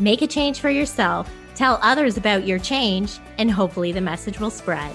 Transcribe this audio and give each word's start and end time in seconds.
make 0.00 0.22
a 0.22 0.26
change 0.26 0.60
for 0.60 0.70
yourself, 0.70 1.30
tell 1.54 1.78
others 1.82 2.16
about 2.16 2.46
your 2.46 2.58
change, 2.58 3.18
and 3.38 3.50
hopefully 3.50 3.92
the 3.92 4.00
message 4.00 4.40
will 4.40 4.50
spread. 4.50 4.94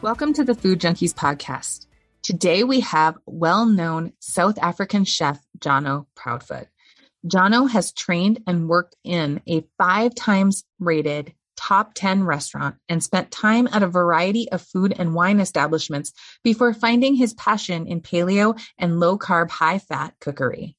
Welcome 0.00 0.32
to 0.32 0.44
the 0.44 0.56
Food 0.56 0.80
Junkies 0.80 1.14
podcast. 1.14 1.86
Today 2.22 2.64
we 2.64 2.80
have 2.80 3.16
well 3.26 3.66
known 3.66 4.12
South 4.18 4.58
African 4.58 5.04
chef 5.04 5.40
Jonno 5.58 6.06
Proudfoot. 6.16 6.66
Jonno 7.24 7.70
has 7.70 7.92
trained 7.92 8.42
and 8.48 8.68
worked 8.68 8.96
in 9.04 9.40
a 9.46 9.64
five 9.78 10.14
times 10.16 10.64
rated 10.80 11.32
top 11.62 11.94
10 11.94 12.24
restaurant 12.24 12.76
and 12.88 13.02
spent 13.02 13.30
time 13.30 13.68
at 13.70 13.82
a 13.82 13.86
variety 13.86 14.50
of 14.50 14.60
food 14.60 14.92
and 14.98 15.14
wine 15.14 15.38
establishments 15.38 16.12
before 16.42 16.74
finding 16.74 17.14
his 17.14 17.34
passion 17.34 17.86
in 17.86 18.00
paleo 18.00 18.60
and 18.78 18.98
low 18.98 19.16
carb, 19.16 19.48
high 19.48 19.78
fat 19.78 20.14
cookery. 20.20 20.76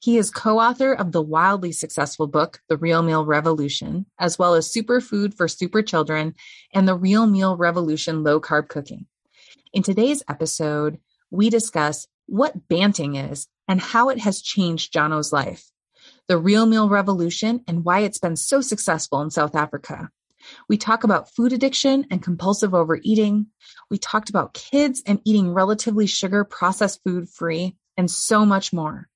He 0.00 0.16
is 0.16 0.30
co-author 0.30 0.92
of 0.92 1.12
the 1.12 1.22
wildly 1.22 1.72
successful 1.72 2.26
book, 2.26 2.60
The 2.68 2.76
Real 2.76 3.02
Meal 3.02 3.24
Revolution, 3.26 4.06
as 4.18 4.38
well 4.38 4.54
as 4.54 4.72
Superfood 4.72 5.34
for 5.34 5.48
Super 5.48 5.82
Children 5.82 6.34
and 6.72 6.88
The 6.88 6.96
Real 6.96 7.26
Meal 7.26 7.56
Revolution 7.56 8.22
Low 8.22 8.40
Carb 8.40 8.68
Cooking. 8.68 9.06
In 9.72 9.82
today's 9.82 10.22
episode, 10.28 10.98
we 11.30 11.50
discuss 11.50 12.06
what 12.26 12.68
banting 12.68 13.16
is 13.16 13.48
and 13.68 13.80
how 13.80 14.08
it 14.08 14.18
has 14.18 14.42
changed 14.42 14.92
Jonno's 14.92 15.32
life 15.32 15.72
the 16.28 16.38
real 16.38 16.66
meal 16.66 16.88
revolution, 16.88 17.62
and 17.66 17.84
why 17.84 18.00
it's 18.00 18.18
been 18.18 18.36
so 18.36 18.60
successful 18.60 19.20
in 19.20 19.30
South 19.30 19.54
Africa. 19.54 20.10
We 20.68 20.76
talk 20.76 21.04
about 21.04 21.34
food 21.34 21.52
addiction 21.52 22.06
and 22.10 22.22
compulsive 22.22 22.74
overeating. 22.74 23.46
We 23.90 23.98
talked 23.98 24.30
about 24.30 24.54
kids 24.54 25.02
and 25.06 25.20
eating 25.24 25.52
relatively 25.52 26.06
sugar 26.06 26.44
processed 26.44 27.02
food 27.04 27.28
free, 27.28 27.76
and 27.96 28.10
so 28.10 28.44
much 28.44 28.72
more. 28.72 29.08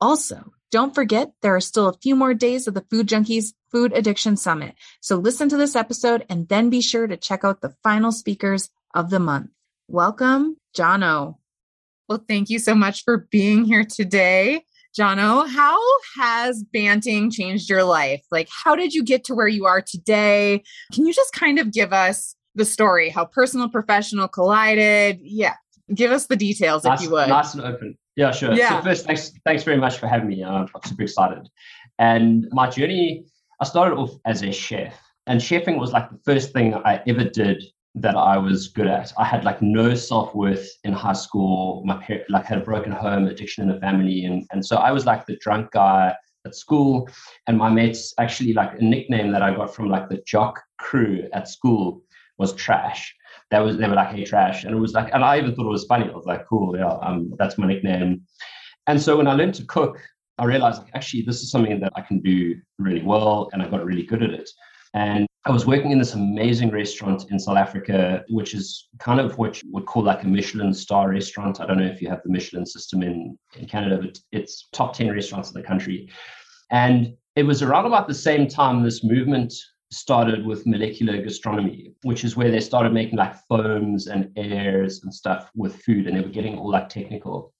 Also, 0.00 0.52
don't 0.70 0.94
forget 0.94 1.32
there 1.42 1.54
are 1.54 1.60
still 1.60 1.88
a 1.88 1.98
few 1.98 2.16
more 2.16 2.34
days 2.34 2.66
of 2.66 2.74
the 2.74 2.84
Food 2.90 3.08
Junkies 3.08 3.54
Food 3.70 3.92
Addiction 3.92 4.36
Summit. 4.36 4.74
So 5.00 5.16
listen 5.16 5.48
to 5.48 5.56
this 5.56 5.76
episode 5.76 6.26
and 6.28 6.48
then 6.48 6.70
be 6.70 6.80
sure 6.80 7.06
to 7.06 7.16
check 7.16 7.44
out 7.44 7.60
the 7.60 7.74
final 7.82 8.12
speakers 8.12 8.68
of 8.94 9.10
the 9.10 9.20
month. 9.20 9.50
Welcome, 9.88 10.56
Jonno. 10.76 11.36
Well, 12.08 12.24
thank 12.28 12.50
you 12.50 12.58
so 12.58 12.74
much 12.74 13.04
for 13.04 13.26
being 13.30 13.64
here 13.64 13.84
today. 13.84 14.64
Jonno, 14.98 15.46
how 15.48 15.78
has 16.18 16.64
banting 16.72 17.30
changed 17.30 17.68
your 17.68 17.84
life? 17.84 18.24
Like, 18.30 18.48
how 18.50 18.74
did 18.74 18.94
you 18.94 19.04
get 19.04 19.24
to 19.24 19.34
where 19.34 19.48
you 19.48 19.66
are 19.66 19.82
today? 19.82 20.62
Can 20.92 21.04
you 21.04 21.12
just 21.12 21.32
kind 21.32 21.58
of 21.58 21.70
give 21.72 21.92
us 21.92 22.34
the 22.54 22.64
story, 22.64 23.10
how 23.10 23.26
personal, 23.26 23.68
professional 23.68 24.26
collided? 24.26 25.18
Yeah, 25.22 25.54
give 25.94 26.12
us 26.12 26.26
the 26.26 26.36
details 26.36 26.84
nice, 26.84 27.00
if 27.00 27.04
you 27.04 27.10
would. 27.12 27.28
Nice 27.28 27.52
and 27.52 27.62
open. 27.62 27.98
Yeah, 28.16 28.30
sure. 28.30 28.54
Yeah. 28.54 28.78
So 28.80 28.84
first, 28.84 29.04
thanks, 29.04 29.32
thanks 29.44 29.64
very 29.64 29.76
much 29.76 29.98
for 29.98 30.06
having 30.06 30.28
me. 30.28 30.42
Uh, 30.42 30.50
I'm 30.50 30.68
super 30.86 31.02
excited. 31.02 31.46
And 31.98 32.46
my 32.52 32.70
journey, 32.70 33.26
I 33.60 33.64
started 33.64 33.96
off 33.96 34.12
as 34.24 34.42
a 34.42 34.50
chef, 34.50 34.94
and 35.26 35.40
chefing 35.40 35.78
was 35.78 35.92
like 35.92 36.08
the 36.10 36.18
first 36.24 36.54
thing 36.54 36.74
I 36.74 37.02
ever 37.06 37.24
did 37.24 37.62
that 37.96 38.14
I 38.14 38.36
was 38.36 38.68
good 38.68 38.86
at. 38.86 39.12
I 39.18 39.24
had 39.24 39.44
like 39.44 39.62
no 39.62 39.94
self 39.94 40.34
worth 40.34 40.68
in 40.84 40.92
high 40.92 41.14
school. 41.14 41.82
My 41.84 41.96
parents 41.96 42.30
like 42.30 42.44
had 42.44 42.58
a 42.58 42.64
broken 42.64 42.92
home, 42.92 43.26
addiction 43.26 43.62
in 43.64 43.74
the 43.74 43.80
family, 43.80 44.24
and 44.26 44.46
and 44.52 44.64
so 44.64 44.76
I 44.76 44.92
was 44.92 45.06
like 45.06 45.26
the 45.26 45.36
drunk 45.36 45.72
guy 45.72 46.14
at 46.44 46.54
school. 46.54 47.08
And 47.46 47.56
my 47.56 47.70
mates 47.70 48.12
actually 48.18 48.52
like 48.52 48.78
a 48.78 48.84
nickname 48.84 49.32
that 49.32 49.42
I 49.42 49.54
got 49.54 49.74
from 49.74 49.88
like 49.88 50.08
the 50.08 50.22
jock 50.26 50.62
crew 50.78 51.26
at 51.32 51.48
school 51.48 52.02
was 52.38 52.52
trash. 52.52 53.14
That 53.50 53.60
was 53.60 53.78
they 53.78 53.88
were 53.88 53.94
like 53.94 54.14
hey 54.14 54.24
trash, 54.24 54.64
and 54.64 54.74
it 54.74 54.78
was 54.78 54.92
like, 54.92 55.12
and 55.14 55.24
I 55.24 55.38
even 55.38 55.54
thought 55.54 55.66
it 55.66 55.70
was 55.70 55.86
funny. 55.86 56.08
I 56.08 56.14
was 56.14 56.26
like, 56.26 56.46
cool, 56.46 56.76
yeah, 56.76 56.98
um, 57.00 57.32
that's 57.38 57.56
my 57.56 57.66
nickname. 57.66 58.22
And 58.86 59.00
so 59.00 59.16
when 59.16 59.26
I 59.26 59.32
learned 59.32 59.54
to 59.54 59.64
cook, 59.64 59.98
I 60.38 60.44
realized 60.44 60.82
like, 60.82 60.92
actually 60.94 61.22
this 61.22 61.42
is 61.42 61.50
something 61.50 61.80
that 61.80 61.92
I 61.96 62.02
can 62.02 62.20
do 62.20 62.56
really 62.78 63.02
well, 63.02 63.48
and 63.54 63.62
I 63.62 63.68
got 63.68 63.86
really 63.86 64.04
good 64.04 64.22
at 64.22 64.30
it. 64.30 64.50
And 64.92 65.26
I 65.46 65.52
was 65.52 65.64
working 65.64 65.92
in 65.92 65.98
this 66.00 66.14
amazing 66.14 66.72
restaurant 66.72 67.30
in 67.30 67.38
South 67.38 67.56
Africa, 67.56 68.24
which 68.28 68.52
is 68.52 68.88
kind 68.98 69.20
of 69.20 69.38
what 69.38 69.62
you 69.62 69.70
would 69.70 69.86
call 69.86 70.02
like 70.02 70.24
a 70.24 70.26
Michelin 70.26 70.74
star 70.74 71.10
restaurant. 71.10 71.60
I 71.60 71.66
don't 71.66 71.78
know 71.78 71.86
if 71.86 72.02
you 72.02 72.08
have 72.08 72.20
the 72.24 72.32
Michelin 72.32 72.66
system 72.66 73.04
in, 73.04 73.38
in 73.56 73.66
Canada, 73.66 73.98
but 74.02 74.18
it's 74.32 74.66
top 74.72 74.92
10 74.92 75.12
restaurants 75.12 75.52
in 75.52 75.54
the 75.54 75.64
country. 75.64 76.10
And 76.72 77.16
it 77.36 77.44
was 77.44 77.62
around 77.62 77.86
about 77.86 78.08
the 78.08 78.14
same 78.14 78.48
time 78.48 78.82
this 78.82 79.04
movement 79.04 79.54
started 79.92 80.44
with 80.44 80.66
molecular 80.66 81.22
gastronomy, 81.22 81.92
which 82.02 82.24
is 82.24 82.36
where 82.36 82.50
they 82.50 82.58
started 82.58 82.92
making 82.92 83.16
like 83.16 83.36
foams 83.48 84.08
and 84.08 84.32
airs 84.34 85.04
and 85.04 85.14
stuff 85.14 85.52
with 85.54 85.80
food, 85.82 86.08
and 86.08 86.16
they 86.16 86.22
were 86.22 86.28
getting 86.28 86.58
all 86.58 86.72
like 86.72 86.88
technical. 86.88 87.54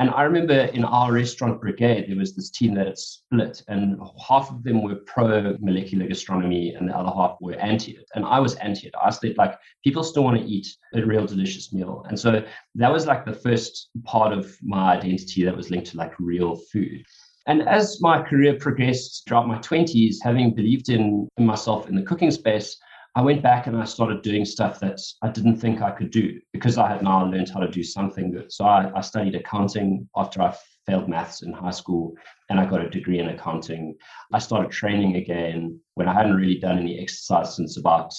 And 0.00 0.10
I 0.10 0.22
remember 0.22 0.54
in 0.54 0.84
our 0.84 1.12
restaurant 1.12 1.60
brigade, 1.60 2.06
there 2.08 2.16
was 2.16 2.34
this 2.34 2.50
team 2.50 2.74
that 2.74 2.86
had 2.86 2.98
split, 2.98 3.62
and 3.68 4.00
half 4.26 4.50
of 4.50 4.64
them 4.64 4.82
were 4.82 4.96
pro 5.06 5.56
molecular 5.60 6.08
gastronomy, 6.08 6.74
and 6.74 6.88
the 6.88 6.96
other 6.96 7.12
half 7.14 7.36
were 7.40 7.54
anti 7.54 7.92
it. 7.92 8.04
And 8.16 8.24
I 8.24 8.40
was 8.40 8.56
anti 8.56 8.88
it. 8.88 8.94
I 9.00 9.10
said, 9.10 9.36
like, 9.38 9.56
people 9.84 10.02
still 10.02 10.24
want 10.24 10.40
to 10.40 10.44
eat 10.44 10.66
a 10.94 11.04
real 11.04 11.26
delicious 11.26 11.72
meal. 11.72 12.04
And 12.08 12.18
so 12.18 12.44
that 12.74 12.92
was 12.92 13.06
like 13.06 13.24
the 13.24 13.34
first 13.34 13.90
part 14.02 14.32
of 14.32 14.56
my 14.62 14.96
identity 14.96 15.44
that 15.44 15.56
was 15.56 15.70
linked 15.70 15.88
to 15.92 15.96
like 15.96 16.18
real 16.18 16.56
food. 16.72 17.04
And 17.46 17.62
as 17.68 18.00
my 18.00 18.22
career 18.22 18.54
progressed 18.54 19.24
throughout 19.28 19.46
my 19.46 19.58
20s, 19.58 20.16
having 20.22 20.54
believed 20.54 20.88
in, 20.88 21.28
in 21.36 21.46
myself 21.46 21.88
in 21.88 21.94
the 21.94 22.02
cooking 22.02 22.30
space, 22.30 22.78
I 23.16 23.22
went 23.22 23.42
back 23.42 23.68
and 23.68 23.76
I 23.76 23.84
started 23.84 24.22
doing 24.22 24.44
stuff 24.44 24.80
that 24.80 25.00
I 25.22 25.28
didn't 25.28 25.58
think 25.58 25.80
I 25.80 25.92
could 25.92 26.10
do 26.10 26.40
because 26.52 26.78
I 26.78 26.88
had 26.88 27.02
now 27.02 27.24
learned 27.24 27.48
how 27.48 27.60
to 27.60 27.68
do 27.68 27.84
something 27.84 28.32
good. 28.32 28.52
So 28.52 28.64
I, 28.64 28.90
I, 28.92 29.02
studied 29.02 29.36
accounting 29.36 30.08
after 30.16 30.42
I 30.42 30.52
failed 30.84 31.08
maths 31.08 31.42
in 31.42 31.52
high 31.52 31.70
school 31.70 32.14
and 32.50 32.58
I 32.58 32.66
got 32.66 32.84
a 32.84 32.90
degree 32.90 33.20
in 33.20 33.28
accounting. 33.28 33.94
I 34.32 34.40
started 34.40 34.72
training 34.72 35.14
again 35.14 35.78
when 35.94 36.08
I 36.08 36.12
hadn't 36.12 36.34
really 36.34 36.58
done 36.58 36.78
any 36.78 36.98
exercise 36.98 37.54
since 37.54 37.76
about 37.76 38.12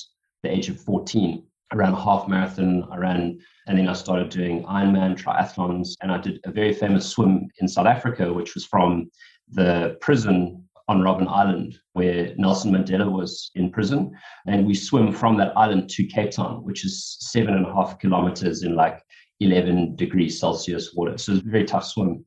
the 0.44 0.50
age 0.50 0.70
of 0.70 0.80
14. 0.80 1.44
I 1.74 1.76
ran 1.76 1.92
a 1.92 2.02
half 2.02 2.30
marathon, 2.30 2.88
I 2.90 2.96
ran, 2.96 3.38
and 3.68 3.78
then 3.78 3.90
I 3.90 3.94
started 3.94 4.30
doing 4.30 4.64
Ironman 4.64 5.22
triathlons. 5.22 5.90
And 6.02 6.12
I 6.12 6.20
did 6.20 6.40
a 6.46 6.52
very 6.52 6.72
famous 6.72 7.10
swim 7.10 7.50
in 7.60 7.68
South 7.68 7.88
Africa, 7.88 8.32
which 8.32 8.54
was 8.54 8.66
from 8.66 9.10
the 9.50 9.98
prison 10.00 10.65
on 10.88 11.02
Robben 11.02 11.28
Island, 11.28 11.80
where 11.94 12.34
Nelson 12.38 12.72
Mandela 12.72 13.12
was 13.12 13.52
in 13.56 13.72
prison. 13.72 14.12
And 14.48 14.66
we 14.66 14.74
swim 14.74 15.12
from 15.12 15.38
that 15.38 15.58
island 15.58 15.90
to 15.92 16.06
Cape 16.06 16.32
Town, 16.32 16.64
which 16.64 16.86
is 16.86 17.18
seven 17.20 17.56
and 17.56 17.66
a 17.66 17.74
half 17.74 18.00
kilometers 18.00 18.64
in 18.64 18.76
like 18.76 19.02
11 19.40 19.96
degrees 19.96 20.40
Celsius 20.40 20.94
water. 20.94 21.18
So 21.18 21.34
it's 21.34 21.46
a 21.46 21.50
very 21.50 21.66
tough 21.66 21.86
swim. 21.86 22.26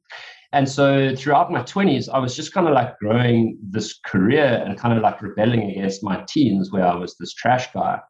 And 0.53 0.69
so 0.69 1.15
throughout 1.15 1.53
my 1.53 1.63
20s, 1.63 2.09
I 2.13 2.19
was 2.19 2.35
just 2.35 2.53
kind 2.55 2.67
of 2.67 2.75
like 2.75 2.99
growing 2.99 3.59
this 3.63 3.99
career 4.05 4.63
and 4.65 4.79
kind 4.79 4.97
of 4.97 5.03
like 5.03 5.21
rebelling 5.21 5.71
against 5.71 6.03
my 6.03 6.25
teens, 6.27 6.73
where 6.73 6.87
I 6.87 6.95
was 6.95 7.17
this 7.17 7.35
trash 7.35 7.71
guy. 7.73 8.01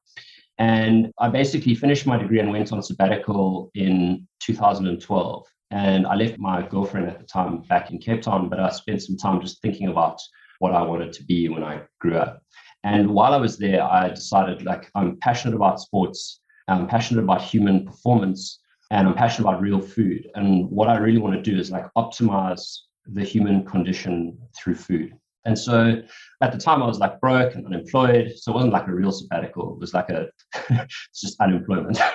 And 0.58 1.12
I 1.18 1.28
basically 1.28 1.74
finished 1.74 2.06
my 2.06 2.16
degree 2.16 2.40
and 2.40 2.50
went 2.50 2.72
on 2.72 2.82
sabbatical 2.82 3.70
in 3.74 4.26
2012. 4.40 5.46
And 5.70 6.06
I 6.06 6.14
left 6.14 6.38
my 6.38 6.66
girlfriend 6.66 7.08
at 7.08 7.18
the 7.18 7.26
time 7.26 7.62
back 7.62 7.90
in 7.90 7.98
Cape 7.98 8.22
Town, 8.22 8.48
but 8.48 8.60
I 8.60 8.70
spent 8.70 9.02
some 9.02 9.16
time 9.16 9.40
just 9.40 9.60
thinking 9.60 9.88
about 9.88 10.20
what 10.60 10.74
I 10.74 10.82
wanted 10.82 11.12
to 11.14 11.24
be 11.24 11.48
when 11.48 11.62
I 11.62 11.82
grew 12.00 12.16
up. 12.16 12.42
And 12.84 13.10
while 13.10 13.34
I 13.34 13.38
was 13.38 13.58
there, 13.58 13.82
I 13.82 14.08
decided 14.08 14.64
like 14.64 14.90
I'm 14.94 15.18
passionate 15.18 15.54
about 15.54 15.80
sports, 15.80 16.40
I'm 16.68 16.86
passionate 16.86 17.22
about 17.22 17.42
human 17.42 17.84
performance, 17.84 18.60
and 18.90 19.06
I'm 19.06 19.14
passionate 19.14 19.48
about 19.48 19.60
real 19.60 19.80
food. 19.80 20.28
And 20.34 20.70
what 20.70 20.88
I 20.88 20.96
really 20.96 21.18
want 21.18 21.34
to 21.34 21.50
do 21.50 21.58
is 21.58 21.70
like 21.70 21.86
optimize 21.96 22.64
the 23.06 23.24
human 23.24 23.64
condition 23.64 24.38
through 24.56 24.76
food. 24.76 25.14
And 25.44 25.58
so 25.58 26.02
at 26.40 26.52
the 26.52 26.58
time 26.58 26.82
I 26.82 26.86
was 26.86 26.98
like 26.98 27.20
broke 27.20 27.54
and 27.54 27.66
unemployed. 27.66 28.32
So 28.36 28.52
it 28.52 28.54
wasn't 28.54 28.72
like 28.72 28.86
a 28.86 28.92
real 28.92 29.10
sabbatical. 29.10 29.74
It 29.74 29.80
was 29.80 29.92
like 29.92 30.08
a, 30.08 30.28
it's 30.70 31.20
just 31.20 31.40
unemployment. 31.40 31.98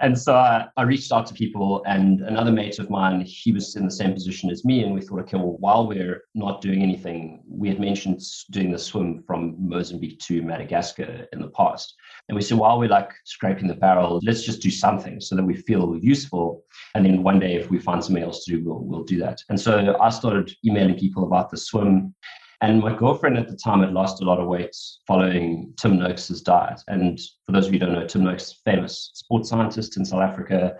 and 0.00 0.18
so 0.18 0.34
I, 0.34 0.66
I, 0.76 0.82
reached 0.82 1.10
out 1.12 1.26
to 1.26 1.34
people 1.34 1.82
and 1.86 2.20
another 2.20 2.52
mate 2.52 2.78
of 2.78 2.90
mine, 2.90 3.22
he 3.22 3.52
was 3.52 3.76
in 3.76 3.84
the 3.84 3.90
same 3.90 4.12
position 4.12 4.50
as 4.50 4.64
me. 4.64 4.82
And 4.82 4.92
we 4.94 5.00
thought, 5.00 5.20
okay, 5.20 5.38
well, 5.38 5.56
while 5.58 5.86
we're 5.86 6.22
not 6.34 6.60
doing 6.60 6.82
anything, 6.82 7.42
we 7.48 7.68
had 7.68 7.80
mentioned 7.80 8.20
doing 8.50 8.70
the 8.70 8.78
swim 8.78 9.22
from 9.26 9.56
Mozambique 9.58 10.18
to 10.20 10.42
Madagascar 10.42 11.26
in 11.32 11.40
the 11.40 11.48
past. 11.48 11.94
And 12.28 12.36
we 12.36 12.42
said, 12.42 12.58
while 12.58 12.78
we're 12.78 12.88
like 12.88 13.10
scraping 13.24 13.68
the 13.68 13.74
barrel, 13.74 14.20
let's 14.22 14.42
just 14.42 14.60
do 14.60 14.70
something 14.70 15.20
so 15.20 15.34
that 15.34 15.44
we 15.44 15.56
feel 15.56 15.96
useful. 16.00 16.62
And 16.94 17.04
then 17.04 17.22
one 17.22 17.38
day, 17.38 17.54
if 17.54 17.70
we 17.70 17.78
find 17.78 18.04
something 18.04 18.22
else 18.22 18.44
to 18.44 18.52
do, 18.52 18.64
we'll, 18.64 18.80
we'll 18.80 19.04
do 19.04 19.18
that. 19.18 19.40
And 19.48 19.58
so 19.58 19.96
I 20.00 20.10
started 20.10 20.52
emailing 20.64 20.89
people 20.98 21.24
about 21.24 21.50
the 21.50 21.56
swim. 21.56 22.14
And 22.62 22.80
my 22.80 22.94
girlfriend 22.94 23.38
at 23.38 23.48
the 23.48 23.56
time 23.56 23.80
had 23.80 23.92
lost 23.92 24.20
a 24.20 24.24
lot 24.24 24.38
of 24.38 24.46
weight 24.46 24.76
following 25.06 25.72
Tim 25.80 25.98
Noakes' 25.98 26.42
diet. 26.42 26.80
And 26.88 27.18
for 27.46 27.52
those 27.52 27.66
of 27.66 27.72
you 27.72 27.80
who 27.80 27.86
don't 27.86 27.94
know, 27.94 28.06
Tim 28.06 28.24
Noakes, 28.24 28.60
famous 28.64 29.10
sports 29.14 29.48
scientist 29.48 29.96
in 29.96 30.04
South 30.04 30.20
Africa. 30.20 30.76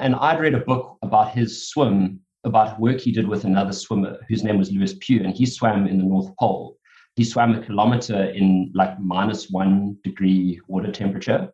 And 0.00 0.14
I'd 0.16 0.40
read 0.40 0.54
a 0.54 0.60
book 0.60 0.98
about 1.02 1.32
his 1.32 1.68
swim, 1.68 2.20
about 2.44 2.78
work 2.78 3.00
he 3.00 3.10
did 3.10 3.26
with 3.26 3.44
another 3.44 3.72
swimmer 3.72 4.18
whose 4.28 4.44
name 4.44 4.58
was 4.58 4.70
Lewis 4.70 4.94
Pugh, 5.00 5.22
and 5.24 5.34
he 5.34 5.46
swam 5.46 5.86
in 5.86 5.96
the 5.96 6.04
North 6.04 6.30
Pole 6.38 6.76
he 7.16 7.24
swam 7.24 7.54
a 7.54 7.62
kilometer 7.62 8.24
in 8.24 8.72
like 8.74 8.98
minus 8.98 9.50
one 9.50 9.96
degree 10.02 10.60
water 10.66 10.90
temperature. 10.90 11.52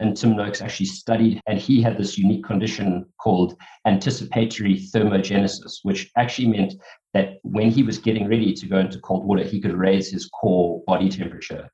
And 0.00 0.16
Tim 0.16 0.36
Noakes 0.36 0.62
actually 0.62 0.86
studied, 0.86 1.40
and 1.46 1.58
he 1.58 1.80
had 1.80 1.96
this 1.96 2.18
unique 2.18 2.44
condition 2.44 3.06
called 3.18 3.56
anticipatory 3.86 4.80
thermogenesis, 4.92 5.80
which 5.82 6.10
actually 6.16 6.48
meant 6.48 6.74
that 7.14 7.38
when 7.42 7.70
he 7.70 7.82
was 7.82 7.98
getting 7.98 8.28
ready 8.28 8.52
to 8.54 8.66
go 8.66 8.78
into 8.78 8.98
cold 9.00 9.24
water, 9.24 9.44
he 9.44 9.60
could 9.60 9.74
raise 9.74 10.10
his 10.10 10.26
core 10.28 10.82
body 10.86 11.08
temperature. 11.08 11.70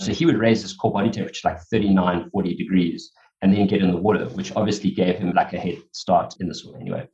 So 0.00 0.12
he 0.12 0.24
would 0.24 0.38
raise 0.38 0.62
his 0.62 0.72
core 0.72 0.92
body 0.92 1.10
temperature 1.10 1.46
like 1.46 1.60
39, 1.70 2.30
40 2.30 2.54
degrees 2.56 3.12
and 3.42 3.52
then 3.52 3.66
get 3.66 3.82
in 3.82 3.90
the 3.90 3.96
water, 3.96 4.26
which 4.30 4.54
obviously 4.56 4.90
gave 4.90 5.16
him 5.16 5.32
like 5.32 5.52
a 5.52 5.58
head 5.58 5.78
start 5.92 6.34
in 6.40 6.48
the 6.48 6.54
swim 6.54 6.80
anyway. 6.80 7.06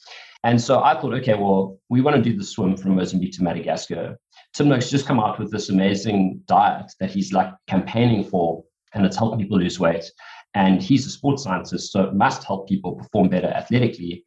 And 0.44 0.61
so 0.61 0.82
I 0.82 0.99
thought, 1.00 1.15
okay, 1.15 1.35
well, 1.35 1.79
we 1.88 2.00
want 2.00 2.17
to 2.17 2.23
do 2.23 2.37
the 2.37 2.44
swim 2.44 2.77
from 2.77 2.97
Mozambique 2.97 3.35
to 3.35 3.43
Madagascar. 3.43 4.19
Tim 4.55 4.69
Noakes 4.69 4.89
just 4.89 5.06
come 5.06 5.19
out 5.19 5.41
with 5.41 5.51
this 5.51 5.69
amazing 5.69 6.41
diet 6.47 6.93
that 7.01 7.11
he's 7.11 7.33
like 7.33 7.53
campaigning 7.67 8.23
for, 8.23 8.62
and 8.95 9.05
it's 9.05 9.17
helping 9.17 9.41
people 9.41 9.59
lose 9.59 9.81
weight. 9.81 10.09
And 10.55 10.81
he's 10.81 11.05
a 11.06 11.11
sports 11.11 11.43
scientist, 11.43 11.91
so 11.91 12.05
it 12.05 12.15
must 12.15 12.45
help 12.45 12.69
people 12.69 12.95
perform 12.95 13.29
better 13.29 13.49
athletically. 13.49 14.23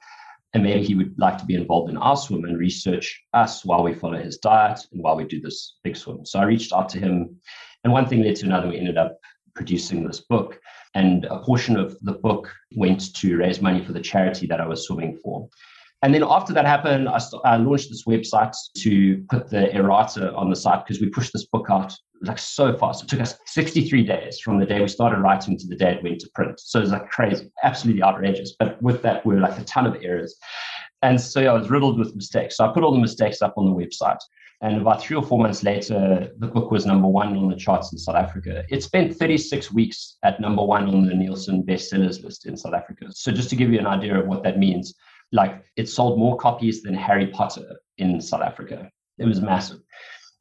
And 0.53 0.63
maybe 0.63 0.83
he 0.83 0.95
would 0.95 1.17
like 1.17 1.37
to 1.37 1.45
be 1.45 1.55
involved 1.55 1.89
in 1.89 1.97
our 1.97 2.17
swim 2.17 2.43
and 2.43 2.57
research 2.57 3.23
us 3.33 3.63
while 3.63 3.83
we 3.83 3.93
follow 3.93 4.17
his 4.17 4.37
diet 4.37 4.85
and 4.91 5.01
while 5.01 5.15
we 5.15 5.23
do 5.23 5.39
this 5.39 5.77
big 5.85 5.95
swim. 5.95 6.25
So 6.25 6.39
I 6.39 6.43
reached 6.43 6.73
out 6.73 6.89
to 6.89 6.99
him, 6.99 7.33
and 7.85 7.93
one 7.93 8.05
thing 8.05 8.21
led 8.21 8.35
to 8.37 8.45
another. 8.47 8.67
We 8.67 8.79
ended 8.79 8.97
up 8.97 9.17
producing 9.55 10.05
this 10.05 10.19
book, 10.19 10.59
and 10.93 11.23
a 11.25 11.39
portion 11.39 11.77
of 11.77 11.97
the 12.01 12.13
book 12.13 12.53
went 12.75 13.15
to 13.15 13.37
raise 13.37 13.61
money 13.61 13.81
for 13.81 13.93
the 13.93 14.01
charity 14.01 14.45
that 14.47 14.59
I 14.59 14.67
was 14.67 14.85
swimming 14.85 15.17
for. 15.23 15.47
And 16.03 16.13
then 16.13 16.23
after 16.23 16.53
that 16.53 16.65
happened, 16.65 17.09
I, 17.09 17.17
st- 17.17 17.41
I 17.43 17.57
launched 17.57 17.89
this 17.89 18.05
website 18.05 18.55
to 18.77 19.23
put 19.29 19.49
the 19.49 19.75
errata 19.75 20.33
on 20.35 20.49
the 20.49 20.55
site 20.55 20.85
because 20.85 21.01
we 21.01 21.09
pushed 21.09 21.33
this 21.33 21.45
book 21.45 21.67
out 21.69 21.95
like 22.21 22.39
so 22.39 22.75
fast. 22.77 23.03
It 23.03 23.09
took 23.09 23.21
us 23.21 23.37
63 23.47 24.03
days 24.03 24.39
from 24.39 24.59
the 24.59 24.65
day 24.65 24.79
we 24.79 24.87
started 24.87 25.19
writing 25.19 25.57
to 25.57 25.67
the 25.67 25.75
day 25.75 25.93
it 25.93 26.03
went 26.03 26.19
to 26.21 26.29
print. 26.35 26.59
So 26.59 26.79
it 26.79 26.83
was 26.83 26.91
like 26.91 27.09
crazy, 27.09 27.51
absolutely 27.63 28.03
outrageous. 28.03 28.55
But 28.59 28.81
with 28.81 29.01
that, 29.03 29.25
we 29.25 29.35
were 29.35 29.41
like 29.41 29.57
a 29.57 29.63
ton 29.63 29.85
of 29.87 29.97
errors. 30.03 30.35
And 31.01 31.19
so 31.19 31.39
yeah, 31.39 31.51
I 31.51 31.53
was 31.53 31.69
riddled 31.69 31.99
with 31.99 32.15
mistakes. 32.15 32.57
So 32.57 32.65
I 32.65 32.73
put 32.73 32.83
all 32.83 32.91
the 32.91 32.99
mistakes 32.99 33.41
up 33.41 33.53
on 33.57 33.65
the 33.65 33.71
website. 33.71 34.19
And 34.61 34.81
about 34.81 35.01
three 35.03 35.15
or 35.15 35.23
four 35.23 35.37
months 35.37 35.61
later, 35.61 36.31
the 36.39 36.47
book 36.47 36.71
was 36.71 36.87
number 36.87 37.07
one 37.07 37.37
on 37.37 37.47
the 37.47 37.55
charts 37.55 37.91
in 37.91 37.99
South 37.99 38.15
Africa. 38.15 38.63
It 38.69 38.81
spent 38.81 39.15
36 39.15 39.71
weeks 39.71 40.17
at 40.23 40.39
number 40.39 40.63
one 40.63 40.87
on 40.87 41.05
the 41.05 41.13
Nielsen 41.13 41.61
bestsellers 41.63 42.23
list 42.23 42.47
in 42.47 42.57
South 42.57 42.73
Africa. 42.73 43.05
So 43.11 43.31
just 43.31 43.51
to 43.51 43.55
give 43.55 43.71
you 43.71 43.77
an 43.77 43.85
idea 43.85 44.19
of 44.19 44.25
what 44.25 44.41
that 44.43 44.57
means, 44.57 44.95
like 45.31 45.63
it 45.75 45.89
sold 45.89 46.19
more 46.19 46.37
copies 46.37 46.81
than 46.81 46.93
Harry 46.93 47.27
Potter 47.27 47.79
in 47.97 48.21
South 48.21 48.41
Africa. 48.41 48.89
It 49.17 49.25
was 49.25 49.41
massive. 49.41 49.79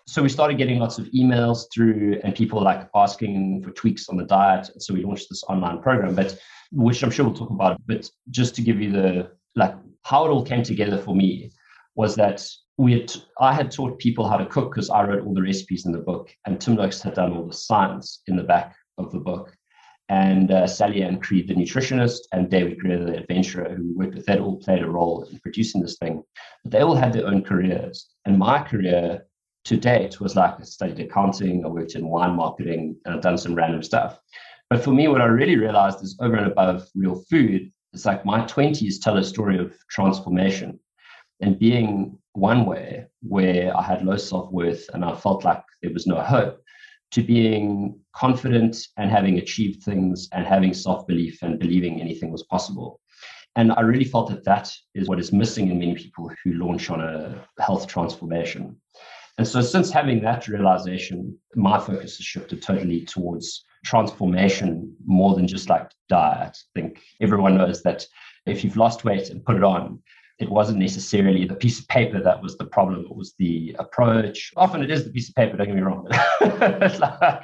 So 0.06 0.22
we 0.22 0.28
started 0.28 0.56
getting 0.56 0.78
lots 0.78 0.98
of 0.98 1.06
emails 1.06 1.64
through 1.74 2.20
and 2.22 2.34
people 2.34 2.62
like 2.62 2.88
asking 2.94 3.62
for 3.62 3.72
tweaks 3.72 4.08
on 4.08 4.16
the 4.16 4.24
diet. 4.24 4.70
So 4.78 4.94
we 4.94 5.02
launched 5.02 5.28
this 5.28 5.42
online 5.44 5.82
program, 5.82 6.14
but 6.14 6.38
which 6.70 7.02
I'm 7.02 7.10
sure 7.10 7.26
we'll 7.26 7.34
talk 7.34 7.50
about. 7.50 7.80
But 7.86 8.08
just 8.30 8.54
to 8.56 8.62
give 8.62 8.80
you 8.80 8.92
the 8.92 9.30
like 9.56 9.74
how 10.04 10.24
it 10.26 10.28
all 10.28 10.44
came 10.44 10.62
together 10.62 10.98
for 10.98 11.16
me 11.16 11.50
was 11.96 12.14
that 12.16 12.46
we 12.78 12.92
had, 12.92 13.12
I 13.40 13.52
had 13.52 13.70
taught 13.72 13.98
people 13.98 14.28
how 14.28 14.36
to 14.36 14.46
cook 14.46 14.70
because 14.70 14.90
I 14.90 15.02
wrote 15.04 15.24
all 15.24 15.34
the 15.34 15.42
recipes 15.42 15.86
in 15.86 15.92
the 15.92 15.98
book, 15.98 16.30
and 16.44 16.60
Tim 16.60 16.76
Noakes 16.76 17.00
had 17.02 17.14
done 17.14 17.32
all 17.32 17.46
the 17.46 17.54
science 17.54 18.22
in 18.26 18.36
the 18.36 18.42
back 18.42 18.76
of 18.98 19.10
the 19.10 19.18
book 19.18 19.56
and 20.08 20.50
uh, 20.50 20.66
Sally 20.66 21.02
Ann 21.02 21.18
Creed, 21.18 21.48
the 21.48 21.54
nutritionist, 21.54 22.20
and 22.32 22.50
David 22.50 22.78
Grier, 22.78 23.04
the 23.04 23.18
adventurer 23.18 23.74
who 23.74 23.96
worked 23.96 24.14
with, 24.14 24.26
they 24.26 24.38
all 24.38 24.56
played 24.56 24.82
a 24.82 24.88
role 24.88 25.24
in 25.24 25.38
producing 25.40 25.82
this 25.82 25.98
thing. 25.98 26.22
But 26.62 26.72
they 26.72 26.82
all 26.82 26.94
had 26.94 27.12
their 27.12 27.26
own 27.26 27.42
careers. 27.42 28.08
And 28.24 28.38
my 28.38 28.62
career 28.62 29.26
to 29.64 29.76
date 29.76 30.20
was 30.20 30.36
like 30.36 30.60
I 30.60 30.62
studied 30.62 31.00
accounting, 31.00 31.64
I 31.64 31.68
worked 31.68 31.96
in 31.96 32.06
wine 32.06 32.36
marketing, 32.36 32.96
and 33.04 33.14
I've 33.14 33.22
done 33.22 33.38
some 33.38 33.54
random 33.56 33.82
stuff. 33.82 34.20
But 34.70 34.82
for 34.82 34.92
me, 34.92 35.08
what 35.08 35.20
I 35.20 35.26
really 35.26 35.56
realized 35.56 36.02
is 36.02 36.16
over 36.20 36.36
and 36.36 36.46
above 36.46 36.88
real 36.94 37.22
food, 37.28 37.72
it's 37.92 38.04
like 38.04 38.24
my 38.24 38.40
20s 38.42 39.00
tell 39.00 39.16
a 39.16 39.24
story 39.24 39.58
of 39.58 39.74
transformation 39.88 40.78
and 41.40 41.58
being 41.58 42.18
one 42.32 42.66
way 42.66 43.06
where 43.22 43.76
I 43.76 43.82
had 43.82 44.04
low 44.04 44.16
self 44.16 44.52
worth 44.52 44.88
and 44.92 45.04
I 45.04 45.14
felt 45.14 45.44
like 45.44 45.62
there 45.82 45.92
was 45.92 46.06
no 46.06 46.20
hope 46.20 46.62
to 47.12 47.22
being 47.22 47.98
confident 48.14 48.76
and 48.96 49.10
having 49.10 49.38
achieved 49.38 49.82
things 49.82 50.28
and 50.32 50.46
having 50.46 50.74
self 50.74 51.06
belief 51.06 51.42
and 51.42 51.58
believing 51.58 52.00
anything 52.00 52.30
was 52.30 52.42
possible. 52.44 53.00
And 53.56 53.72
I 53.72 53.80
really 53.80 54.04
felt 54.04 54.28
that 54.30 54.44
that 54.44 54.70
is 54.94 55.08
what 55.08 55.18
is 55.18 55.32
missing 55.32 55.70
in 55.70 55.78
many 55.78 55.94
people 55.94 56.30
who 56.44 56.52
launch 56.54 56.90
on 56.90 57.00
a 57.00 57.42
health 57.58 57.86
transformation. 57.86 58.76
And 59.38 59.46
so, 59.46 59.60
since 59.60 59.90
having 59.90 60.20
that 60.22 60.48
realization, 60.48 61.38
my 61.54 61.78
focus 61.78 62.16
has 62.16 62.26
shifted 62.26 62.62
totally 62.62 63.04
towards 63.04 63.64
transformation 63.84 64.94
more 65.06 65.34
than 65.34 65.46
just 65.46 65.68
like 65.68 65.90
diet. 66.08 66.56
I 66.56 66.80
think 66.80 67.02
everyone 67.20 67.56
knows 67.56 67.82
that 67.82 68.06
if 68.46 68.64
you've 68.64 68.76
lost 68.76 69.04
weight 69.04 69.30
and 69.30 69.44
put 69.44 69.56
it 69.56 69.64
on, 69.64 70.02
it 70.38 70.50
wasn't 70.50 70.78
necessarily 70.78 71.46
the 71.46 71.54
piece 71.54 71.80
of 71.80 71.88
paper 71.88 72.20
that 72.20 72.42
was 72.42 72.56
the 72.58 72.66
problem. 72.66 73.06
It 73.06 73.16
was 73.16 73.34
the 73.38 73.74
approach. 73.78 74.52
Often 74.56 74.82
it 74.82 74.90
is 74.90 75.04
the 75.04 75.10
piece 75.10 75.28
of 75.28 75.34
paper, 75.34 75.56
don't 75.56 75.66
get 75.66 75.76
me 75.76 75.82
wrong. 75.82 76.06
like, 76.40 77.42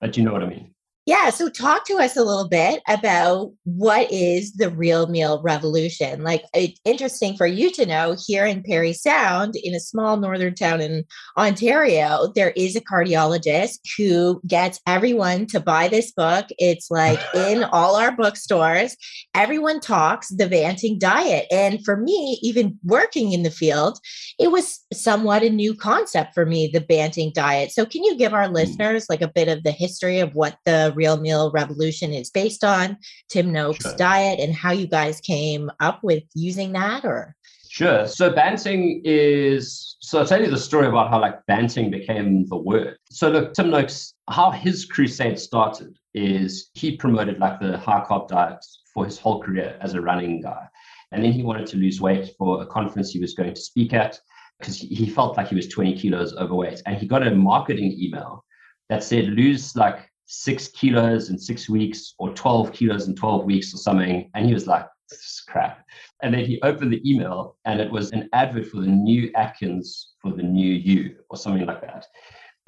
but 0.00 0.16
you 0.16 0.24
know 0.24 0.32
what 0.32 0.42
I 0.42 0.46
mean. 0.46 0.74
Yeah. 1.10 1.30
So, 1.30 1.48
talk 1.48 1.86
to 1.86 1.94
us 1.94 2.16
a 2.16 2.22
little 2.22 2.46
bit 2.46 2.82
about 2.86 3.50
what 3.64 4.08
is 4.12 4.52
the 4.52 4.70
real 4.70 5.08
meal 5.08 5.42
revolution. 5.42 6.22
Like, 6.22 6.44
it's 6.54 6.78
interesting 6.84 7.36
for 7.36 7.48
you 7.48 7.72
to 7.72 7.84
know 7.84 8.14
here 8.28 8.46
in 8.46 8.62
Parry 8.62 8.92
Sound, 8.92 9.56
in 9.56 9.74
a 9.74 9.80
small 9.80 10.18
northern 10.18 10.54
town 10.54 10.80
in 10.80 11.04
Ontario, 11.36 12.30
there 12.36 12.50
is 12.50 12.76
a 12.76 12.80
cardiologist 12.80 13.80
who 13.98 14.40
gets 14.46 14.78
everyone 14.86 15.46
to 15.46 15.58
buy 15.58 15.88
this 15.88 16.12
book. 16.12 16.46
It's 16.58 16.92
like 16.92 17.18
in 17.34 17.64
all 17.64 17.96
our 17.96 18.12
bookstores. 18.12 18.96
Everyone 19.34 19.80
talks 19.80 20.28
the 20.28 20.46
Banting 20.46 20.96
diet. 20.96 21.46
And 21.50 21.84
for 21.84 21.96
me, 21.96 22.38
even 22.40 22.78
working 22.84 23.32
in 23.32 23.42
the 23.42 23.50
field, 23.50 23.98
it 24.38 24.52
was 24.52 24.78
somewhat 24.92 25.42
a 25.42 25.50
new 25.50 25.74
concept 25.74 26.34
for 26.34 26.46
me, 26.46 26.70
the 26.72 26.80
Banting 26.80 27.32
diet. 27.34 27.72
So, 27.72 27.84
can 27.84 28.04
you 28.04 28.16
give 28.16 28.32
our 28.32 28.46
mm. 28.46 28.52
listeners 28.52 29.06
like 29.10 29.22
a 29.22 29.32
bit 29.34 29.48
of 29.48 29.64
the 29.64 29.72
history 29.72 30.20
of 30.20 30.36
what 30.36 30.56
the 30.64 30.94
Real 31.00 31.18
Meal 31.18 31.50
Revolution 31.50 32.12
is 32.12 32.30
based 32.30 32.62
on, 32.62 32.98
Tim 33.30 33.50
Noakes' 33.50 33.82
sure. 33.82 33.96
diet, 33.96 34.38
and 34.38 34.54
how 34.54 34.72
you 34.72 34.86
guys 34.86 35.18
came 35.22 35.70
up 35.80 36.04
with 36.04 36.24
using 36.34 36.72
that, 36.72 37.06
or? 37.06 37.34
Sure. 37.70 38.06
So 38.06 38.30
banting 38.30 39.00
is 39.04 39.96
so 40.00 40.18
I'll 40.18 40.26
tell 40.26 40.42
you 40.42 40.50
the 40.50 40.58
story 40.58 40.88
about 40.88 41.08
how 41.08 41.20
like 41.20 41.46
banting 41.46 41.90
became 41.90 42.44
the 42.46 42.56
word. 42.56 42.96
So 43.10 43.30
look, 43.30 43.54
Tim 43.54 43.70
Noakes, 43.70 44.12
how 44.28 44.50
his 44.50 44.84
crusade 44.84 45.38
started 45.38 45.96
is 46.12 46.70
he 46.74 46.96
promoted 46.96 47.38
like 47.38 47.60
the 47.60 47.78
high 47.78 48.04
carb 48.06 48.26
diet 48.28 48.62
for 48.92 49.04
his 49.04 49.18
whole 49.18 49.40
career 49.40 49.78
as 49.80 49.94
a 49.94 50.00
running 50.00 50.40
guy. 50.42 50.66
And 51.12 51.22
then 51.22 51.32
he 51.32 51.44
wanted 51.44 51.68
to 51.68 51.76
lose 51.76 52.00
weight 52.00 52.32
for 52.36 52.60
a 52.60 52.66
conference 52.66 53.10
he 53.10 53.20
was 53.20 53.34
going 53.34 53.54
to 53.54 53.60
speak 53.60 53.94
at 53.94 54.18
because 54.58 54.76
he 54.76 55.08
felt 55.08 55.36
like 55.36 55.48
he 55.48 55.54
was 55.54 55.68
20 55.68 55.96
kilos 55.96 56.34
overweight. 56.36 56.82
And 56.86 56.96
he 56.96 57.06
got 57.06 57.26
a 57.26 57.30
marketing 57.30 57.96
email 57.98 58.44
that 58.88 59.04
said 59.04 59.26
lose 59.26 59.76
like 59.76 60.09
six 60.32 60.68
kilos 60.68 61.28
in 61.28 61.36
six 61.36 61.68
weeks 61.68 62.14
or 62.18 62.32
12 62.34 62.72
kilos 62.72 63.08
in 63.08 63.16
12 63.16 63.44
weeks 63.44 63.74
or 63.74 63.78
something. 63.78 64.30
And 64.34 64.46
he 64.46 64.54
was 64.54 64.68
like, 64.68 64.86
this 65.10 65.18
is 65.18 65.42
crap. 65.48 65.84
And 66.22 66.32
then 66.32 66.44
he 66.44 66.62
opened 66.62 66.92
the 66.92 67.02
email 67.10 67.56
and 67.64 67.80
it 67.80 67.90
was 67.90 68.12
an 68.12 68.28
advert 68.32 68.68
for 68.68 68.80
the 68.80 68.86
new 68.86 69.32
Atkins 69.34 70.12
for 70.22 70.32
the 70.32 70.42
new 70.44 70.72
you 70.72 71.16
or 71.30 71.36
something 71.36 71.66
like 71.66 71.80
that. 71.80 72.06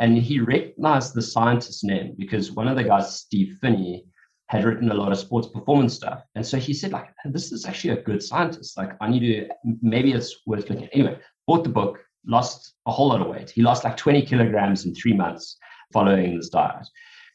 And 0.00 0.18
he 0.18 0.40
recognized 0.40 1.14
the 1.14 1.22
scientist's 1.22 1.84
name 1.84 2.16
because 2.18 2.50
one 2.50 2.66
of 2.66 2.76
the 2.76 2.82
guys, 2.82 3.14
Steve 3.20 3.58
Phinney, 3.60 4.06
had 4.48 4.64
written 4.64 4.90
a 4.90 4.94
lot 4.94 5.12
of 5.12 5.18
sports 5.18 5.46
performance 5.46 5.94
stuff. 5.94 6.24
And 6.34 6.44
so 6.44 6.58
he 6.58 6.74
said, 6.74 6.90
like, 6.90 7.10
this 7.26 7.52
is 7.52 7.64
actually 7.64 7.94
a 7.94 8.02
good 8.02 8.22
scientist. 8.22 8.76
Like, 8.76 8.90
I 9.00 9.08
need 9.08 9.20
to, 9.20 9.48
maybe 9.80 10.12
it's 10.12 10.36
worth 10.46 10.68
looking 10.68 10.86
at. 10.86 10.90
Anyway, 10.92 11.16
bought 11.46 11.62
the 11.62 11.70
book, 11.70 12.00
lost 12.26 12.74
a 12.86 12.90
whole 12.90 13.10
lot 13.10 13.20
of 13.20 13.28
weight. 13.28 13.50
He 13.50 13.62
lost 13.62 13.84
like 13.84 13.96
20 13.96 14.22
kilograms 14.22 14.84
in 14.84 14.94
three 14.94 15.14
months 15.14 15.56
following 15.92 16.36
this 16.36 16.48
diet. 16.48 16.88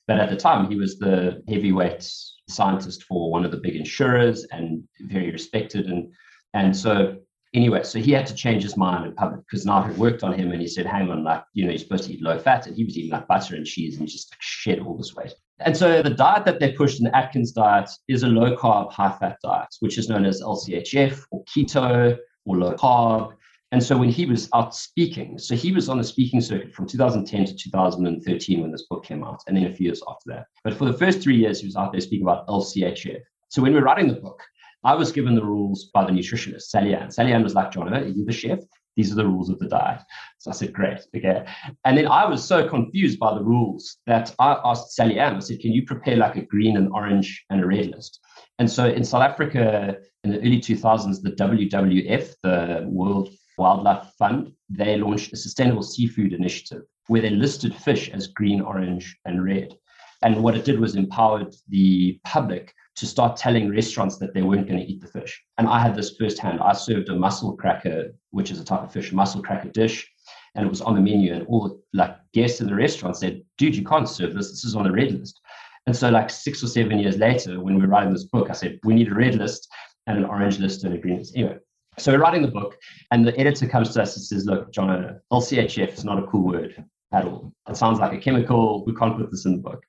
But 0.08 0.20
at 0.20 0.30
the 0.30 0.38
time, 0.38 0.70
he 0.70 0.78
was 0.78 0.98
the 0.98 1.44
heavyweight 1.50 2.10
scientist 2.50 3.04
for 3.04 3.30
one 3.30 3.44
of 3.44 3.52
the 3.52 3.58
big 3.58 3.76
insurers 3.76 4.46
and 4.52 4.84
very 5.02 5.32
respected. 5.32 5.88
And, 5.88 6.14
and 6.54 6.76
so, 6.76 7.18
anyway, 7.54 7.84
so 7.84 8.00
he 8.00 8.14
had 8.14 8.26
to 8.28 8.34
change 8.34 8.64
his 8.64 8.78
mind 8.78 9.06
in 9.06 9.14
public 9.16 9.42
because 9.42 9.66
now 9.66 9.86
it 9.86 9.98
worked 9.98 10.24
on 10.24 10.34
him 10.34 10.52
and 10.52 10.62
he 10.62 10.68
said, 10.68 10.86
hang 10.86 11.10
on, 11.10 11.26
like, 11.26 11.44
you 11.54 11.66
know, 11.66 11.72
you're 11.72 11.80
supposed 11.80 12.06
to 12.06 12.14
eat 12.14 12.22
low 12.22 12.40
fat. 12.40 12.68
And 12.68 12.76
he 12.76 12.86
was 12.86 12.98
eating 12.98 13.12
like 13.12 13.28
butter 13.28 13.56
and 13.56 13.66
cheese 13.66 13.98
and 13.98 14.08
just 14.08 14.32
like, 14.32 14.42
shed 14.42 14.80
all 14.80 14.96
this 14.96 15.14
weight. 15.14 15.34
And 15.60 15.76
so 15.76 16.02
the 16.02 16.10
diet 16.12 16.46
that 16.46 16.60
they 16.60 16.72
pushed 16.72 17.00
in 17.00 17.06
the 17.06 17.16
Atkins 17.16 17.52
diet 17.52 17.90
is 18.08 18.24
a 18.24 18.28
low 18.28 18.56
carb, 18.56 18.92
high 18.92 19.16
fat 19.20 19.38
diet, 19.44 19.70
which 19.80 19.98
is 19.98 20.08
known 20.08 20.26
as 20.26 20.42
LCHF 20.42 21.24
or 21.32 21.44
keto 21.46 22.18
or 22.46 22.58
low 22.58 22.74
carb. 22.74 23.34
And 23.74 23.84
so 23.84 23.98
when 23.98 24.10
he 24.10 24.26
was 24.26 24.48
out 24.54 24.74
speaking, 24.74 25.38
so 25.38 25.54
he 25.54 25.74
was 25.74 25.90
on 25.90 25.98
the 25.98 26.04
speaking 26.04 26.40
circuit 26.40 26.74
from 26.74 26.88
2010 26.88 27.46
to 27.46 27.56
2013 27.56 28.62
when 28.62 28.72
this 28.72 28.86
book 28.90 29.04
came 29.04 29.24
out, 29.24 29.44
and 29.48 29.58
then 29.58 29.66
a 29.66 29.74
few 29.74 29.88
years 29.88 30.02
after 30.08 30.30
that. 30.30 30.46
But 30.64 30.74
for 30.74 30.86
the 30.86 30.98
first 30.98 31.22
three 31.22 31.36
years, 31.36 31.60
he 31.60 31.68
was 31.68 31.76
out 31.76 31.92
there 31.92 32.00
speaking 32.00 32.26
about 32.26 32.48
LCHF. 32.48 33.20
So 33.50 33.62
when 33.62 33.74
we 33.74 33.80
were 33.80 33.86
writing 33.86 34.08
the 34.08 34.22
book, 34.22 34.42
I 34.84 34.96
was 34.96 35.12
given 35.12 35.36
the 35.36 35.44
rules 35.44 35.90
by 35.94 36.06
the 36.06 36.12
nutritionist, 36.12 36.64
Sally 36.64 36.96
Ann. 36.96 37.12
Sally 37.12 37.34
Ann 37.34 37.44
was 37.44 37.56
like, 37.56 37.72
John, 37.72 37.92
you're 38.16 38.26
the 38.26 38.32
chef. 38.32 38.60
These 38.96 39.12
are 39.12 39.16
the 39.16 39.28
rules 39.28 39.50
of 39.50 39.60
the 39.60 39.68
diet. 39.68 40.02
So 40.40 40.50
I 40.50 40.54
said, 40.54 40.74
great, 40.74 41.00
okay. 41.16 41.46
And 41.84 41.98
then 41.98 42.08
I 42.08 42.26
was 42.26 42.44
so 42.44 42.68
confused 42.68 43.20
by 43.20 43.34
the 43.34 43.44
rules 43.44 43.98
that 44.08 44.34
I 44.40 44.60
asked 44.64 44.94
Sally 44.94 45.20
Ann, 45.20 45.36
I 45.36 45.40
said, 45.40 45.60
can 45.60 45.72
you 45.72 45.86
prepare 45.86 46.16
like 46.16 46.36
a 46.36 46.42
green 46.42 46.78
and 46.78 46.92
orange 46.94 47.46
and 47.50 47.62
a 47.62 47.68
red 47.68 47.88
list? 47.88 48.20
And 48.60 48.72
so 48.72 48.88
in 48.88 49.04
South 49.04 49.22
Africa 49.22 49.98
in 50.24 50.32
the 50.32 50.40
early 50.40 50.60
2000s, 50.60 51.22
the 51.22 51.32
WWF, 51.32 52.34
the 52.42 52.86
World 52.88 53.30
Wildlife 53.58 54.08
Fund, 54.18 54.54
they 54.70 54.98
launched 54.98 55.34
a 55.34 55.38
sustainable 55.38 55.84
seafood 55.84 56.34
initiative 56.34 56.84
where 57.08 57.22
they 57.22 57.30
listed 57.30 57.74
fish 57.74 58.10
as 58.10 58.28
green, 58.28 58.62
orange, 58.62 59.18
and 59.26 59.44
red. 59.44 59.78
And 60.24 60.44
what 60.44 60.56
it 60.56 60.66
did 60.66 60.80
was 60.80 60.96
empowered 60.96 61.56
the 61.70 62.20
public 62.24 62.74
to 62.96 63.06
start 63.06 63.38
telling 63.38 63.70
restaurants 63.70 64.18
that 64.18 64.34
they 64.34 64.42
weren't 64.42 64.68
going 64.68 64.80
to 64.80 64.86
eat 64.86 65.00
the 65.00 65.08
fish. 65.08 65.42
And 65.58 65.68
I 65.68 65.80
had 65.80 65.96
this 65.96 66.16
firsthand. 66.18 66.60
I 66.60 66.74
served 66.74 67.10
a 67.10 67.16
mussel 67.16 67.56
cracker, 67.56 68.16
which 68.32 68.50
is 68.50 68.60
a 68.60 68.66
type 68.66 68.82
of 68.82 68.92
fish, 68.92 69.12
mussel 69.12 69.44
cracker 69.44 69.70
dish, 69.70 70.10
and 70.56 70.66
it 70.66 70.70
was 70.70 70.82
on 70.82 70.96
the 70.96 71.02
menu. 71.02 71.34
And 71.34 71.46
all 71.48 71.70
the 71.70 71.80
like 71.94 72.18
guests 72.34 72.60
in 72.60 72.68
the 72.68 72.76
restaurant 72.76 73.16
said, 73.16 73.44
"Dude, 73.58 73.76
you 73.76 73.86
can't 73.86 74.10
serve 74.10 74.34
this. 74.34 74.50
This 74.50 74.66
is 74.66 74.76
on 74.76 74.84
the 74.84 74.92
red 74.92 75.12
list." 75.12 75.40
And 75.86 75.96
so, 75.96 76.10
like 76.10 76.32
six 76.32 76.64
or 76.64 76.68
seven 76.68 76.98
years 76.98 77.18
later, 77.18 77.62
when 77.62 77.76
we 77.76 77.82
were 77.82 77.88
writing 77.88 78.12
this 78.12 78.26
book, 78.26 78.50
I 78.50 78.54
said, 78.54 78.80
"We 78.84 78.96
need 78.96 79.10
a 79.10 79.16
red 79.16 79.36
list 79.36 79.68
and 80.08 80.18
an 80.18 80.26
orange 80.26 80.58
list 80.58 80.84
and 80.84 80.96
a 80.96 80.98
green 80.98 81.20
list." 81.20 81.36
Anyway, 81.36 81.60
so 82.00 82.12
we're 82.12 82.20
writing 82.20 82.44
the 82.44 82.48
book, 82.50 82.77
and 83.12 83.25
the 83.25 83.38
editor 83.39 83.68
comes 83.68 83.94
to 83.94 84.01
us 84.01 84.16
and 84.16 84.24
says, 84.24 84.46
Look, 84.46 84.72
John, 84.72 85.20
LCHF 85.32 85.94
is 85.94 86.06
not 86.06 86.20
a 86.20 86.27
cool 86.27 86.46
word 86.46 86.84
at 87.13 87.25
all. 87.25 87.54
It 87.68 87.77
sounds 87.77 88.00
like 88.00 88.13
a 88.13 88.18
chemical. 88.18 88.86
We 88.86 88.94
can't 88.94 89.18
put 89.18 89.32
this 89.32 89.46
in 89.46 89.54
the 89.54 89.62
book. 89.62 89.84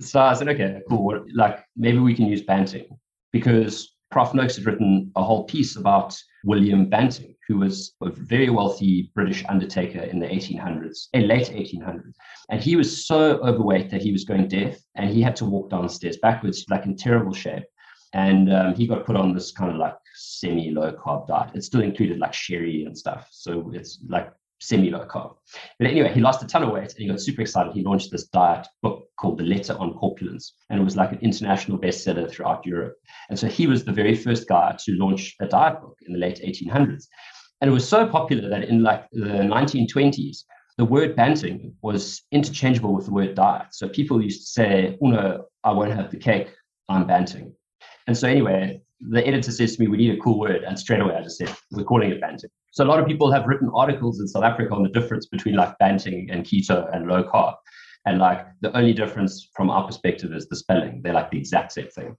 So 0.00 0.20
I 0.20 0.34
said, 0.34 0.48
Okay, 0.48 0.80
cool. 0.88 1.24
Like 1.34 1.64
maybe 1.76 1.98
we 1.98 2.14
can 2.14 2.26
use 2.26 2.42
Banting 2.42 2.88
because 3.32 3.96
Prof. 4.10 4.32
Noakes 4.34 4.56
had 4.56 4.66
written 4.66 5.10
a 5.16 5.22
whole 5.22 5.44
piece 5.44 5.76
about 5.76 6.16
William 6.44 6.88
Banting, 6.88 7.34
who 7.48 7.58
was 7.58 7.94
a 8.02 8.10
very 8.10 8.50
wealthy 8.50 9.10
British 9.14 9.44
undertaker 9.48 10.00
in 10.00 10.18
the 10.18 10.26
1800s, 10.26 11.08
a 11.14 11.20
late 11.20 11.48
1800s. 11.48 12.14
And 12.50 12.60
he 12.60 12.76
was 12.76 13.06
so 13.06 13.38
overweight 13.38 13.90
that 13.90 14.02
he 14.02 14.12
was 14.12 14.24
going 14.24 14.48
deaf 14.48 14.78
and 14.94 15.10
he 15.10 15.22
had 15.22 15.36
to 15.36 15.44
walk 15.44 15.70
downstairs 15.70 16.18
backwards, 16.22 16.64
like 16.70 16.86
in 16.86 16.96
terrible 16.96 17.34
shape. 17.34 17.64
And 18.12 18.52
um, 18.52 18.74
he 18.74 18.86
got 18.86 19.04
put 19.04 19.16
on 19.16 19.34
this 19.34 19.52
kind 19.52 19.72
of 19.72 19.76
like 19.76 19.94
semi 20.16 20.70
low 20.70 20.92
carb 20.92 21.26
diet. 21.28 21.54
It 21.54 21.64
still 21.64 21.82
included 21.82 22.18
like 22.18 22.32
sherry 22.32 22.84
and 22.84 22.96
stuff. 22.96 23.28
So 23.30 23.70
it's 23.74 24.00
like 24.08 24.32
semi 24.60 24.90
low 24.90 25.06
carb. 25.06 25.36
But 25.78 25.88
anyway, 25.88 26.12
he 26.12 26.20
lost 26.20 26.42
a 26.42 26.46
ton 26.46 26.62
of 26.62 26.72
weight 26.72 26.92
and 26.92 26.98
he 26.98 27.08
got 27.08 27.20
super 27.20 27.42
excited. 27.42 27.72
He 27.72 27.82
launched 27.82 28.10
this 28.10 28.28
diet 28.28 28.66
book 28.82 29.04
called 29.18 29.38
The 29.38 29.44
Letter 29.44 29.76
on 29.78 29.94
Corpulence. 29.94 30.54
And 30.70 30.80
it 30.80 30.84
was 30.84 30.96
like 30.96 31.12
an 31.12 31.18
international 31.20 31.78
bestseller 31.78 32.30
throughout 32.30 32.66
Europe. 32.66 32.96
And 33.28 33.38
so 33.38 33.46
he 33.46 33.66
was 33.66 33.84
the 33.84 33.92
very 33.92 34.14
first 34.14 34.48
guy 34.48 34.76
to 34.84 34.92
launch 34.92 35.36
a 35.40 35.46
diet 35.46 35.80
book 35.80 35.96
in 36.06 36.12
the 36.12 36.18
late 36.18 36.40
1800s. 36.44 37.06
And 37.60 37.70
it 37.70 37.74
was 37.74 37.88
so 37.88 38.06
popular 38.06 38.48
that 38.48 38.64
in 38.64 38.82
like 38.82 39.06
the 39.12 39.20
1920s, 39.20 40.44
the 40.76 40.84
word 40.84 41.16
banting 41.16 41.74
was 41.80 42.22
interchangeable 42.32 42.94
with 42.94 43.06
the 43.06 43.12
word 43.12 43.34
diet. 43.34 43.68
So 43.72 43.88
people 43.88 44.22
used 44.22 44.42
to 44.42 44.46
say, 44.46 44.98
oh 45.02 45.06
no, 45.06 45.46
I 45.64 45.72
won't 45.72 45.94
have 45.94 46.10
the 46.10 46.18
cake, 46.18 46.48
I'm 46.88 47.06
banting. 47.06 47.54
And 48.06 48.16
so 48.16 48.28
anyway, 48.28 48.82
the 49.00 49.26
editor 49.26 49.50
says 49.50 49.76
to 49.76 49.82
me, 49.82 49.88
we 49.88 49.96
need 49.96 50.16
a 50.16 50.20
cool 50.20 50.38
word. 50.38 50.64
And 50.64 50.78
straight 50.78 51.00
away 51.00 51.14
I 51.14 51.22
just 51.22 51.38
said, 51.38 51.54
we're 51.70 51.84
calling 51.84 52.10
it 52.10 52.20
banting. 52.20 52.50
So 52.72 52.84
a 52.84 52.86
lot 52.86 53.00
of 53.00 53.06
people 53.06 53.30
have 53.32 53.46
written 53.46 53.70
articles 53.74 54.20
in 54.20 54.28
South 54.28 54.44
Africa 54.44 54.74
on 54.74 54.82
the 54.82 54.88
difference 54.88 55.26
between 55.26 55.54
like 55.54 55.76
banting 55.78 56.28
and 56.30 56.44
keto 56.44 56.94
and 56.94 57.06
low 57.06 57.24
carb. 57.24 57.54
And 58.06 58.18
like 58.18 58.46
the 58.60 58.74
only 58.76 58.92
difference 58.92 59.48
from 59.54 59.68
our 59.68 59.84
perspective 59.84 60.32
is 60.32 60.48
the 60.48 60.56
spelling. 60.56 61.02
They're 61.02 61.12
like 61.12 61.30
the 61.30 61.38
exact 61.38 61.72
same 61.72 61.88
thing. 61.88 62.16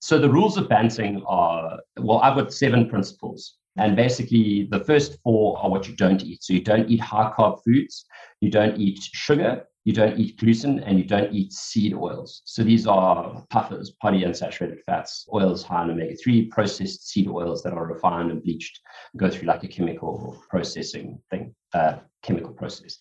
So 0.00 0.18
the 0.18 0.28
rules 0.28 0.56
of 0.56 0.68
banting 0.68 1.22
are, 1.26 1.78
well, 1.98 2.18
I've 2.18 2.36
got 2.36 2.52
seven 2.52 2.88
principles. 2.88 3.54
And 3.76 3.94
basically, 3.94 4.66
the 4.70 4.80
first 4.80 5.18
four 5.22 5.56
are 5.62 5.70
what 5.70 5.86
you 5.86 5.94
don't 5.94 6.22
eat. 6.24 6.42
So 6.42 6.52
you 6.52 6.60
don't 6.60 6.90
eat 6.90 7.00
high 7.00 7.32
carb 7.38 7.62
foods, 7.64 8.04
you 8.40 8.50
don't 8.50 8.76
eat 8.76 8.98
sugar, 9.12 9.64
you 9.88 9.94
don't 9.94 10.18
eat 10.20 10.36
gluten 10.36 10.80
and 10.80 10.98
you 10.98 11.04
don't 11.06 11.32
eat 11.32 11.50
seed 11.50 11.94
oils. 11.94 12.42
So 12.44 12.62
these 12.62 12.86
are 12.86 13.42
PUFAs, 13.50 13.88
polyunsaturated 14.04 14.80
fats, 14.84 15.26
oils 15.32 15.62
high 15.64 15.82
in 15.82 15.90
omega 15.90 16.14
3, 16.14 16.44
processed 16.48 17.08
seed 17.08 17.26
oils 17.26 17.62
that 17.62 17.72
are 17.72 17.86
refined 17.86 18.30
and 18.30 18.42
bleached, 18.42 18.78
go 19.16 19.30
through 19.30 19.48
like 19.48 19.64
a 19.64 19.66
chemical 19.66 20.36
processing 20.50 21.18
thing, 21.30 21.54
uh, 21.72 21.94
chemical 22.22 22.52
process. 22.52 22.98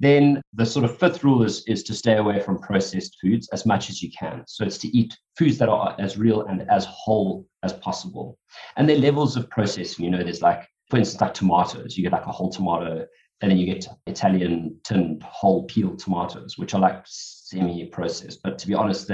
Then 0.00 0.40
the 0.54 0.64
sort 0.64 0.86
of 0.86 0.98
fifth 0.98 1.22
rule 1.22 1.42
is, 1.42 1.62
is 1.66 1.82
to 1.82 1.92
stay 1.92 2.16
away 2.16 2.40
from 2.40 2.58
processed 2.58 3.18
foods 3.20 3.46
as 3.52 3.66
much 3.66 3.90
as 3.90 4.02
you 4.02 4.10
can. 4.18 4.44
So 4.46 4.64
it's 4.64 4.78
to 4.78 4.88
eat 4.96 5.14
foods 5.36 5.58
that 5.58 5.68
are 5.68 5.94
as 5.98 6.16
real 6.16 6.46
and 6.46 6.62
as 6.70 6.86
whole 6.86 7.46
as 7.62 7.74
possible. 7.74 8.38
And 8.78 8.88
there 8.88 8.96
are 8.96 9.00
levels 9.00 9.36
of 9.36 9.50
processing. 9.50 10.06
You 10.06 10.10
know, 10.10 10.24
there's 10.24 10.40
like, 10.40 10.66
for 10.88 10.96
instance, 10.96 11.20
like 11.20 11.34
tomatoes. 11.34 11.98
You 11.98 12.02
get 12.02 12.12
like 12.12 12.24
a 12.24 12.32
whole 12.32 12.48
tomato 12.50 13.04
and 13.44 13.50
then 13.50 13.58
you 13.58 13.66
get 13.66 13.86
Italian 14.06 14.74
tinned 14.84 15.22
whole 15.22 15.64
peeled 15.64 15.98
tomatoes, 15.98 16.56
which 16.56 16.72
are 16.72 16.80
like 16.80 17.02
semi-processed. 17.04 18.40
But 18.42 18.56
to 18.56 18.66
be 18.66 18.72
honest, 18.72 19.10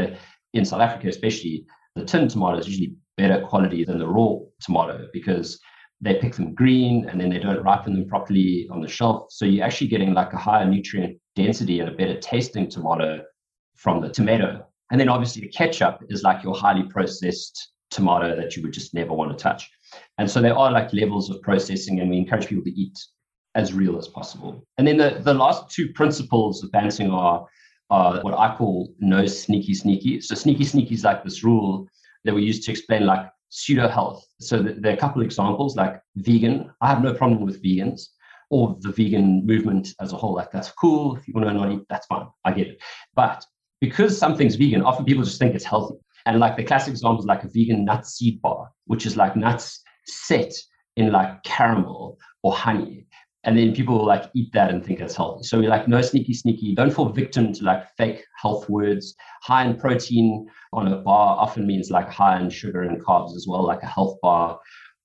in 0.55 0.65
South 0.65 0.81
Africa, 0.81 1.09
especially, 1.09 1.67
the 1.97 2.05
tinned 2.05 2.31
tomato 2.31 2.59
is 2.59 2.69
usually 2.69 2.95
better 3.17 3.45
quality 3.45 3.85
than 3.85 3.99
the 3.99 4.07
raw 4.07 4.37
tomato 4.61 5.09
because 5.13 5.59
they 6.01 6.15
pick 6.15 6.37
them 6.37 6.55
green 6.55 7.09
and 7.09 7.21
then 7.21 7.29
they 7.29 7.41
don't 7.41 7.65
ripen 7.65 7.93
them 7.93 8.07
properly 8.07 8.69
on 8.71 8.81
the 8.81 8.87
shelf. 8.87 9.27
So 9.31 9.47
you're 9.47 9.65
actually 9.65 9.89
getting 9.89 10.15
like 10.15 10.33
a 10.33 10.39
higher 10.39 10.65
nutrient 10.65 11.19
density 11.35 11.81
and 11.81 11.89
a 11.89 11.93
better 11.93 12.17
tasting 12.21 12.71
tomato 12.71 13.25
from 13.75 14.01
the 14.01 14.11
tomato. 14.11 14.65
And 14.93 15.01
then 15.01 15.09
obviously 15.09 15.43
the 15.43 15.49
ketchup 15.49 16.05
is 16.09 16.23
like 16.23 16.45
your 16.45 16.55
highly 16.55 16.85
processed 16.85 17.73
tomato 17.91 18.37
that 18.37 18.55
you 18.55 18.63
would 18.63 18.73
just 18.73 18.95
never 18.95 19.13
want 19.13 19.37
to 19.37 19.43
touch. 19.43 19.69
And 20.19 20.31
so 20.31 20.41
there 20.41 20.57
are 20.57 20.71
like 20.71 20.93
levels 20.93 21.31
of 21.31 21.43
processing, 21.43 21.99
and 21.99 22.09
we 22.09 22.17
encourage 22.17 22.47
people 22.47 22.63
to 22.63 22.81
eat 22.81 22.97
as 23.55 23.73
real 23.73 23.99
as 23.99 24.09
possible. 24.09 24.65
And 24.79 24.87
then 24.87 24.97
the, 24.97 25.21
the 25.23 25.35
last 25.35 25.71
two 25.71 25.89
principles 25.93 26.63
of 26.63 26.71
Banting 26.73 27.11
are, 27.11 27.47
are 27.91 28.21
what 28.23 28.39
I 28.39 28.55
call 28.57 28.93
no 29.01 29.27
sneaky 29.27 29.75
sneaky. 29.75 30.21
So 30.21 30.35
sneaky 30.35 30.65
sneaky 30.65 30.95
is 30.95 31.05
like 31.05 31.25
this 31.25 31.43
rule 31.43 31.89
that 32.25 32.35
we 32.35 32.43
use 32.43 32.65
to 32.67 32.71
explain 32.71 33.07
like 33.07 33.27
pseudo 33.49 33.89
health. 33.89 34.25
So 34.41 34.63
there 34.63 34.93
are 34.93 34.95
a 34.95 35.01
couple 35.01 35.21
of 35.21 35.27
examples 35.27 35.77
like 35.77 36.01
vegan. 36.17 36.71
I 36.81 36.89
have 36.89 37.03
no 37.03 37.13
problem 37.13 37.45
with 37.45 37.63
vegans 37.63 38.03
or 38.51 38.77
the 38.81 38.93
vegan 38.93 39.45
movement 39.47 39.89
as 40.01 40.13
a 40.13 40.17
whole. 40.17 40.35
Like 40.35 40.53
that's 40.53 40.71
cool. 40.71 41.17
If 41.17 41.27
you 41.27 41.35
want 41.35 41.49
to 41.49 41.55
not 41.55 41.73
eat, 41.73 41.83
that's 41.89 42.07
fine. 42.07 42.27
I 42.45 42.53
get 42.53 42.69
it. 42.69 42.83
But 43.15 43.45
because 43.81 44.17
something's 44.17 44.57
vegan, 44.57 44.83
often 44.83 45.05
people 45.05 45.25
just 45.25 45.39
think 45.39 45.55
it's 45.55 45.65
healthy. 45.65 45.97
And 46.27 46.39
like 46.39 46.57
the 46.57 46.65
classic 46.65 46.93
example 46.93 47.21
is 47.21 47.27
like 47.27 47.45
a 47.45 47.49
vegan 47.49 47.85
nut 47.85 48.07
seed 48.07 48.41
bar, 48.43 48.71
which 48.87 49.07
is 49.07 49.17
like 49.17 49.35
nuts 49.37 49.83
set 50.07 50.53
in 50.97 51.11
like 51.11 51.43
caramel 51.43 52.19
or 52.43 52.53
honey 52.53 53.07
and 53.45 53.57
then 53.57 53.75
people 53.75 53.97
will 53.99 54.07
like 54.07 54.31
eat 54.35 54.53
that 54.53 54.71
and 54.71 54.85
think 54.85 55.01
it's 55.01 55.17
healthy. 55.17 55.45
So 55.45 55.59
we're 55.59 55.71
like, 55.71 55.89
no 55.89 56.03
sneaky, 56.03 56.35
sneaky. 56.35 56.75
Don't 56.75 56.93
fall 56.93 57.09
victim 57.09 57.53
to 57.55 57.65
like 57.65 57.89
fake 57.97 58.23
health 58.37 58.69
words. 58.69 59.15
High 59.43 59.65
in 59.65 59.79
protein 59.79 60.47
on 60.73 60.89
a 60.89 60.99
bar 60.99 61.39
often 61.39 61.67
means 61.67 61.91
like 61.91 62.11
high 62.11 62.39
in 62.39 62.51
sugar 62.51 62.83
and 62.83 63.03
carbs 63.03 63.35
as 63.35 63.47
well, 63.49 63.65
like 63.65 63.83
a 63.83 63.87
health 63.87 64.19
bar. 64.21 64.59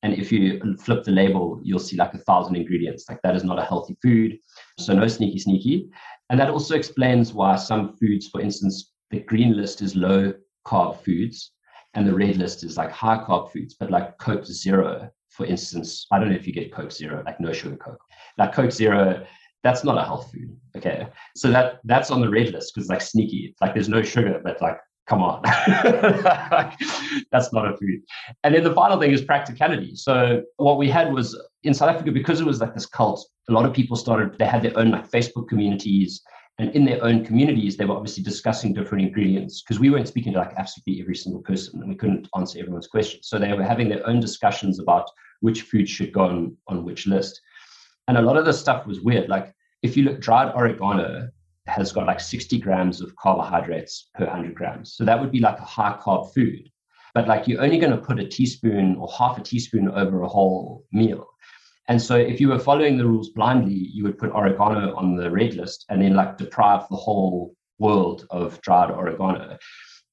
And 0.04 0.14
if 0.14 0.32
you 0.32 0.62
flip 0.82 1.06
the 1.06 1.12
label, 1.12 1.62
you'll 1.64 1.80
see 1.80 1.96
like 1.96 2.14
a 2.14 2.20
thousand 2.20 2.58
ingredients. 2.58 3.06
Like 3.10 3.22
that 3.24 3.36
is 3.36 3.46
not 3.46 3.58
a 3.58 3.64
healthy 3.64 3.98
food. 4.04 4.38
So 4.80 4.94
no 4.94 5.08
sneaky, 5.08 5.40
sneaky. 5.40 5.90
And 6.30 6.40
that 6.40 6.50
also 6.50 6.76
explains 6.76 7.34
why 7.34 7.56
some 7.56 7.96
foods, 7.96 8.28
for 8.28 8.42
instance, 8.42 8.92
the 9.12 9.22
green 9.22 9.56
list 9.56 9.82
is 9.82 9.96
low 9.96 10.34
carb 10.68 11.02
foods 11.04 11.52
and 11.94 12.06
the 12.06 12.14
red 12.14 12.36
list 12.36 12.66
is 12.66 12.76
like 12.76 12.92
high 12.92 13.18
carb 13.18 13.52
foods, 13.52 13.76
but 13.80 13.92
like 13.92 14.18
Coke 14.18 14.46
Zero 14.46 15.10
for 15.36 15.46
instance, 15.46 16.08
I 16.12 16.20
don't 16.20 16.30
know 16.30 16.36
if 16.36 16.48
you 16.48 16.54
get 16.54 16.72
Coke 16.72 16.94
Zero, 16.94 17.22
like 17.26 17.42
no 17.42 17.52
sugar 17.52 17.76
Coke. 17.76 18.02
Like 18.38 18.54
Coke 18.54 18.72
Zero, 18.72 19.26
that's 19.64 19.84
not 19.84 19.98
a 19.98 20.04
health 20.04 20.32
food. 20.32 20.56
Okay. 20.76 21.08
So 21.36 21.52
that 21.52 21.80
that's 21.86 22.12
on 22.12 22.22
the 22.22 22.30
red 22.30 22.52
list 22.52 22.74
because 22.74 22.86
it's 22.86 22.90
like 22.90 23.02
sneaky. 23.02 23.48
It's 23.50 23.62
like 23.62 23.74
there's 23.74 23.90
no 23.90 24.04
sugar, 24.04 24.40
but 24.44 24.62
like 24.62 24.78
come 25.08 25.22
on. 25.22 25.42
That's 27.32 27.54
not 27.54 27.72
a 27.72 27.78
food. 27.78 28.02
And 28.44 28.56
then 28.56 28.64
the 28.64 28.74
final 28.74 29.00
thing 29.00 29.12
is 29.12 29.22
practicality. 29.22 29.96
So 29.96 30.44
what 30.58 30.78
we 30.78 30.90
had 30.90 31.14
was 31.14 31.40
in 31.64 31.74
South 31.74 31.90
Africa, 31.90 32.12
because 32.12 32.42
it 32.42 32.46
was 32.46 32.60
like 32.60 32.74
this 32.74 32.86
cult, 32.86 33.28
a 33.50 33.54
lot 33.54 33.66
of 33.66 33.74
people 33.74 33.96
started, 33.96 34.38
they 34.40 34.46
had 34.46 34.64
their 34.64 34.78
own 34.78 34.92
like 34.92 35.10
Facebook 35.10 35.48
communities. 35.48 36.22
And 36.58 36.74
in 36.74 36.86
their 36.86 37.04
own 37.04 37.26
communities, 37.26 37.76
they 37.76 37.86
were 37.86 37.96
obviously 37.96 38.24
discussing 38.24 38.74
different 38.74 39.04
ingredients 39.04 39.62
because 39.62 39.80
we 39.80 39.90
weren't 39.90 40.08
speaking 40.08 40.34
to 40.34 40.40
like 40.40 40.54
absolutely 40.58 41.02
every 41.02 41.16
single 41.16 41.42
person 41.42 41.82
and 41.82 41.90
we 41.90 41.96
couldn't 41.96 42.30
answer 42.36 42.60
everyone's 42.60 42.88
questions. 42.88 43.28
So 43.28 43.38
they 43.38 43.52
were 43.54 43.64
having 43.64 43.90
their 43.90 44.08
own 44.08 44.22
discussions 44.22 44.80
about 44.80 45.10
which 45.42 45.64
food 45.64 45.90
should 45.90 46.14
go 46.14 46.22
on, 46.22 46.58
on 46.68 46.86
which 46.86 47.08
list. 47.08 47.42
And 48.08 48.18
a 48.18 48.22
lot 48.22 48.38
of 48.38 48.46
the 48.46 48.54
stuff 48.54 48.86
was 48.86 49.02
weird. 49.02 49.30
Like 49.30 49.54
if 49.82 49.98
you 49.98 50.04
look, 50.04 50.20
dried 50.20 50.54
oregano 50.56 51.30
has 51.68 51.92
got 51.92 52.06
like 52.06 52.20
60 52.20 52.60
grams 52.60 53.02
of 53.02 53.16
carbohydrates 53.16 54.10
per 54.14 54.26
100 54.26 54.54
grams. 54.54 54.94
So 54.96 55.04
that 55.06 55.20
would 55.20 55.32
be 55.32 55.40
like 55.40 55.60
a 55.60 55.64
high 55.64 55.98
carb 56.00 56.34
food. 56.34 56.70
But 57.14 57.28
like 57.28 57.48
you're 57.48 57.62
only 57.62 57.80
going 57.80 57.92
to 57.92 57.98
put 57.98 58.20
a 58.20 58.28
teaspoon 58.28 58.96
or 58.98 59.08
half 59.18 59.38
a 59.38 59.42
teaspoon 59.42 59.90
over 59.90 60.22
a 60.22 60.28
whole 60.28 60.86
meal. 60.92 61.26
And 61.88 62.02
so 62.02 62.16
if 62.16 62.42
you 62.42 62.50
were 62.50 62.60
following 62.60 62.98
the 62.98 63.06
rules 63.06 63.30
blindly, 63.30 63.74
you 63.94 64.04
would 64.04 64.18
put 64.18 64.32
oregano 64.32 64.96
on 64.96 65.16
the 65.16 65.30
red 65.30 65.54
list 65.54 65.86
and 65.90 66.02
then 66.02 66.16
like 66.16 66.38
deprive 66.38 66.88
the 66.90 66.96
whole 66.96 67.56
world 67.80 68.26
of 68.32 68.60
dried 68.62 68.92
oregano. 68.92 69.58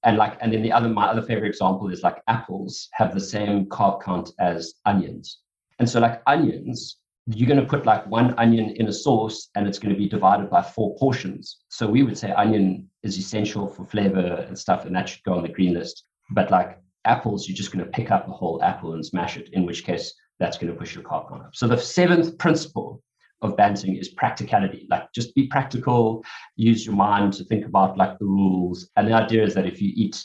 And 0.05 0.17
like, 0.17 0.37
and 0.41 0.53
then 0.53 0.63
the 0.63 0.73
other, 0.73 0.89
my 0.89 1.07
other 1.07 1.23
favorite 1.23 1.49
example 1.49 1.89
is 1.89 2.03
like 2.03 2.23
apples 2.29 2.89
have 2.93 3.15
the 3.15 3.21
same 3.21 3.67
carb 3.67 4.03
count 4.03 4.31
as 4.39 4.75
onions. 4.85 5.39
And 5.79 5.89
so 5.89 6.01
like 6.01 6.23
onions, 6.27 6.99
you're 7.27 7.49
going 7.49 7.61
to 7.61 7.67
put 7.67 7.87
like 7.87 8.07
one 8.07 8.35
onion 8.39 8.71
in 8.71 8.89
a 8.89 8.93
sauce 8.93 9.49
and 9.55 9.67
it's 9.67 9.79
going 9.79 9.95
to 9.95 9.99
be 9.99 10.09
divided 10.09 10.51
by 10.51 10.61
four 10.61 10.97
portions. 10.97 11.59
So 11.69 11.87
we 11.87 12.03
would 12.03 12.19
say 12.19 12.33
onion 12.33 12.91
is 13.03 13.17
essential 13.17 13.69
for 13.69 13.85
flavor 13.85 14.45
and 14.49 14.59
stuff, 14.59 14.85
and 14.85 14.95
that 14.97 15.09
should 15.09 15.23
go 15.23 15.35
on 15.35 15.43
the 15.43 15.49
green 15.49 15.75
list. 15.75 16.05
But 16.31 16.51
like 16.51 16.81
apples, 17.05 17.47
you're 17.47 17.57
just 17.57 17.73
going 17.73 17.85
to 17.85 17.91
pick 17.91 18.11
up 18.11 18.27
a 18.29 18.33
whole 18.33 18.63
apple 18.63 18.95
and 18.95 19.07
smash 19.07 19.37
it, 19.37 19.51
in 19.53 19.65
which 19.65 19.85
case 19.85 20.13
that's 20.41 20.59
going 20.59 20.73
to 20.73 20.79
push 20.79 20.95
your 20.95 21.05
carb 21.05 21.29
count 21.29 21.43
up. 21.43 21.55
So 21.55 21.69
the 21.69 21.79
seventh 21.79 22.39
principle 22.39 23.03
of 23.41 23.57
banting 23.57 23.97
is 23.97 24.09
practicality. 24.09 24.87
Like 24.91 25.13
just 25.13 25.35
be 25.35 25.47
practical, 25.47 26.25
use 26.57 26.85
your 26.87 26.95
mind 26.95 27.35
to 27.35 27.45
think 27.45 27.67
about 27.67 27.97
like 27.97 28.19
the 28.19 28.25
rules. 28.25 28.89
And 28.97 29.07
the 29.07 29.13
idea 29.13 29.45
is 29.45 29.55
that 29.55 29.67
if 29.67 29.81
you 29.81 29.93
eat 29.95 30.25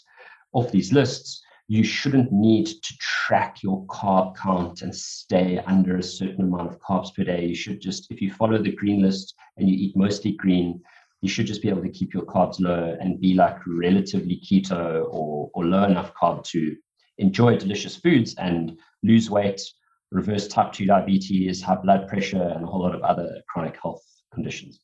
off 0.53 0.71
these 0.71 0.93
lists, 0.93 1.43
you 1.67 1.83
shouldn't 1.83 2.31
need 2.31 2.65
to 2.65 2.97
track 2.99 3.61
your 3.61 3.85
carb 3.87 4.35
count 4.37 4.81
and 4.81 4.95
stay 4.95 5.59
under 5.59 5.97
a 5.97 6.03
certain 6.03 6.45
amount 6.45 6.69
of 6.69 6.79
carbs 6.79 7.13
per 7.13 7.23
day. 7.23 7.45
You 7.45 7.55
should 7.55 7.81
just, 7.81 8.09
if 8.09 8.21
you 8.21 8.31
follow 8.31 8.61
the 8.61 8.71
green 8.71 9.01
list 9.01 9.35
and 9.57 9.69
you 9.69 9.75
eat 9.75 9.97
mostly 9.97 10.31
green, 10.33 10.81
you 11.21 11.29
should 11.29 11.47
just 11.47 11.61
be 11.61 11.69
able 11.69 11.81
to 11.81 11.89
keep 11.89 12.13
your 12.13 12.23
carbs 12.23 12.59
low 12.59 12.95
and 13.01 13.19
be 13.19 13.33
like 13.33 13.57
relatively 13.67 14.39
keto 14.39 15.05
or, 15.11 15.49
or 15.53 15.65
low 15.65 15.83
enough 15.83 16.13
carb 16.13 16.43
to 16.45 16.75
enjoy 17.17 17.57
delicious 17.57 17.95
foods 17.95 18.35
and 18.35 18.77
lose 19.03 19.29
weight 19.29 19.61
reverse 20.11 20.47
type 20.47 20.71
2 20.71 20.85
diabetes, 20.85 21.61
high 21.61 21.75
blood 21.75 22.07
pressure, 22.07 22.41
and 22.41 22.63
a 22.63 22.67
whole 22.67 22.81
lot 22.81 22.95
of 22.95 23.01
other 23.01 23.41
chronic 23.49 23.77
health 23.81 24.03
conditions. 24.33 24.79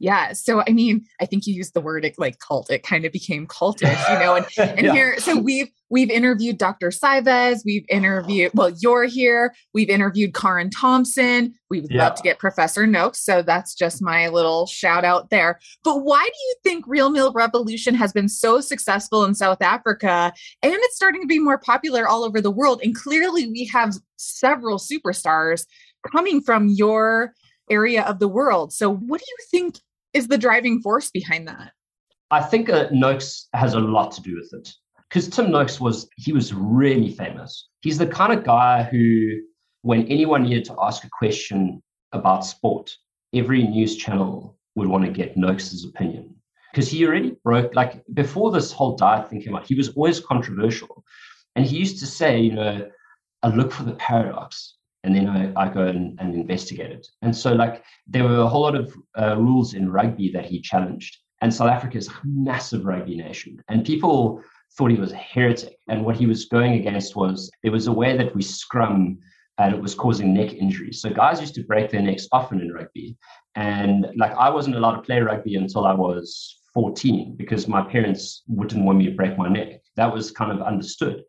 Yeah. 0.00 0.32
So, 0.32 0.62
I 0.66 0.72
mean, 0.72 1.06
I 1.20 1.26
think 1.26 1.46
you 1.46 1.54
used 1.54 1.74
the 1.74 1.80
word 1.80 2.08
like 2.18 2.38
cult. 2.38 2.70
It 2.70 2.84
kind 2.84 3.04
of 3.04 3.12
became 3.12 3.46
cultish, 3.46 4.12
you 4.12 4.18
know, 4.18 4.36
and, 4.36 4.46
and 4.58 4.86
yeah. 4.86 4.92
here, 4.92 5.18
so 5.18 5.36
we've, 5.36 5.68
we've 5.90 6.10
interviewed 6.10 6.56
Dr. 6.56 6.90
Saivez. 6.90 7.62
We've 7.64 7.84
interviewed, 7.88 8.52
well, 8.54 8.70
you're 8.80 9.04
here. 9.04 9.54
We've 9.74 9.88
interviewed 9.88 10.34
Karen 10.34 10.70
Thomson. 10.70 11.54
We 11.68 11.80
would 11.80 11.90
yeah. 11.90 12.04
love 12.04 12.14
to 12.14 12.22
get 12.22 12.38
Professor 12.38 12.86
Noakes. 12.86 13.24
So 13.24 13.42
that's 13.42 13.74
just 13.74 14.00
my 14.00 14.28
little 14.28 14.66
shout 14.66 15.04
out 15.04 15.30
there. 15.30 15.58
But 15.82 16.04
why 16.04 16.24
do 16.24 16.38
you 16.46 16.54
think 16.62 16.84
Real 16.86 17.10
Meal 17.10 17.32
Revolution 17.32 17.94
has 17.96 18.12
been 18.12 18.28
so 18.28 18.60
successful 18.60 19.24
in 19.24 19.34
South 19.34 19.60
Africa 19.60 20.32
and 20.62 20.72
it's 20.72 20.96
starting 20.96 21.22
to 21.22 21.26
be 21.26 21.40
more 21.40 21.58
popular 21.58 22.06
all 22.06 22.22
over 22.22 22.40
the 22.40 22.52
world? 22.52 22.80
And 22.84 22.94
clearly 22.94 23.48
we 23.48 23.64
have 23.66 23.94
several 24.16 24.78
superstars 24.78 25.66
coming 26.12 26.40
from 26.40 26.68
your 26.68 27.34
area 27.70 28.02
of 28.04 28.18
the 28.18 28.28
world. 28.28 28.72
So 28.72 28.94
what 28.94 29.20
do 29.20 29.26
you 29.28 29.36
think 29.50 29.80
is 30.12 30.28
the 30.28 30.38
driving 30.38 30.80
force 30.80 31.10
behind 31.10 31.48
that? 31.48 31.72
I 32.30 32.42
think 32.42 32.68
uh, 32.68 32.88
Noakes 32.90 33.48
has 33.54 33.74
a 33.74 33.80
lot 33.80 34.12
to 34.12 34.22
do 34.22 34.36
with 34.36 34.52
it 34.52 34.70
because 35.08 35.28
Tim 35.28 35.50
Noakes 35.50 35.80
was 35.80 36.08
he 36.16 36.32
was 36.32 36.52
really 36.52 37.10
famous. 37.10 37.68
He's 37.80 37.98
the 37.98 38.06
kind 38.06 38.32
of 38.32 38.44
guy 38.44 38.82
who, 38.82 39.40
when 39.82 40.06
anyone 40.08 40.42
needed 40.42 40.64
to 40.66 40.76
ask 40.82 41.04
a 41.04 41.10
question 41.10 41.82
about 42.12 42.44
sport, 42.44 42.90
every 43.34 43.62
news 43.62 43.96
channel 43.96 44.58
would 44.74 44.88
want 44.88 45.04
to 45.04 45.10
get 45.10 45.36
Noakes's 45.36 45.84
opinion 45.84 46.34
because 46.72 46.88
he 46.88 47.06
already 47.06 47.36
broke 47.42 47.74
like 47.74 48.02
before 48.14 48.50
this 48.50 48.72
whole 48.72 48.96
diet 48.96 49.30
thing 49.30 49.40
came 49.40 49.56
out. 49.56 49.66
He 49.66 49.74
was 49.74 49.88
always 49.90 50.20
controversial, 50.20 51.04
and 51.56 51.64
he 51.64 51.78
used 51.78 51.98
to 52.00 52.06
say, 52.06 52.40
you 52.40 52.52
know, 52.52 52.88
I 53.42 53.48
look 53.48 53.72
for 53.72 53.84
the 53.84 53.94
paradox 53.94 54.77
and 55.04 55.14
then 55.14 55.28
I, 55.28 55.52
I 55.56 55.68
go 55.68 55.82
and, 55.82 56.18
and, 56.20 56.34
investigate 56.34 56.90
it. 56.90 57.06
And 57.22 57.34
so, 57.34 57.52
like, 57.52 57.84
there 58.06 58.24
were 58.24 58.40
a 58.40 58.48
whole 58.48 58.62
lot 58.62 58.74
of 58.74 58.92
uh, 59.18 59.36
rules 59.36 59.74
in 59.74 59.90
rugby 59.90 60.30
that 60.32 60.46
he 60.46 60.60
challenged. 60.60 61.18
And 61.40 61.54
South 61.54 61.70
Africa 61.70 61.98
is 61.98 62.08
a 62.08 62.12
massive 62.24 62.84
rugby 62.84 63.16
nation, 63.16 63.62
and 63.68 63.84
people 63.84 64.42
thought 64.76 64.90
he 64.90 64.96
was 64.98 65.12
a 65.12 65.16
heretic. 65.16 65.76
And 65.88 66.04
what 66.04 66.16
he 66.16 66.26
was 66.26 66.46
going 66.46 66.74
against 66.74 67.16
was 67.16 67.50
there 67.62 67.72
was 67.72 67.86
a 67.86 67.92
way 67.92 68.16
that 68.16 68.34
we 68.34 68.42
scrum 68.42 69.18
and 69.58 69.74
it 69.74 69.80
was 69.80 69.94
causing 69.94 70.32
neck 70.32 70.54
injuries. 70.54 71.00
So 71.00 71.10
guys 71.10 71.40
used 71.40 71.54
to 71.56 71.64
break 71.64 71.90
their 71.90 72.02
necks 72.02 72.28
often 72.32 72.60
in 72.60 72.72
rugby. 72.72 73.16
And 73.56 74.06
like 74.16 74.32
I 74.32 74.50
wasn't 74.50 74.76
allowed 74.76 74.96
to 74.96 75.02
play 75.02 75.20
rugby 75.20 75.56
until 75.56 75.84
I 75.84 75.92
was 75.92 76.60
14 76.74 77.34
because 77.36 77.66
my 77.66 77.82
parents 77.82 78.44
wouldn't 78.46 78.84
want 78.84 78.98
me 78.98 79.06
to 79.06 79.16
break 79.16 79.36
my 79.36 79.48
neck. 79.48 79.80
That 79.96 80.12
was 80.12 80.30
kind 80.30 80.52
of 80.52 80.64
understood. 80.64 81.24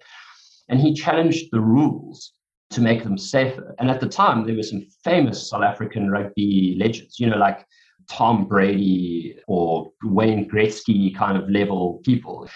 And 0.69 0.79
he 0.79 0.93
challenged 0.93 1.47
the 1.51 1.59
rules 1.59 2.33
to 2.71 2.81
make 2.81 3.03
them 3.03 3.17
safer. 3.17 3.75
And 3.79 3.89
at 3.89 3.99
the 3.99 4.07
time, 4.07 4.45
there 4.45 4.55
were 4.55 4.63
some 4.63 4.85
famous 5.03 5.49
South 5.49 5.63
African 5.63 6.09
rugby 6.09 6.77
legends, 6.79 7.19
you 7.19 7.27
know, 7.27 7.37
like 7.37 7.65
Tom 8.07 8.45
Brady 8.45 9.37
or 9.47 9.91
Wayne 10.03 10.49
Gretzky 10.49 11.15
kind 11.15 11.37
of 11.37 11.49
level 11.49 12.01
people. 12.03 12.47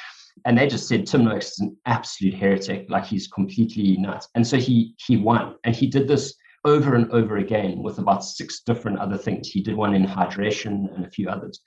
And 0.46 0.58
they 0.58 0.68
just 0.68 0.88
said 0.88 1.06
Tim 1.06 1.26
Noakes 1.26 1.54
is 1.54 1.60
an 1.60 1.78
absolute 1.86 2.34
heretic, 2.34 2.90
like 2.90 3.06
he's 3.06 3.28
completely 3.28 3.98
nuts. 3.98 4.28
And 4.36 4.46
so 4.46 4.58
he 4.58 4.96
he 4.98 5.18
won. 5.18 5.56
And 5.64 5.76
he 5.76 5.88
did 5.88 6.08
this 6.08 6.36
over 6.66 6.96
and 6.96 7.10
over 7.12 7.38
again 7.38 7.84
with 7.84 8.00
about 8.00 8.24
six 8.24 8.62
different 8.62 9.00
other 9.00 9.18
things. 9.18 9.50
He 9.50 9.62
did 9.62 9.76
one 9.76 9.94
in 9.94 10.06
hydration 10.06 10.94
and 10.96 11.06
a 11.06 11.10
few 11.10 11.30
others. 11.30 11.60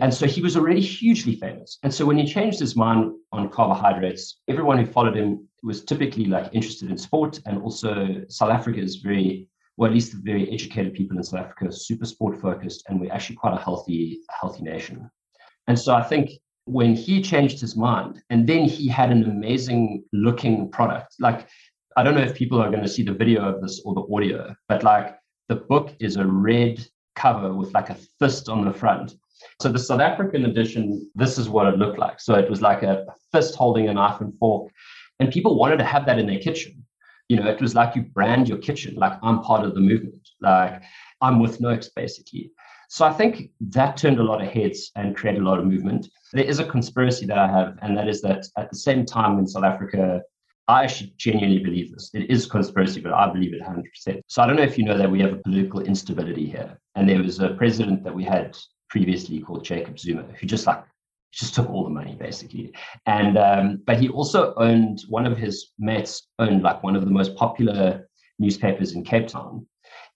And 0.00 0.12
so 0.12 0.26
he 0.26 0.40
was 0.40 0.56
already 0.56 0.80
hugely 0.80 1.36
famous. 1.36 1.78
And 1.82 1.92
so 1.92 2.06
when 2.06 2.16
he 2.16 2.26
changed 2.26 2.58
his 2.58 2.74
mind 2.74 3.12
on 3.32 3.50
carbohydrates, 3.50 4.40
everyone 4.48 4.78
who 4.78 4.86
followed 4.86 5.16
him 5.16 5.46
was 5.62 5.84
typically 5.84 6.26
like 6.26 6.48
interested 6.52 6.90
in 6.90 6.98
sport. 6.98 7.40
And 7.46 7.62
also 7.62 8.22
South 8.28 8.50
Africa 8.50 8.80
is 8.80 8.96
very, 8.96 9.48
well, 9.76 9.88
at 9.88 9.94
least 9.94 10.12
the 10.12 10.18
very 10.18 10.50
educated 10.52 10.94
people 10.94 11.16
in 11.16 11.22
South 11.22 11.40
Africa, 11.40 11.72
super 11.72 12.06
sport 12.06 12.40
focused, 12.40 12.84
and 12.88 13.00
we're 13.00 13.12
actually 13.12 13.36
quite 13.36 13.54
a 13.54 13.62
healthy, 13.62 14.20
healthy 14.40 14.62
nation. 14.62 15.10
And 15.66 15.78
so 15.78 15.94
I 15.94 16.02
think 16.02 16.30
when 16.64 16.94
he 16.94 17.22
changed 17.22 17.60
his 17.60 17.76
mind, 17.76 18.22
and 18.30 18.46
then 18.46 18.64
he 18.64 18.88
had 18.88 19.10
an 19.10 19.24
amazing 19.24 20.04
looking 20.12 20.70
product. 20.70 21.14
Like, 21.18 21.48
I 21.96 22.02
don't 22.02 22.14
know 22.14 22.22
if 22.22 22.34
people 22.34 22.60
are 22.60 22.70
going 22.70 22.82
to 22.82 22.88
see 22.88 23.02
the 23.02 23.12
video 23.12 23.42
of 23.42 23.60
this 23.60 23.80
or 23.84 23.94
the 23.94 24.06
audio, 24.14 24.54
but 24.68 24.82
like 24.82 25.16
the 25.48 25.56
book 25.56 25.94
is 26.00 26.16
a 26.16 26.24
red 26.24 26.84
cover 27.16 27.52
with 27.52 27.74
like 27.74 27.90
a 27.90 27.96
fist 28.18 28.48
on 28.48 28.64
the 28.64 28.72
front 28.72 29.14
so 29.60 29.68
the 29.70 29.78
South 29.78 30.00
African 30.00 30.44
edition, 30.46 31.10
this 31.14 31.38
is 31.38 31.48
what 31.48 31.66
it 31.66 31.78
looked 31.78 31.98
like. 31.98 32.20
So 32.20 32.34
it 32.34 32.48
was 32.48 32.62
like 32.62 32.82
a 32.82 33.06
fist 33.32 33.54
holding 33.54 33.88
a 33.88 33.94
knife 33.94 34.20
and 34.20 34.36
fork, 34.38 34.70
and 35.20 35.30
people 35.30 35.56
wanted 35.56 35.76
to 35.76 35.84
have 35.84 36.06
that 36.06 36.18
in 36.18 36.26
their 36.26 36.40
kitchen. 36.40 36.84
You 37.28 37.36
know, 37.36 37.48
it 37.48 37.60
was 37.60 37.76
like 37.76 37.94
you 37.94 38.02
brand 38.02 38.48
your 38.48 38.58
kitchen, 38.58 38.96
like 38.96 39.12
I'm 39.22 39.40
part 39.42 39.64
of 39.64 39.74
the 39.74 39.80
movement, 39.80 40.28
like 40.40 40.82
I'm 41.20 41.38
with 41.38 41.60
Noakes, 41.60 41.90
basically. 41.94 42.50
So 42.88 43.04
I 43.04 43.12
think 43.12 43.50
that 43.60 43.96
turned 43.96 44.18
a 44.18 44.24
lot 44.24 44.42
of 44.42 44.48
heads 44.48 44.90
and 44.96 45.14
created 45.14 45.42
a 45.42 45.44
lot 45.44 45.60
of 45.60 45.66
movement. 45.66 46.08
There 46.32 46.44
is 46.44 46.58
a 46.58 46.64
conspiracy 46.64 47.26
that 47.26 47.38
I 47.38 47.46
have, 47.46 47.78
and 47.82 47.96
that 47.96 48.08
is 48.08 48.20
that 48.22 48.46
at 48.58 48.70
the 48.70 48.76
same 48.76 49.06
time 49.06 49.38
in 49.38 49.46
South 49.46 49.62
Africa, 49.62 50.22
I 50.66 50.84
actually 50.84 51.14
genuinely 51.16 51.58
believe 51.58 51.92
this. 51.92 52.10
It 52.14 52.30
is 52.30 52.46
conspiracy, 52.46 53.00
but 53.00 53.12
I 53.12 53.30
believe 53.32 53.54
it 53.54 53.62
100%. 53.62 54.20
So 54.26 54.42
I 54.42 54.46
don't 54.46 54.56
know 54.56 54.62
if 54.62 54.78
you 54.78 54.84
know 54.84 54.98
that 54.98 55.10
we 55.10 55.20
have 55.20 55.32
a 55.32 55.36
political 55.36 55.80
instability 55.80 56.46
here. 56.46 56.80
And 56.96 57.08
there 57.08 57.22
was 57.22 57.38
a 57.40 57.50
president 57.50 58.02
that 58.04 58.14
we 58.14 58.24
had 58.24 58.56
previously 58.88 59.40
called 59.40 59.64
Jacob 59.64 59.98
Zuma, 59.98 60.22
who 60.22 60.46
just 60.46 60.66
like 60.66 60.82
just 61.32 61.54
took 61.54 61.70
all 61.70 61.84
the 61.84 61.90
money 61.90 62.16
basically. 62.18 62.72
And 63.06 63.38
um, 63.38 63.82
but 63.86 64.00
he 64.00 64.08
also 64.08 64.54
owned 64.56 65.02
one 65.08 65.26
of 65.26 65.38
his 65.38 65.72
mates 65.78 66.28
owned 66.38 66.62
like 66.62 66.82
one 66.82 66.96
of 66.96 67.04
the 67.04 67.10
most 67.10 67.36
popular 67.36 68.08
newspapers 68.38 68.94
in 68.94 69.04
Cape 69.04 69.28
Town, 69.28 69.66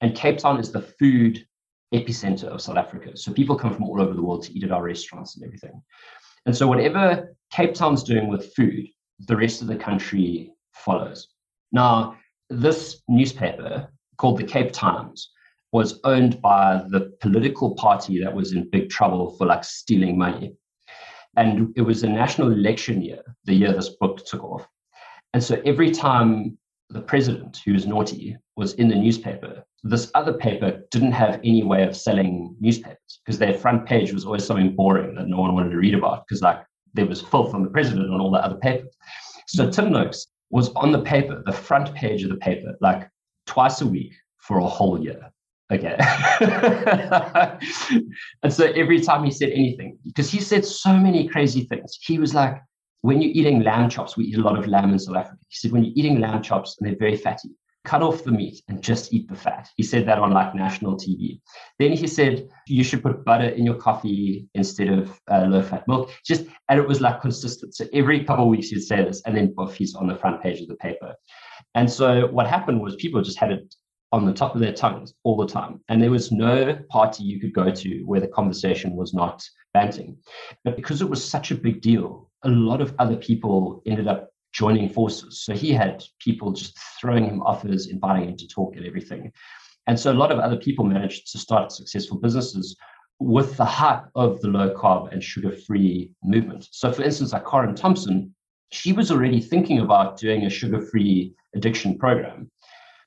and 0.01 0.15
Cape 0.15 0.39
Town 0.39 0.59
is 0.59 0.73
the 0.73 0.83
food 0.83 1.47
epicenter 1.95 2.45
of 2.45 2.61
South 2.61 2.77
Africa. 2.77 3.17
So 3.17 3.33
people 3.33 3.57
come 3.57 3.73
from 3.73 3.85
all 3.85 4.01
over 4.01 4.15
the 4.15 4.23
world 4.23 4.43
to 4.45 4.53
eat 4.53 4.65
at 4.65 4.73
our 4.73 4.83
restaurants 4.83 5.37
and 5.37 5.45
everything. 5.45 5.81
And 6.47 6.57
so 6.57 6.67
whatever 6.67 7.35
Cape 7.53 7.75
Town's 7.75 8.03
doing 8.03 8.29
with 8.29 8.53
food, 8.55 8.87
the 9.21 9.37
rest 9.37 9.63
of 9.63 9.69
the 9.69 9.77
country 9.77 10.53
follows. 10.75 11.29
Now, 11.73 12.17
this 12.51 13.03
newspaper 13.09 13.89
called 14.19 14.39
the 14.39 14.45
Cape 14.45 14.73
Times 14.73 15.31
was 15.73 16.01
owned 16.05 16.41
by 16.41 16.85
the 16.91 17.13
political 17.21 17.75
party 17.75 18.23
that 18.23 18.33
was 18.33 18.53
in 18.53 18.69
big 18.71 18.91
trouble 18.91 19.33
for 19.37 19.47
like 19.47 19.65
stealing 19.65 20.17
money. 20.17 20.55
And 21.37 21.73
it 21.77 21.83
was 21.83 22.03
a 22.03 22.09
national 22.09 22.53
election 22.53 23.03
year, 23.03 23.23
the 23.45 23.55
year 23.55 23.73
this 23.73 23.91
book 23.91 24.25
took 24.25 24.45
off. 24.45 24.67
And 25.33 25.43
so 25.43 25.61
every 25.65 25.91
time 25.91 26.59
the 26.91 27.01
president, 27.01 27.61
who 27.65 27.73
was 27.73 27.87
naughty, 27.87 28.37
was 28.57 28.75
in 28.75 28.89
the 28.89 28.95
newspaper, 28.95 29.65
this 29.83 30.11
other 30.15 30.33
paper 30.33 30.83
didn't 30.91 31.13
have 31.13 31.41
any 31.45 31.63
way 31.63 31.83
of 31.83 31.97
selling 31.97 32.57
newspapers 32.61 33.21
because 33.25 33.39
their 33.39 33.55
front 33.55 33.85
page 33.85 34.13
was 34.13 34.25
always 34.25 34.45
something 34.45 34.75
boring 34.75 35.15
that 35.17 35.29
no 35.29 35.39
one 35.39 35.55
wanted 35.55 35.71
to 35.71 35.77
read 35.77 35.95
about 35.95 36.27
because 36.27 36.41
like 36.41 36.65
there 36.95 37.07
was 37.07 37.21
filth 37.21 37.55
on 37.55 37.63
the 37.63 37.71
president 37.71 38.11
on 38.11 38.21
all 38.21 38.31
the 38.31 38.39
other 38.39 38.57
papers. 38.57 38.97
So 39.47 39.69
Tim 39.69 39.93
Noakes 39.93 40.29
was 40.51 40.71
on 40.71 40.93
the 40.93 41.03
paper, 41.03 41.43
the 41.45 41.53
front 41.53 41.95
page 41.95 42.23
of 42.23 42.31
the 42.31 42.37
paper, 42.37 42.77
like 42.81 43.09
twice 43.47 43.81
a 43.81 43.87
week 43.87 44.15
for 44.39 44.59
a 44.59 44.67
whole 44.67 45.03
year. 45.03 45.31
Okay. 45.73 45.97
and 48.43 48.53
so 48.53 48.67
every 48.67 49.01
time 49.01 49.25
he 49.25 49.31
said 49.31 49.51
anything, 49.51 49.99
because 50.05 50.31
he 50.31 50.41
said 50.41 50.65
so 50.65 50.93
many 50.93 51.27
crazy 51.27 51.65
things, 51.65 51.99
he 52.01 52.19
was 52.19 52.35
like, 52.35 52.61
when 53.01 53.21
you're 53.21 53.33
eating 53.33 53.63
lamb 53.63 53.89
chops, 53.89 54.17
we 54.17 54.25
eat 54.25 54.37
a 54.37 54.43
lot 54.43 54.59
of 54.59 54.67
lamb 54.67 54.93
in 54.93 54.99
South 54.99 55.17
Africa. 55.17 55.39
He 55.49 55.57
said, 55.57 55.73
when 55.73 55.85
you're 55.85 55.95
eating 55.97 56.21
lamb 56.21 56.43
chops 56.43 56.77
and 56.79 56.89
they're 56.89 56.99
very 56.99 57.17
fatty, 57.17 57.51
cut 57.85 58.03
off 58.03 58.25
the 58.25 58.33
meat 58.33 58.63
and 58.69 58.83
just 58.83 59.13
eat 59.13 59.29
the 59.29 59.35
fat. 59.35 59.69
He 59.77 59.83
said 59.83 60.07
that 60.09 60.19
on 60.19 60.33
like 60.33 60.55
national 60.55 60.97
TV. 60.97 61.41
Then 61.79 61.93
he 61.93 62.07
said 62.07 62.49
you 62.67 62.83
should 62.83 63.03
put 63.03 63.25
butter 63.25 63.49
in 63.49 63.65
your 63.65 63.75
coffee 63.75 64.49
instead 64.55 64.89
of 64.89 65.21
uh, 65.31 65.45
low 65.47 65.63
fat 65.63 65.87
milk. 65.87 66.11
Just 66.25 66.47
and 66.69 66.81
it 66.81 66.89
was 66.89 67.01
like 67.01 67.21
consistent. 67.21 67.75
So 67.75 67.87
every 67.93 68.25
couple 68.25 68.45
of 68.45 68.51
weeks 68.51 68.69
he'd 68.69 68.81
say 68.81 69.05
this, 69.05 69.23
and 69.27 69.37
then 69.37 69.53
both 69.55 69.75
he's 69.75 69.95
on 69.95 70.07
the 70.07 70.17
front 70.17 70.43
page 70.43 70.61
of 70.63 70.69
the 70.69 70.77
paper. 70.77 71.15
And 71.75 71.91
so 71.91 72.27
what 72.29 72.47
happened 72.47 72.81
was 72.81 72.97
people 72.97 73.21
just 73.23 73.39
had 73.39 73.53
it 73.53 73.75
on 74.15 74.25
the 74.25 74.33
top 74.33 74.55
of 74.55 74.61
their 74.61 74.73
tongues 74.73 75.13
all 75.25 75.37
the 75.37 75.45
time. 75.45 75.81
And 75.89 76.01
there 76.01 76.13
was 76.13 76.31
no 76.31 76.79
party 76.89 77.25
you 77.25 77.41
could 77.41 77.53
go 77.53 77.69
to 77.73 78.03
where 78.05 78.21
the 78.21 78.29
conversation 78.29 78.95
was 78.95 79.13
not 79.13 79.43
banting. 79.73 80.17
But 80.63 80.77
because 80.77 81.03
it 81.03 81.11
was 81.11 81.29
such 81.29 81.51
a 81.51 81.57
big 81.57 81.81
deal, 81.81 82.31
a 82.45 82.49
lot 82.49 82.81
of 82.81 82.95
other 83.01 83.17
people 83.17 83.83
ended 83.87 84.07
up 84.07 84.31
joining 84.53 84.89
forces. 84.89 85.43
So 85.43 85.53
he 85.53 85.73
had 85.73 86.05
people 86.21 86.53
just 86.53 86.79
throwing 87.01 87.25
him 87.25 87.43
offers, 87.43 87.89
inviting 87.89 88.29
him 88.29 88.37
to 88.37 88.47
talk 88.47 88.77
and 88.77 88.87
everything. 88.87 89.33
And 89.89 89.99
so 89.99 90.13
a 90.13 90.21
lot 90.23 90.31
of 90.31 90.39
other 90.39 90.59
people 90.59 90.85
managed 90.85 91.33
to 91.33 91.39
start 91.39 91.73
successful 91.73 92.19
businesses 92.19 92.77
with 93.19 93.57
the 93.57 93.65
hype 93.65 94.05
of 94.15 94.41
the 94.43 94.49
low 94.49 94.73
carb 94.77 95.13
and 95.13 95.25
sugar 95.25 95.51
free 95.51 96.13
movement. 96.23 96.69
So, 96.71 96.93
for 96.93 97.03
instance, 97.03 97.33
like 97.33 97.49
Karen 97.51 97.75
Thomson, 97.75 98.33
she 98.71 98.93
was 98.93 99.11
already 99.11 99.41
thinking 99.41 99.81
about 99.81 100.19
doing 100.19 100.45
a 100.45 100.51
sugar 100.51 100.81
free 100.81 101.35
addiction 101.57 101.99
program. 101.99 102.49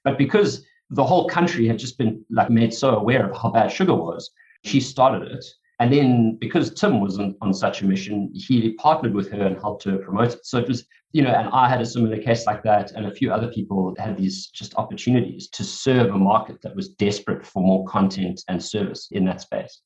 But 0.03 0.17
because 0.17 0.65
the 0.89 1.03
whole 1.03 1.27
country 1.27 1.67
had 1.67 1.79
just 1.79 1.97
been 1.97 2.23
like 2.29 2.49
made 2.49 2.73
so 2.73 2.95
aware 2.95 3.29
of 3.29 3.37
how 3.37 3.49
bad 3.49 3.71
sugar 3.71 3.95
was, 3.95 4.29
she 4.63 4.79
started 4.79 5.27
it. 5.31 5.45
And 5.79 5.93
then 5.93 6.37
because 6.39 6.73
Tim 6.73 7.01
was 7.01 7.19
on, 7.19 7.35
on 7.41 7.53
such 7.53 7.81
a 7.81 7.85
mission, 7.85 8.31
he 8.33 8.73
partnered 8.73 9.13
with 9.13 9.31
her 9.31 9.45
and 9.45 9.59
helped 9.59 9.83
her 9.83 9.97
promote 9.97 10.33
it. 10.33 10.45
So 10.45 10.57
it 10.57 10.67
was, 10.67 10.85
you 11.11 11.21
know, 11.21 11.29
and 11.29 11.49
I 11.49 11.69
had 11.69 11.81
a 11.81 11.85
similar 11.85 12.17
case 12.17 12.47
like 12.47 12.63
that, 12.63 12.91
and 12.91 13.05
a 13.05 13.11
few 13.11 13.31
other 13.31 13.47
people 13.47 13.95
had 13.99 14.17
these 14.17 14.47
just 14.47 14.75
opportunities 14.75 15.47
to 15.49 15.63
serve 15.63 16.09
a 16.09 16.17
market 16.17 16.61
that 16.63 16.75
was 16.75 16.89
desperate 16.89 17.45
for 17.45 17.61
more 17.61 17.85
content 17.85 18.41
and 18.47 18.63
service 18.63 19.07
in 19.11 19.25
that 19.25 19.41
space 19.41 19.81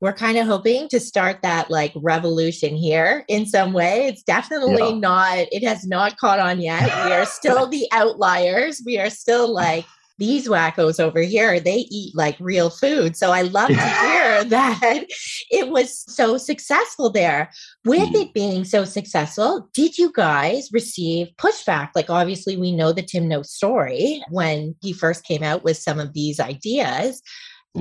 we're 0.00 0.12
kind 0.12 0.36
of 0.36 0.46
hoping 0.46 0.86
to 0.86 1.00
start 1.00 1.40
that 1.40 1.70
like 1.70 1.90
revolution 1.96 2.76
here 2.76 3.24
in 3.26 3.46
some 3.46 3.72
way. 3.72 4.06
It's 4.06 4.22
definitely 4.22 4.90
yeah. 4.90 4.98
not, 4.98 5.38
it 5.50 5.66
has 5.66 5.86
not 5.86 6.18
caught 6.18 6.38
on 6.38 6.60
yet. 6.60 6.84
We 7.06 7.12
are 7.12 7.24
still 7.24 7.66
the 7.66 7.88
outliers. 7.90 8.82
We 8.84 8.98
are 8.98 9.08
still 9.08 9.50
like, 9.50 9.86
these 10.18 10.48
wackos 10.48 11.00
over 11.00 11.20
here, 11.20 11.58
they 11.58 11.86
eat 11.90 12.14
like 12.14 12.36
real 12.38 12.70
food. 12.70 13.16
So 13.16 13.32
I 13.32 13.42
love 13.42 13.68
to 13.68 13.74
hear 13.74 14.44
that 14.44 15.04
it 15.50 15.68
was 15.68 16.04
so 16.12 16.38
successful 16.38 17.10
there. 17.10 17.50
With 17.84 18.10
mm. 18.10 18.22
it 18.22 18.34
being 18.34 18.64
so 18.64 18.84
successful, 18.84 19.68
did 19.72 19.98
you 19.98 20.12
guys 20.12 20.68
receive 20.72 21.28
pushback? 21.38 21.90
Like, 21.94 22.10
obviously, 22.10 22.56
we 22.56 22.72
know 22.72 22.92
the 22.92 23.02
Tim 23.02 23.28
Noakes 23.28 23.52
story 23.52 24.22
when 24.30 24.74
he 24.80 24.92
first 24.92 25.24
came 25.24 25.42
out 25.42 25.64
with 25.64 25.76
some 25.76 25.98
of 25.98 26.12
these 26.12 26.40
ideas. 26.40 27.20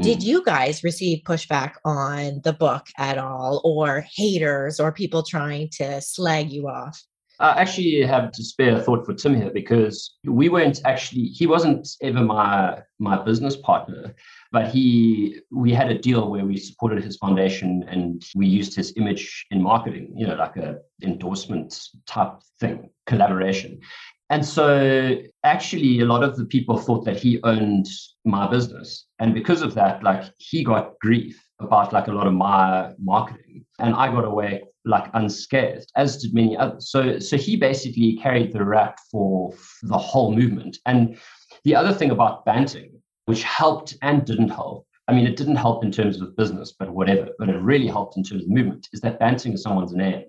Did 0.02 0.20
mm. 0.20 0.24
you 0.24 0.44
guys 0.44 0.84
receive 0.84 1.20
pushback 1.24 1.74
on 1.86 2.42
the 2.44 2.54
book 2.54 2.88
at 2.98 3.20
all, 3.20 3.62
or 3.64 4.06
haters, 4.16 4.80
or 4.80 4.92
people 4.92 5.22
trying 5.22 5.70
to 5.74 6.02
slag 6.02 6.52
you 6.52 6.68
off? 6.68 7.00
I 7.40 7.60
actually 7.60 8.02
have 8.04 8.32
to 8.32 8.44
spare 8.44 8.78
a 8.78 8.82
thought 8.82 9.06
for 9.06 9.14
Tim 9.14 9.36
here 9.36 9.50
because 9.52 10.18
we 10.24 10.50
weren't 10.50 10.82
actually 10.86 11.24
he 11.24 11.48
wasn't 11.48 11.88
ever 12.02 12.22
my 12.22 12.82
my 13.00 13.24
business 13.24 13.58
partner, 13.58 14.14
but 14.52 14.70
he 14.70 15.40
we 15.52 15.74
had 15.74 15.92
a 15.92 15.98
deal 15.98 16.30
where 16.30 16.46
we 16.46 16.58
supported 16.58 17.04
his 17.04 17.18
foundation 17.18 17.84
and 17.90 18.24
we 18.36 18.46
used 18.46 18.76
his 18.76 18.94
image 18.98 19.46
in 19.50 19.62
marketing, 19.62 20.14
you 20.16 20.28
know, 20.28 20.36
like 20.36 20.58
a 20.58 20.78
endorsement 21.02 21.80
type 22.06 22.34
thing, 22.60 22.90
collaboration. 23.08 23.82
And 24.30 24.46
so 24.46 25.18
actually 25.44 26.00
a 26.00 26.06
lot 26.06 26.24
of 26.24 26.38
the 26.38 26.46
people 26.46 26.78
thought 26.78 27.06
that 27.06 27.18
he 27.18 27.40
owned 27.44 27.88
my 28.26 28.50
business. 28.50 29.06
And 29.20 29.34
because 29.34 29.62
of 29.62 29.76
that, 29.76 30.04
like 30.04 30.24
he 30.38 30.64
got 30.64 30.98
grief 31.00 31.40
about 31.60 31.94
like 31.94 32.08
a 32.08 32.12
lot 32.12 32.28
of 32.28 32.34
my 32.34 32.94
marketing. 32.98 33.66
And 33.80 33.94
I 33.96 34.08
got 34.12 34.26
away 34.26 34.64
like 34.86 35.10
unscathed, 35.14 35.92
as 35.96 36.18
did 36.18 36.34
many 36.34 36.58
others. 36.58 36.90
So 36.90 37.20
so 37.20 37.38
he 37.38 37.56
basically 37.56 38.18
carried 38.22 38.52
the 38.52 38.66
rap 38.66 38.98
for 39.12 39.54
the 39.84 39.98
whole 39.98 40.36
movement. 40.36 40.78
And 40.86 41.18
the 41.64 41.76
other 41.76 41.94
thing 41.94 42.12
about 42.12 42.46
banting, 42.46 42.92
which 43.26 43.44
helped 43.44 43.96
and 44.02 44.26
didn't 44.26 44.50
help, 44.50 44.86
I 45.08 45.14
mean, 45.14 45.28
it 45.28 45.36
didn't 45.36 45.58
help 45.58 45.84
in 45.84 45.92
terms 45.92 46.22
of 46.22 46.36
business, 46.36 46.74
but 46.78 46.90
whatever, 46.90 47.30
but 47.38 47.50
it 47.50 47.58
really 47.58 47.88
helped 47.88 48.18
in 48.18 48.24
terms 48.24 48.44
of 48.44 48.50
movement, 48.50 48.88
is 48.94 49.02
that 49.02 49.20
banting 49.20 49.54
is 49.54 49.62
someone's 49.62 49.94
name. 49.94 50.24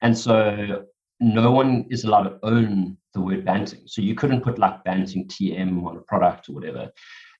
And 0.00 0.16
so 0.16 0.84
no 1.22 1.52
one 1.52 1.86
is 1.88 2.04
allowed 2.04 2.24
to 2.24 2.38
own 2.42 2.96
the 3.14 3.20
word 3.20 3.44
banting. 3.44 3.82
So 3.86 4.02
you 4.02 4.14
couldn't 4.14 4.42
put 4.42 4.58
like 4.58 4.82
banting 4.84 5.28
TM 5.28 5.84
on 5.86 5.96
a 5.96 6.00
product 6.00 6.48
or 6.48 6.52
whatever. 6.52 6.90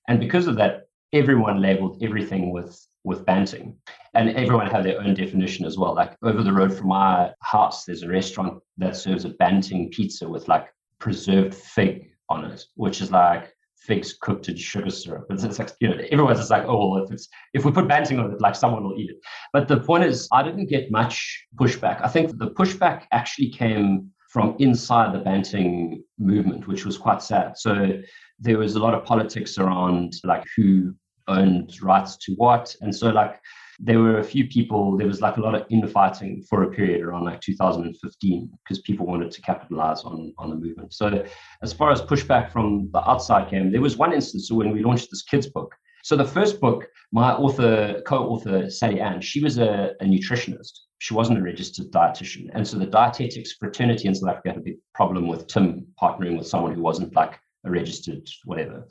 And 0.07 0.19
because 0.19 0.47
of 0.47 0.55
that, 0.55 0.87
everyone 1.11 1.61
labeled 1.61 2.01
everything 2.01 2.51
with 2.51 2.79
with 3.03 3.25
banting. 3.25 3.75
And 4.13 4.29
everyone 4.29 4.67
had 4.67 4.85
their 4.85 5.01
own 5.01 5.13
definition 5.13 5.65
as 5.65 5.77
well. 5.77 5.93
Like 5.93 6.15
over 6.23 6.41
the 6.41 6.53
road 6.53 6.73
from 6.73 6.87
my 6.87 7.31
house, 7.41 7.83
there's 7.83 8.03
a 8.03 8.07
restaurant 8.07 8.61
that 8.77 8.95
serves 8.95 9.25
a 9.25 9.29
banting 9.29 9.89
pizza 9.89 10.27
with 10.27 10.47
like 10.47 10.67
preserved 10.99 11.53
fig 11.53 12.11
on 12.29 12.45
it, 12.45 12.63
which 12.75 13.01
is 13.01 13.11
like 13.11 13.53
figs 13.83 14.13
cooked 14.21 14.47
in 14.47 14.55
sugar 14.55 14.89
syrup. 14.89 15.25
It's, 15.29 15.59
like, 15.59 15.71
you 15.79 15.89
know, 15.89 15.97
everyone's 16.11 16.39
just 16.39 16.49
like, 16.49 16.63
oh, 16.65 16.91
well, 16.91 17.03
if 17.03 17.11
it's 17.11 17.27
if 17.53 17.65
we 17.65 17.71
put 17.71 17.87
banting 17.87 18.17
on 18.17 18.31
it, 18.31 18.41
like 18.41 18.55
someone 18.55 18.83
will 18.83 18.97
eat 18.97 19.09
it. 19.09 19.17
But 19.51 19.67
the 19.67 19.79
point 19.79 20.05
is, 20.05 20.27
I 20.31 20.41
didn't 20.41 20.67
get 20.67 20.89
much 20.89 21.45
pushback. 21.55 22.01
I 22.01 22.07
think 22.07 22.37
the 22.37 22.51
pushback 22.51 23.03
actually 23.11 23.49
came 23.49 24.09
from 24.29 24.55
inside 24.59 25.13
the 25.13 25.19
banting 25.19 26.03
movement, 26.17 26.67
which 26.67 26.85
was 26.85 26.97
quite 26.97 27.21
sad. 27.21 27.57
So 27.57 28.01
there 28.39 28.57
was 28.57 28.75
a 28.75 28.79
lot 28.79 28.93
of 28.93 29.05
politics 29.05 29.57
around 29.57 30.13
like 30.23 30.43
who 30.55 30.95
owned 31.27 31.81
rights 31.81 32.17
to 32.17 32.33
what. 32.33 32.75
And 32.81 32.95
so 32.95 33.09
like 33.09 33.39
there 33.79 33.99
were 33.99 34.19
a 34.19 34.23
few 34.23 34.47
people, 34.47 34.97
there 34.97 35.07
was 35.07 35.21
like 35.21 35.37
a 35.37 35.41
lot 35.41 35.55
of 35.55 35.65
infighting 35.69 36.43
for 36.49 36.63
a 36.63 36.71
period 36.71 37.01
around 37.01 37.25
like 37.25 37.41
2015 37.41 38.51
because 38.63 38.81
people 38.81 39.05
wanted 39.05 39.31
to 39.31 39.41
capitalize 39.41 40.03
on, 40.03 40.33
on 40.37 40.49
the 40.49 40.55
movement. 40.55 40.93
So 40.93 41.25
as 41.61 41.73
far 41.73 41.91
as 41.91 42.01
pushback 42.01 42.51
from 42.51 42.89
the 42.91 43.07
outside 43.09 43.49
came, 43.49 43.71
there 43.71 43.81
was 43.81 43.97
one 43.97 44.13
instance 44.13 44.51
when 44.51 44.71
we 44.71 44.83
launched 44.83 45.09
this 45.09 45.23
kids 45.23 45.47
book. 45.47 45.73
So 46.03 46.17
the 46.17 46.25
first 46.25 46.59
book, 46.59 46.87
my 47.13 47.31
author, 47.31 48.01
co-author 48.05 48.69
Sally 48.69 48.99
Ann, 48.99 49.21
she 49.21 49.41
was 49.41 49.57
a, 49.57 49.91
a 50.01 50.05
nutritionist. 50.05 50.79
She 50.99 51.13
wasn't 51.13 51.39
a 51.39 51.41
registered 51.41 51.91
dietitian. 51.91 52.49
And 52.53 52.67
so 52.67 52.77
the 52.77 52.85
dietetics 52.85 53.53
fraternity 53.53 54.09
in 54.09 54.15
South 54.15 54.29
Africa 54.29 54.49
had 54.49 54.57
a 54.57 54.61
big 54.61 54.75
problem 54.93 55.27
with 55.27 55.47
Tim 55.47 55.87
partnering 56.01 56.37
with 56.37 56.47
someone 56.47 56.73
who 56.73 56.81
wasn't 56.81 57.15
like 57.15 57.39
a 57.65 57.71
registered 57.71 58.27
whatever. 58.43 58.87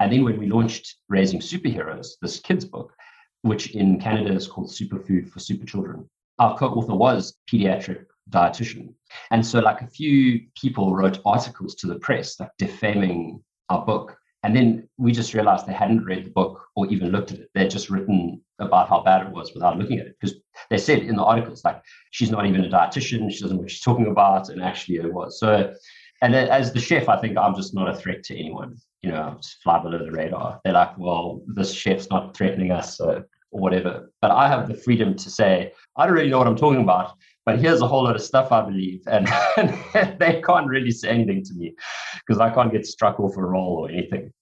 And 0.00 0.10
then 0.10 0.24
when 0.24 0.38
we 0.38 0.48
launched 0.48 0.96
Raising 1.10 1.40
Superheroes, 1.40 2.06
this 2.22 2.40
kids 2.40 2.64
book, 2.64 2.93
which 3.44 3.74
in 3.74 4.00
Canada 4.00 4.32
is 4.32 4.46
called 4.46 4.70
Superfood 4.70 5.28
for 5.28 5.38
Super 5.38 5.66
Children, 5.66 6.08
our 6.38 6.56
co-author 6.56 6.94
was 6.94 7.36
pediatric 7.50 8.06
dietitian. 8.30 8.94
And 9.30 9.46
so 9.46 9.60
like 9.60 9.82
a 9.82 9.86
few 9.86 10.46
people 10.56 10.96
wrote 10.96 11.20
articles 11.26 11.74
to 11.76 11.86
the 11.86 11.96
press, 11.96 12.40
like 12.40 12.50
defaming 12.56 13.42
our 13.68 13.84
book. 13.84 14.16
And 14.44 14.56
then 14.56 14.88
we 14.96 15.12
just 15.12 15.34
realized 15.34 15.66
they 15.66 15.74
hadn't 15.74 16.06
read 16.06 16.24
the 16.24 16.30
book 16.30 16.66
or 16.74 16.86
even 16.86 17.10
looked 17.10 17.32
at 17.32 17.40
it. 17.40 17.50
They'd 17.54 17.70
just 17.70 17.90
written 17.90 18.40
about 18.58 18.88
how 18.88 19.02
bad 19.02 19.26
it 19.26 19.32
was 19.32 19.52
without 19.52 19.78
looking 19.78 19.98
at 19.98 20.06
it. 20.06 20.16
Because 20.18 20.38
they 20.70 20.78
said 20.78 21.00
in 21.00 21.16
the 21.16 21.22
articles, 21.22 21.64
like, 21.64 21.82
she's 22.12 22.30
not 22.30 22.46
even 22.46 22.64
a 22.64 22.70
dietitian, 22.70 23.30
she 23.30 23.40
doesn't 23.40 23.56
know 23.56 23.62
what 23.62 23.70
she's 23.70 23.82
talking 23.82 24.06
about. 24.06 24.48
And 24.48 24.62
actually 24.62 24.96
it 24.96 25.12
was. 25.12 25.38
So 25.38 25.74
and 26.22 26.34
as 26.34 26.72
the 26.72 26.80
chef, 26.80 27.10
I 27.10 27.20
think 27.20 27.36
I'm 27.36 27.54
just 27.54 27.74
not 27.74 27.90
a 27.90 27.94
threat 27.94 28.22
to 28.24 28.38
anyone. 28.38 28.78
You 29.02 29.10
know, 29.10 29.20
I'm 29.20 29.36
just 29.36 29.62
fly 29.62 29.82
below 29.82 29.98
the 29.98 30.10
radar. 30.10 30.58
They're 30.64 30.72
like, 30.72 30.96
well, 30.96 31.42
this 31.46 31.74
chef's 31.74 32.08
not 32.08 32.34
threatening 32.34 32.70
us, 32.70 32.96
so 32.96 33.22
or 33.54 33.60
whatever. 33.60 34.10
But 34.20 34.32
I 34.32 34.48
have 34.48 34.68
the 34.68 34.74
freedom 34.74 35.14
to 35.14 35.30
say, 35.30 35.72
I 35.96 36.06
don't 36.06 36.14
really 36.14 36.28
know 36.28 36.38
what 36.38 36.48
I'm 36.48 36.56
talking 36.56 36.82
about, 36.82 37.12
but 37.46 37.60
here's 37.60 37.80
a 37.80 37.86
whole 37.86 38.02
lot 38.02 38.16
of 38.16 38.22
stuff 38.22 38.50
I 38.50 38.62
believe. 38.62 39.00
And, 39.06 39.28
and 39.56 40.18
they 40.18 40.42
can't 40.44 40.66
really 40.66 40.90
say 40.90 41.08
anything 41.10 41.44
to 41.44 41.54
me 41.54 41.74
because 42.26 42.40
I 42.40 42.50
can't 42.50 42.72
get 42.72 42.84
struck 42.84 43.20
off 43.20 43.36
a 43.36 43.42
roll 43.42 43.86
or 43.86 43.88
anything. 43.88 44.32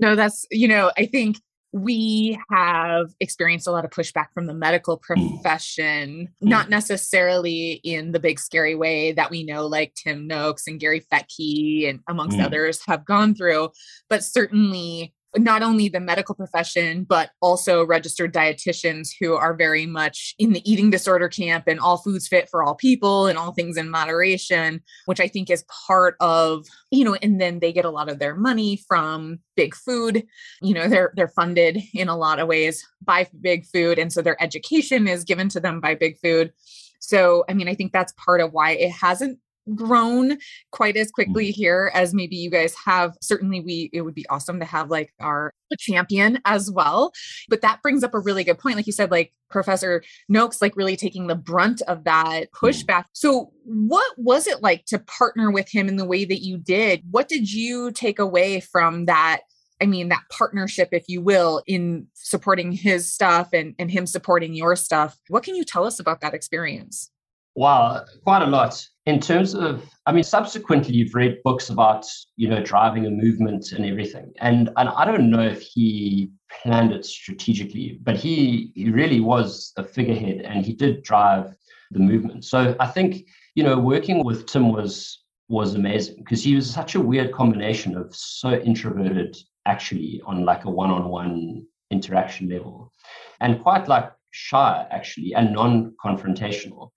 No, 0.00 0.16
that's, 0.16 0.44
you 0.50 0.66
know, 0.66 0.90
I 0.98 1.06
think 1.06 1.38
we 1.72 2.38
have 2.50 3.10
experienced 3.20 3.68
a 3.68 3.70
lot 3.70 3.84
of 3.84 3.90
pushback 3.90 4.26
from 4.34 4.46
the 4.46 4.54
medical 4.54 4.98
mm. 4.98 5.02
profession, 5.02 6.26
mm. 6.26 6.28
not 6.40 6.68
necessarily 6.68 7.80
in 7.84 8.10
the 8.10 8.20
big 8.20 8.40
scary 8.40 8.74
way 8.74 9.12
that 9.12 9.30
we 9.30 9.44
know, 9.44 9.66
like 9.66 9.94
Tim 9.94 10.26
Noakes 10.26 10.66
and 10.66 10.80
Gary 10.80 11.04
Fettke 11.12 11.88
and 11.88 12.00
amongst 12.08 12.38
mm. 12.38 12.44
others 12.44 12.80
have 12.86 13.04
gone 13.04 13.34
through, 13.34 13.70
but 14.10 14.24
certainly 14.24 15.14
not 15.36 15.62
only 15.62 15.88
the 15.88 16.00
medical 16.00 16.34
profession, 16.34 17.04
but 17.04 17.30
also 17.40 17.84
registered 17.84 18.32
dietitians 18.32 19.10
who 19.20 19.34
are 19.34 19.54
very 19.54 19.86
much 19.86 20.34
in 20.38 20.52
the 20.52 20.70
eating 20.70 20.90
disorder 20.90 21.28
camp 21.28 21.64
and 21.66 21.80
all 21.80 21.98
foods 21.98 22.28
fit 22.28 22.48
for 22.48 22.62
all 22.62 22.74
people 22.74 23.26
and 23.26 23.38
all 23.38 23.52
things 23.52 23.76
in 23.76 23.90
moderation, 23.90 24.82
which 25.06 25.20
I 25.20 25.28
think 25.28 25.50
is 25.50 25.64
part 25.86 26.16
of, 26.20 26.66
you 26.90 27.04
know, 27.04 27.14
and 27.14 27.40
then 27.40 27.60
they 27.60 27.72
get 27.72 27.84
a 27.84 27.90
lot 27.90 28.08
of 28.08 28.18
their 28.18 28.34
money 28.34 28.82
from 28.88 29.38
big 29.56 29.74
food. 29.74 30.26
You 30.62 30.74
know, 30.74 30.88
they're 30.88 31.12
they're 31.16 31.28
funded 31.28 31.82
in 31.94 32.08
a 32.08 32.16
lot 32.16 32.38
of 32.38 32.48
ways 32.48 32.86
by 33.02 33.26
big 33.40 33.66
food. 33.66 33.98
And 33.98 34.12
so 34.12 34.22
their 34.22 34.42
education 34.42 35.08
is 35.08 35.24
given 35.24 35.48
to 35.50 35.60
them 35.60 35.80
by 35.80 35.94
big 35.94 36.18
food. 36.18 36.52
So, 37.00 37.44
I 37.48 37.54
mean, 37.54 37.68
I 37.68 37.74
think 37.74 37.92
that's 37.92 38.12
part 38.12 38.40
of 38.40 38.52
why 38.52 38.72
it 38.72 38.90
hasn't 38.90 39.38
grown 39.74 40.38
quite 40.70 40.96
as 40.96 41.10
quickly 41.10 41.48
mm. 41.48 41.54
here 41.54 41.90
as 41.94 42.14
maybe 42.14 42.36
you 42.36 42.50
guys 42.50 42.74
have. 42.84 43.14
Certainly, 43.20 43.60
we 43.60 43.90
it 43.92 44.02
would 44.02 44.14
be 44.14 44.26
awesome 44.28 44.60
to 44.60 44.66
have 44.66 44.90
like 44.90 45.12
our 45.20 45.52
champion 45.78 46.40
as 46.44 46.70
well. 46.70 47.12
But 47.48 47.62
that 47.62 47.82
brings 47.82 48.04
up 48.04 48.14
a 48.14 48.20
really 48.20 48.44
good 48.44 48.58
point. 48.58 48.76
Like 48.76 48.86
you 48.86 48.92
said, 48.92 49.10
like 49.10 49.32
Professor 49.50 50.02
Noakes, 50.28 50.62
like 50.62 50.76
really 50.76 50.96
taking 50.96 51.26
the 51.26 51.34
brunt 51.34 51.82
of 51.82 52.04
that 52.04 52.44
mm. 52.44 52.46
pushback. 52.52 53.04
So, 53.12 53.52
what 53.64 54.12
was 54.16 54.46
it 54.46 54.62
like 54.62 54.84
to 54.86 54.98
partner 54.98 55.50
with 55.50 55.70
him 55.70 55.88
in 55.88 55.96
the 55.96 56.04
way 56.04 56.24
that 56.24 56.42
you 56.44 56.58
did? 56.58 57.02
What 57.10 57.28
did 57.28 57.52
you 57.52 57.90
take 57.92 58.18
away 58.18 58.60
from 58.60 59.06
that? 59.06 59.40
I 59.80 59.86
mean, 59.86 60.08
that 60.08 60.22
partnership, 60.30 60.88
if 60.92 61.04
you 61.06 61.20
will, 61.20 61.62
in 61.66 62.06
supporting 62.14 62.72
his 62.72 63.12
stuff 63.12 63.50
and, 63.52 63.74
and 63.78 63.90
him 63.90 64.06
supporting 64.06 64.54
your 64.54 64.74
stuff. 64.74 65.18
What 65.28 65.42
can 65.42 65.54
you 65.54 65.64
tell 65.64 65.84
us 65.84 66.00
about 66.00 66.22
that 66.22 66.32
experience? 66.32 67.10
Wow, 67.56 68.04
quite 68.22 68.42
a 68.42 68.46
lot. 68.46 68.86
In 69.06 69.18
terms 69.18 69.54
of, 69.54 69.82
I 70.04 70.12
mean, 70.12 70.24
subsequently, 70.24 70.94
you've 70.94 71.14
read 71.14 71.38
books 71.42 71.70
about, 71.70 72.04
you 72.36 72.48
know, 72.48 72.62
driving 72.62 73.06
a 73.06 73.10
movement 73.10 73.72
and 73.72 73.86
everything. 73.86 74.30
And, 74.40 74.68
and 74.76 74.90
I 74.90 75.06
don't 75.06 75.30
know 75.30 75.40
if 75.40 75.62
he 75.62 76.30
planned 76.62 76.92
it 76.92 77.06
strategically, 77.06 77.98
but 78.02 78.16
he, 78.16 78.72
he 78.74 78.90
really 78.90 79.20
was 79.20 79.72
a 79.78 79.84
figurehead 79.84 80.42
and 80.42 80.66
he 80.66 80.74
did 80.74 81.02
drive 81.02 81.54
the 81.92 81.98
movement. 81.98 82.44
So 82.44 82.76
I 82.78 82.88
think, 82.88 83.26
you 83.54 83.64
know, 83.64 83.78
working 83.78 84.22
with 84.22 84.46
Tim 84.46 84.70
was 84.72 85.22
was 85.48 85.76
amazing 85.76 86.16
because 86.18 86.42
he 86.42 86.56
was 86.56 86.68
such 86.68 86.96
a 86.96 87.00
weird 87.00 87.32
combination 87.32 87.96
of 87.96 88.14
so 88.14 88.50
introverted 88.52 89.36
actually 89.64 90.20
on 90.26 90.44
like 90.44 90.64
a 90.64 90.70
one-on-one 90.70 91.64
interaction 91.92 92.48
level 92.48 92.92
and 93.40 93.62
quite 93.62 93.86
like 93.86 94.10
shy 94.32 94.84
actually 94.90 95.32
and 95.34 95.52
non-confrontational 95.52 96.90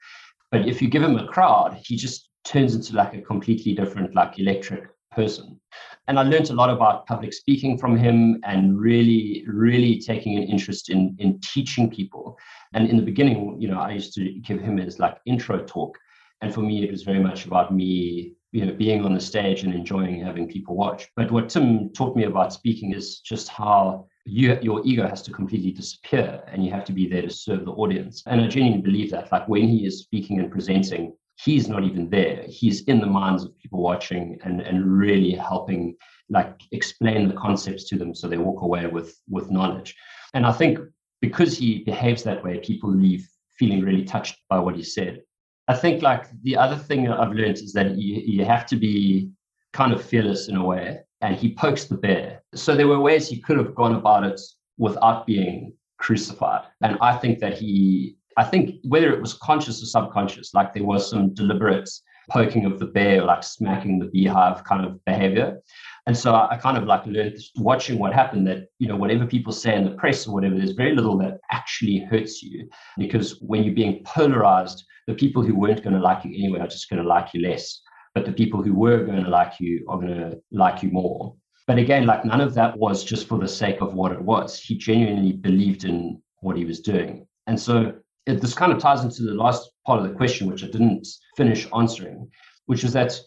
but 0.52 0.68
if 0.68 0.82
you 0.82 0.90
give 0.90 1.04
him 1.04 1.18
a 1.18 1.28
crowd, 1.28 1.80
he 1.86 1.96
just 1.96 2.30
turns 2.44 2.76
into 2.76 2.96
like 2.96 3.14
a 3.14 3.22
completely 3.22 3.74
different, 3.74 4.16
like 4.16 4.40
electric 4.40 4.90
person. 5.12 5.60
And 6.08 6.18
I 6.18 6.24
learned 6.24 6.50
a 6.50 6.54
lot 6.54 6.72
about 6.72 7.06
public 7.06 7.34
speaking 7.34 7.78
from 7.78 7.96
him 7.96 8.40
and 8.44 8.80
really, 8.80 9.44
really 9.48 10.00
taking 10.00 10.38
an 10.38 10.44
interest 10.44 10.90
in 10.90 11.16
in 11.20 11.40
teaching 11.42 11.90
people. 11.90 12.38
And 12.74 12.90
in 12.90 12.98
the 12.98 13.04
beginning, 13.04 13.62
you 13.62 13.68
know, 13.68 13.80
I 13.80 13.92
used 13.92 14.14
to 14.16 14.32
give 14.40 14.60
him 14.60 14.78
his 14.78 15.00
like 15.00 15.18
intro 15.26 15.64
talk. 15.64 15.98
And 16.42 16.54
for 16.54 16.62
me, 16.62 16.84
it 16.84 16.92
was 16.92 17.04
very 17.04 17.20
much 17.20 17.46
about 17.46 17.74
me, 17.74 18.34
you 18.52 18.66
know, 18.66 18.74
being 18.74 19.06
on 19.06 19.14
the 19.14 19.20
stage 19.20 19.64
and 19.64 19.74
enjoying 19.74 20.24
having 20.24 20.48
people 20.48 20.76
watch. 20.76 21.08
But 21.16 21.32
what 21.32 21.50
Tim 21.50 21.90
taught 21.90 22.16
me 22.16 22.24
about 22.24 22.54
speaking 22.54 22.94
is 22.94 23.20
just 23.20 23.50
how 23.50 24.08
you, 24.30 24.58
your 24.62 24.82
ego 24.86 25.08
has 25.08 25.22
to 25.24 25.32
completely 25.32 25.72
disappear 25.72 26.44
and 26.48 26.63
you 26.63 26.72
have 26.72 26.86
to 26.86 26.94
be 26.94 27.08
there 27.08 27.24
to 27.24 27.30
serve 27.30 27.65
the 27.65 27.72
audience. 27.72 28.24
And 28.28 28.42
I 28.42 28.48
genuinely 28.48 28.82
believe 28.82 29.12
that, 29.12 29.32
like 29.32 29.48
when 29.48 29.68
he 29.68 29.86
is 29.86 30.02
speaking 30.02 30.39
and 30.39 30.52
presenting, 30.52 31.13
he's 31.44 31.68
not 31.68 31.84
even 31.84 32.10
there. 32.10 32.44
He's 32.48 32.84
in 32.84 33.00
the 33.00 33.08
minds 33.08 33.44
of 33.44 33.58
people 33.58 33.82
watching 33.82 34.38
and, 34.44 34.62
and 34.62 34.98
really 34.98 35.32
helping 35.32 35.96
like 36.30 36.62
explain 36.72 37.28
the 37.28 37.34
concepts 37.34 37.86
to 37.89 37.98
them 37.98 38.13
so 38.13 38.28
they 38.28 38.38
walk 38.38 38.62
away 38.62 38.86
with 38.86 39.20
with 39.28 39.50
knowledge. 39.50 39.96
And 40.34 40.46
I 40.46 40.52
think 40.52 40.80
because 41.22 41.58
he 41.58 41.84
behaves 41.84 42.24
that 42.24 42.44
way, 42.44 42.60
people 42.60 42.92
leave 42.92 43.28
feeling 43.58 43.82
really 43.82 44.06
touched 44.06 44.38
by 44.50 44.60
what 44.60 44.76
he 44.76 44.84
said. 44.84 45.22
I 45.68 45.76
think 45.76 46.02
like 46.02 46.26
the 46.44 46.56
other 46.56 46.78
thing 46.78 47.10
I've 47.10 47.34
learned 47.34 47.58
is 47.58 47.74
that 47.74 47.98
you, 47.98 48.22
you 48.26 48.46
have 48.46 48.65
to 48.68 48.76
be 48.76 49.32
kind 49.74 49.94
of 49.94 50.04
fearless 50.04 50.48
in 50.48 50.56
a 50.56 50.65
way 50.65 51.02
and 51.21 51.36
he 51.36 51.53
pokes 51.53 51.86
the 51.86 51.97
bear. 51.97 52.43
So 52.53 52.75
there 52.75 52.88
were 52.88 52.99
ways 52.99 53.27
he 53.27 53.41
could 53.41 53.58
have 53.58 53.75
gone 53.75 53.95
about 53.95 54.23
it 54.23 54.39
without 54.77 55.25
being 55.25 55.73
crucified. 55.97 56.65
And 56.82 56.97
I 57.01 57.17
think 57.17 57.39
that 57.39 57.58
he, 57.58 58.15
I 58.38 58.45
think 58.45 58.75
whether 58.84 59.13
it 59.13 59.21
was 59.21 59.34
conscious 59.34 59.84
or 59.84 59.86
subconscious, 59.86 60.53
like 60.53 60.73
there 60.73 60.86
was 60.86 61.10
some 61.10 61.34
deliberate 61.34 61.89
poking 62.29 62.65
of 62.65 62.79
the 62.79 62.86
bear, 62.86 63.23
like 63.23 63.43
smacking 63.43 63.99
the 63.99 64.05
beehive 64.05 64.63
kind 64.63 64.86
of 64.86 65.03
behavior. 65.03 65.60
And 66.05 66.17
so 66.17 66.34
I, 66.34 66.58
kind 66.58 66.77
of 66.77 66.86
like 66.86 67.05
learned 67.05 67.38
watching 67.58 67.99
what 67.99 68.13
happened 68.13 68.47
that, 68.47 68.67
you 68.79 68.88
know, 68.88 68.95
whatever 68.95 69.25
people 69.25 69.51
say 69.51 69.75
in 69.75 69.84
the 69.84 69.91
press 69.91 70.27
or 70.27 70.34
whatever, 70.34 70.55
there's 70.55 70.71
very 70.71 70.95
little 70.95 71.17
that 71.19 71.39
actually 71.51 71.99
hurts 71.99 72.41
you 72.41 72.69
because 72.97 73.39
when 73.41 73.63
you're 73.63 73.75
being 73.75 74.03
polarized, 74.05 74.86
the 75.08 75.13
people 75.13 75.43
who 75.43 75.55
weren't 75.55 75.84
going 75.84 75.95
to 75.95 76.01
like 76.01 76.23
you 76.23 76.32
anyway 76.32 76.60
are 76.60 76.67
just 76.67 76.89
going 76.89 77.01
to 77.01 77.08
like 77.08 77.34
you 77.34 77.41
less 77.41 77.82
but 78.13 78.26
the 78.26 78.32
people 78.32 78.62
who 78.63 78.74
were 78.74 79.04
going 79.04 79.24
to 79.24 79.30
like 79.30 79.60
you 79.60 79.86
are 79.88 80.00
going 80.00 80.15
to 80.15 80.41
like 80.52 80.84
you 80.84 80.89
more. 80.89 81.36
But 81.67 81.78
again, 81.78 82.06
like 82.06 82.26
none 82.26 82.41
of 82.41 82.54
that 82.56 82.78
was 82.78 83.04
just 83.04 83.28
for 83.28 83.38
the 83.38 83.48
sake 83.48 83.82
of 83.82 83.93
what 83.93 84.12
it 84.12 84.22
was. 84.22 84.60
He 84.60 84.76
genuinely 84.76 85.34
believed 85.34 85.84
in 85.84 86.22
what 86.41 86.58
he 86.58 86.65
was 86.65 86.80
doing. 86.80 87.28
And 87.48 87.60
so 87.60 87.93
it, 88.26 88.41
this 88.41 88.54
kind 88.54 88.72
of 88.72 88.80
ties 88.80 89.04
into 89.04 89.24
the 89.24 89.34
last 89.34 89.69
part 89.86 90.02
of 90.02 90.08
the 90.08 90.15
question, 90.15 90.50
which 90.50 90.63
I 90.63 90.67
didn't 90.67 91.08
finish 91.38 91.67
answering, 91.76 92.30
which 92.65 92.84
is 92.84 92.93
that 92.93 93.19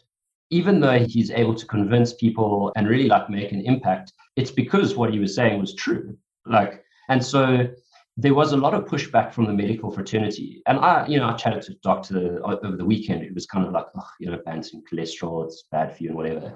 even 0.51 0.81
though 0.81 0.99
he's 0.99 1.31
able 1.31 1.55
to 1.55 1.66
convince 1.66 2.12
people 2.14 2.73
and 2.77 2.88
really 2.88 3.09
like 3.09 3.31
make 3.31 3.53
an 3.53 3.62
impact, 3.62 4.12
it's 4.37 4.51
because 4.51 4.97
what 4.97 5.12
he 5.12 5.18
was 5.18 5.35
saying 5.35 5.61
was 5.61 5.75
true. 5.75 6.16
Like, 6.47 6.85
and 7.09 7.25
so 7.25 7.68
there 8.16 8.35
was 8.35 8.53
a 8.53 8.57
lot 8.57 8.75
of 8.75 8.85
pushback 8.85 9.33
from 9.33 9.46
the 9.46 9.53
medical 9.53 9.90
fraternity. 9.90 10.62
And 10.66 10.79
I, 10.79 11.07
you 11.07 11.18
know, 11.18 11.29
I 11.29 11.33
chatted 11.35 11.62
to 11.62 11.72
a 11.72 11.77
doctor 11.83 12.40
uh, 12.44 12.57
over 12.62 12.77
the 12.77 12.85
weekend. 12.85 13.22
It 13.22 13.35
was 13.35 13.46
kind 13.46 13.66
of 13.66 13.72
like, 13.72 13.87
oh, 13.96 14.09
you 14.20 14.31
know, 14.31 14.38
balancing 14.44 14.83
cholesterol, 14.90 15.44
it's 15.44 15.64
bad 15.72 15.96
for 15.96 16.03
you 16.03 16.11
and 16.11 16.18
whatever. 16.18 16.55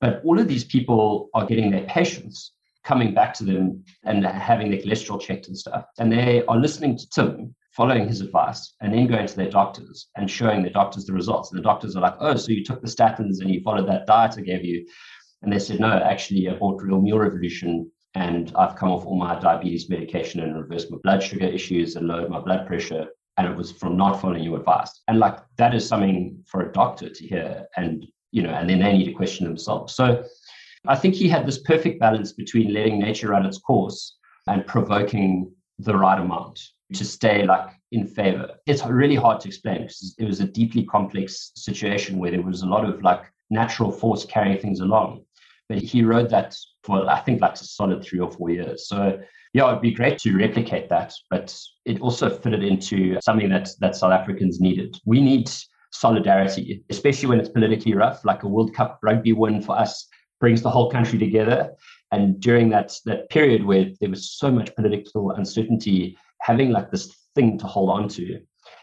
But 0.00 0.22
all 0.24 0.38
of 0.38 0.48
these 0.48 0.64
people 0.64 1.28
are 1.34 1.46
getting 1.46 1.70
their 1.70 1.84
patients 1.84 2.52
coming 2.84 3.14
back 3.14 3.34
to 3.34 3.44
them 3.44 3.84
and 4.04 4.24
having 4.24 4.70
their 4.70 4.80
cholesterol 4.80 5.20
checked 5.20 5.48
and 5.48 5.56
stuff. 5.56 5.84
And 5.98 6.12
they 6.12 6.44
are 6.46 6.56
listening 6.56 6.96
to 6.98 7.08
Tim, 7.10 7.54
following 7.72 8.06
his 8.06 8.20
advice, 8.20 8.74
and 8.80 8.92
then 8.92 9.06
going 9.06 9.26
to 9.26 9.36
their 9.36 9.50
doctors 9.50 10.08
and 10.16 10.30
showing 10.30 10.62
their 10.62 10.72
doctors 10.72 11.04
the 11.04 11.12
results. 11.12 11.50
And 11.50 11.58
the 11.58 11.62
doctors 11.62 11.96
are 11.96 12.02
like, 12.02 12.16
oh, 12.20 12.36
so 12.36 12.52
you 12.52 12.64
took 12.64 12.80
the 12.80 12.88
statins 12.88 13.40
and 13.40 13.50
you 13.50 13.60
followed 13.62 13.88
that 13.88 14.06
diet 14.06 14.34
I 14.38 14.42
gave 14.42 14.64
you. 14.64 14.86
And 15.42 15.52
they 15.52 15.58
said, 15.58 15.80
no, 15.80 15.88
actually, 15.88 16.48
I 16.48 16.54
bought 16.54 16.82
Real 16.82 17.00
Meal 17.00 17.18
Revolution 17.18 17.90
and 18.14 18.52
I've 18.56 18.76
come 18.76 18.90
off 18.90 19.06
all 19.06 19.16
my 19.16 19.38
diabetes 19.38 19.88
medication 19.88 20.40
and 20.40 20.56
reversed 20.56 20.90
my 20.90 20.98
blood 21.02 21.22
sugar 21.22 21.46
issues 21.46 21.96
and 21.96 22.06
lowered 22.06 22.30
my 22.30 22.40
blood 22.40 22.66
pressure. 22.66 23.06
And 23.38 23.46
it 23.46 23.56
was 23.56 23.72
from 23.72 23.96
not 23.96 24.20
following 24.20 24.42
your 24.42 24.58
advice. 24.58 25.00
And 25.08 25.18
like 25.18 25.38
that 25.56 25.74
is 25.74 25.88
something 25.88 26.38
for 26.46 26.60
a 26.60 26.72
doctor 26.72 27.08
to 27.08 27.26
hear. 27.26 27.66
And, 27.76 28.06
you 28.30 28.42
know, 28.42 28.50
and 28.50 28.68
then 28.68 28.80
they 28.80 28.92
need 28.92 29.06
to 29.06 29.12
question 29.12 29.46
themselves. 29.46 29.94
So 29.94 30.24
I 30.86 30.96
think 30.96 31.14
he 31.14 31.28
had 31.28 31.46
this 31.46 31.62
perfect 31.62 32.00
balance 32.00 32.32
between 32.32 32.74
letting 32.74 32.98
nature 32.98 33.28
run 33.28 33.46
its 33.46 33.58
course 33.58 34.16
and 34.46 34.66
provoking 34.66 35.50
the 35.78 35.96
right 35.96 36.20
amount 36.20 36.60
to 36.94 37.04
stay 37.04 37.44
like 37.44 37.70
in 37.92 38.06
favor. 38.06 38.50
It's 38.66 38.84
really 38.84 39.14
hard 39.14 39.40
to 39.40 39.48
explain 39.48 39.82
because 39.82 40.14
it 40.18 40.24
was 40.24 40.40
a 40.40 40.46
deeply 40.46 40.84
complex 40.84 41.52
situation 41.54 42.18
where 42.18 42.30
there 42.30 42.42
was 42.42 42.62
a 42.62 42.68
lot 42.68 42.84
of 42.84 43.02
like 43.02 43.24
natural 43.48 43.90
force 43.90 44.24
carrying 44.26 44.58
things 44.58 44.80
along. 44.80 45.24
He 45.78 46.02
rode 46.02 46.30
that 46.30 46.56
for 46.84 47.08
I 47.08 47.20
think 47.20 47.40
like 47.40 47.54
a 47.54 47.64
solid 47.64 48.04
three 48.04 48.20
or 48.20 48.30
four 48.30 48.50
years. 48.50 48.88
So 48.88 49.20
yeah, 49.54 49.68
it'd 49.68 49.82
be 49.82 49.92
great 49.92 50.18
to 50.20 50.36
replicate 50.36 50.88
that, 50.88 51.12
but 51.30 51.54
it 51.84 52.00
also 52.00 52.30
fitted 52.30 52.64
into 52.64 53.18
something 53.20 53.50
that 53.50 53.68
that 53.80 53.96
South 53.96 54.12
Africans 54.12 54.60
needed. 54.60 54.98
We 55.04 55.20
need 55.20 55.50
solidarity, 55.90 56.84
especially 56.90 57.28
when 57.28 57.40
it's 57.40 57.50
politically 57.50 57.94
rough, 57.94 58.24
like 58.24 58.42
a 58.42 58.48
World 58.48 58.74
Cup 58.74 58.98
rugby 59.02 59.32
win 59.32 59.60
for 59.60 59.78
us 59.78 60.08
brings 60.40 60.60
the 60.60 60.70
whole 60.70 60.90
country 60.90 61.18
together. 61.18 61.70
And 62.10 62.40
during 62.40 62.68
that 62.70 62.92
that 63.06 63.30
period 63.30 63.64
where 63.64 63.86
there 64.00 64.10
was 64.10 64.32
so 64.32 64.50
much 64.50 64.74
political 64.74 65.30
uncertainty, 65.30 66.18
having 66.40 66.70
like 66.70 66.90
this 66.90 67.14
thing 67.34 67.58
to 67.58 67.66
hold 67.66 67.90
on 67.90 68.08
to 68.08 68.40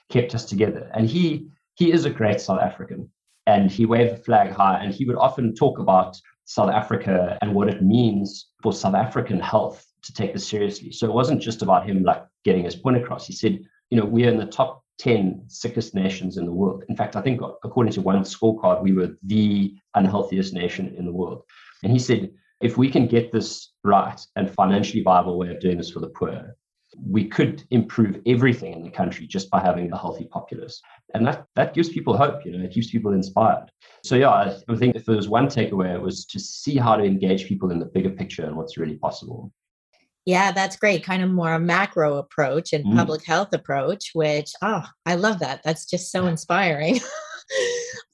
kept 0.09 0.33
us 0.33 0.45
together. 0.45 0.89
And 0.93 1.07
he 1.07 1.47
he 1.75 1.91
is 1.91 2.05
a 2.05 2.09
great 2.09 2.41
South 2.41 2.61
African. 2.61 3.09
And 3.45 3.71
he 3.71 3.85
waved 3.85 4.13
the 4.13 4.23
flag 4.23 4.51
high 4.51 4.79
and 4.83 4.93
he 4.93 5.05
would 5.05 5.15
often 5.17 5.55
talk 5.55 5.79
about 5.79 6.15
South 6.49 6.71
Africa 6.71 7.37
and 7.43 7.53
what 7.53 7.69
it 7.69 7.83
means 7.83 8.47
for 8.63 8.73
South 8.73 8.95
African 8.95 9.39
health 9.39 9.85
to 10.01 10.11
take 10.11 10.33
this 10.33 10.47
seriously. 10.47 10.91
So 10.91 11.05
it 11.05 11.13
wasn't 11.13 11.43
just 11.43 11.61
about 11.61 11.87
him 11.87 12.01
like 12.01 12.25
getting 12.43 12.63
his 12.63 12.75
point 12.75 12.97
across. 12.97 13.27
He 13.27 13.33
said, 13.33 13.59
you 13.91 13.99
know, 13.99 14.05
we 14.05 14.25
are 14.25 14.31
in 14.31 14.37
the 14.37 14.47
top 14.47 14.83
10 14.97 15.43
sickest 15.45 15.93
nations 15.93 16.37
in 16.37 16.45
the 16.45 16.51
world. 16.51 16.85
In 16.89 16.95
fact, 16.95 17.15
I 17.15 17.21
think 17.21 17.39
according 17.63 17.93
to 17.93 18.01
one 18.01 18.23
scorecard, 18.23 18.81
we 18.81 18.93
were 18.93 19.15
the 19.21 19.75
unhealthiest 19.93 20.51
nation 20.51 20.95
in 20.97 21.05
the 21.05 21.11
world. 21.11 21.43
And 21.83 21.91
he 21.91 21.99
said, 21.99 22.31
if 22.61 22.79
we 22.79 22.89
can 22.89 23.05
get 23.05 23.31
this 23.31 23.71
right 23.83 24.19
and 24.35 24.49
financially 24.49 25.03
viable 25.03 25.37
way 25.37 25.49
of 25.51 25.59
doing 25.59 25.77
this 25.77 25.91
for 25.91 25.99
the 25.99 26.09
poor, 26.09 26.55
we 26.97 27.27
could 27.27 27.63
improve 27.71 28.19
everything 28.25 28.73
in 28.73 28.83
the 28.83 28.89
country 28.89 29.27
just 29.27 29.49
by 29.49 29.59
having 29.59 29.91
a 29.91 29.97
healthy 29.97 30.25
populace. 30.25 30.81
And 31.13 31.25
that, 31.27 31.45
that 31.55 31.73
gives 31.73 31.89
people 31.89 32.17
hope, 32.17 32.45
you 32.45 32.51
know, 32.51 32.63
it 32.63 32.71
keeps 32.71 32.89
people 32.89 33.13
inspired. 33.13 33.71
So, 34.03 34.15
yeah, 34.15 34.29
I, 34.29 34.57
I 34.67 34.75
think 34.75 34.95
if 34.95 35.05
there 35.05 35.15
was 35.15 35.29
one 35.29 35.47
takeaway, 35.47 35.93
it 35.93 36.01
was 36.01 36.25
to 36.27 36.39
see 36.39 36.77
how 36.77 36.95
to 36.95 37.03
engage 37.03 37.47
people 37.47 37.71
in 37.71 37.79
the 37.79 37.85
bigger 37.85 38.09
picture 38.09 38.45
and 38.45 38.55
what's 38.55 38.77
really 38.77 38.95
possible. 38.95 39.51
Yeah, 40.25 40.51
that's 40.51 40.75
great. 40.75 41.03
Kind 41.03 41.23
of 41.23 41.31
more 41.31 41.53
a 41.53 41.59
macro 41.59 42.17
approach 42.17 42.73
and 42.73 42.85
mm. 42.85 42.95
public 42.95 43.25
health 43.25 43.53
approach, 43.53 44.11
which, 44.13 44.51
oh, 44.61 44.83
I 45.05 45.15
love 45.15 45.39
that. 45.39 45.61
That's 45.63 45.85
just 45.85 46.11
so 46.11 46.27
inspiring. 46.33 46.99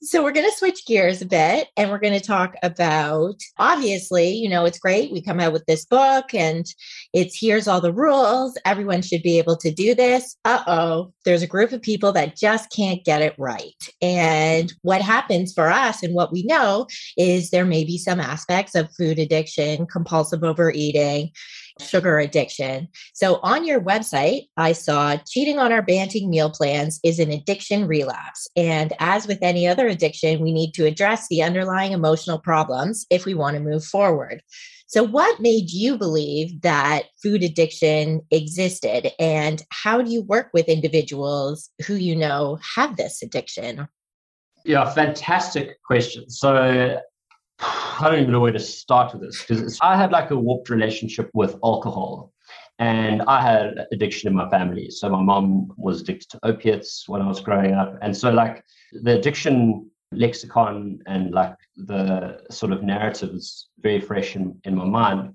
so 0.01 0.23
we're 0.23 0.31
going 0.31 0.49
to 0.49 0.57
switch 0.57 0.85
gears 0.85 1.21
a 1.21 1.25
bit 1.25 1.67
and 1.77 1.89
we're 1.89 1.99
going 1.99 2.17
to 2.17 2.25
talk 2.25 2.55
about 2.63 3.35
obviously 3.57 4.29
you 4.29 4.49
know 4.49 4.65
it's 4.65 4.79
great 4.79 5.11
we 5.11 5.21
come 5.21 5.39
out 5.39 5.53
with 5.53 5.65
this 5.65 5.85
book 5.85 6.33
and 6.33 6.65
it's 7.13 7.37
here's 7.39 7.67
all 7.67 7.81
the 7.81 7.93
rules. 7.93 8.57
Everyone 8.65 9.01
should 9.01 9.23
be 9.23 9.37
able 9.37 9.57
to 9.57 9.71
do 9.71 9.95
this. 9.95 10.35
Uh-oh 10.45 11.13
there's 11.25 11.41
a 11.41 11.47
group 11.47 11.71
of 11.71 11.81
people 11.81 12.11
that 12.13 12.37
just 12.37 12.71
can't 12.71 13.03
get 13.03 13.21
it 13.21 13.35
right. 13.37 13.73
And 14.01 14.71
what 14.83 15.01
happens 15.01 15.51
for 15.51 15.67
us 15.67 16.03
and 16.03 16.13
what 16.13 16.31
we 16.31 16.43
know 16.43 16.87
is 17.17 17.49
there 17.49 17.65
may 17.65 17.83
be 17.83 17.97
some 17.97 18.19
aspects 18.19 18.75
of 18.75 18.93
food 18.95 19.19
addiction 19.19 19.87
compulsive 19.87 20.43
overeating 20.43 21.31
sugar 21.79 22.19
addiction. 22.19 22.87
So 23.13 23.39
on 23.43 23.65
your 23.65 23.81
website, 23.81 24.47
I 24.57 24.71
saw 24.71 25.17
cheating 25.27 25.59
on 25.59 25.71
our 25.71 25.81
Banting 25.81 26.29
meal 26.29 26.49
plans 26.49 26.99
is 27.03 27.19
an 27.19 27.31
addiction 27.31 27.87
relapse. 27.87 28.47
And 28.55 28.93
as 28.99 29.27
with 29.27 29.39
any 29.41 29.67
other 29.67 29.87
addiction, 29.87 30.41
we 30.41 30.51
need 30.51 30.73
to 30.73 30.85
address 30.85 31.27
the 31.27 31.43
underlying 31.43 31.91
emotional 31.91 32.39
problems 32.39 33.05
if 33.09 33.25
we 33.25 33.33
want 33.33 33.55
to 33.55 33.63
move 33.63 33.83
forward. 33.83 34.41
So, 34.87 35.03
what 35.03 35.39
made 35.39 35.71
you 35.71 35.97
believe 35.97 36.61
that 36.61 37.05
food 37.21 37.43
addiction 37.43 38.21
existed? 38.31 39.11
And 39.19 39.63
how 39.71 40.01
do 40.01 40.11
you 40.11 40.21
work 40.21 40.49
with 40.53 40.69
individuals 40.69 41.69
who 41.85 41.95
you 41.95 42.15
know 42.15 42.59
have 42.75 42.95
this 42.95 43.21
addiction? 43.21 43.87
Yeah, 44.63 44.89
fantastic 44.89 45.81
question. 45.83 46.29
So, 46.29 46.99
I 47.59 48.09
don't 48.09 48.19
even 48.19 48.31
know 48.31 48.41
where 48.41 48.51
to 48.51 48.59
start 48.59 49.13
with 49.13 49.21
this 49.21 49.43
because 49.45 49.79
I 49.81 49.95
had 49.95 50.11
like 50.11 50.31
a 50.31 50.37
warped 50.37 50.69
relationship 50.69 51.29
with 51.33 51.57
alcohol 51.63 52.33
and 52.79 53.21
I 53.23 53.41
had 53.41 53.87
addiction 53.93 54.27
in 54.27 54.35
my 54.35 54.49
family. 54.49 54.89
So 54.89 55.09
my 55.09 55.21
mom 55.21 55.73
was 55.77 56.01
addicted 56.01 56.29
to 56.31 56.39
opiates 56.43 57.07
when 57.07 57.21
I 57.21 57.27
was 57.27 57.39
growing 57.39 57.73
up. 57.73 57.97
And 58.01 58.15
so 58.15 58.31
like 58.31 58.63
the 58.91 59.17
addiction 59.17 59.89
lexicon 60.11 60.99
and 61.07 61.31
like 61.31 61.55
the 61.77 62.41
sort 62.51 62.73
of 62.73 62.83
narrative 62.83 63.29
is 63.29 63.69
very 63.79 64.01
fresh 64.01 64.35
in, 64.35 64.59
in 64.65 64.75
my 64.75 64.85
mind. 64.85 65.33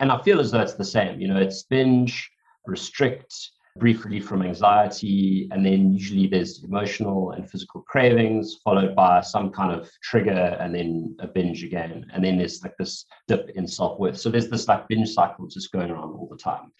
And 0.00 0.10
I 0.10 0.20
feel 0.22 0.40
as 0.40 0.50
though 0.50 0.60
it's 0.60 0.74
the 0.74 0.84
same, 0.84 1.20
you 1.20 1.28
know, 1.28 1.40
it's 1.40 1.62
binge, 1.62 2.30
restrict, 2.66 3.34
brief 3.78 4.04
relief 4.04 4.26
from 4.26 4.42
anxiety, 4.42 5.48
and 5.50 5.64
then 5.64 5.92
usually 5.92 6.26
there's 6.26 6.62
emotional 6.64 7.32
and 7.32 7.50
physical 7.50 7.82
cravings, 7.82 8.56
followed 8.64 8.94
by 8.94 9.20
some 9.20 9.50
kind 9.50 9.72
of 9.72 9.90
trigger, 10.02 10.56
and 10.60 10.74
then 10.74 11.16
a 11.20 11.26
binge 11.26 11.64
again. 11.64 12.06
And 12.12 12.24
then 12.24 12.38
there's 12.38 12.62
like 12.62 12.76
this 12.78 13.06
dip 13.28 13.50
in 13.54 13.66
self 13.66 13.98
worth. 13.98 14.18
So 14.18 14.30
there's 14.30 14.48
this 14.48 14.68
like 14.68 14.88
binge 14.88 15.10
cycle 15.10 15.46
just 15.46 15.72
going 15.72 15.90
around 15.90 16.14
all 16.14 16.28
the 16.30 16.36
time. 16.36 16.72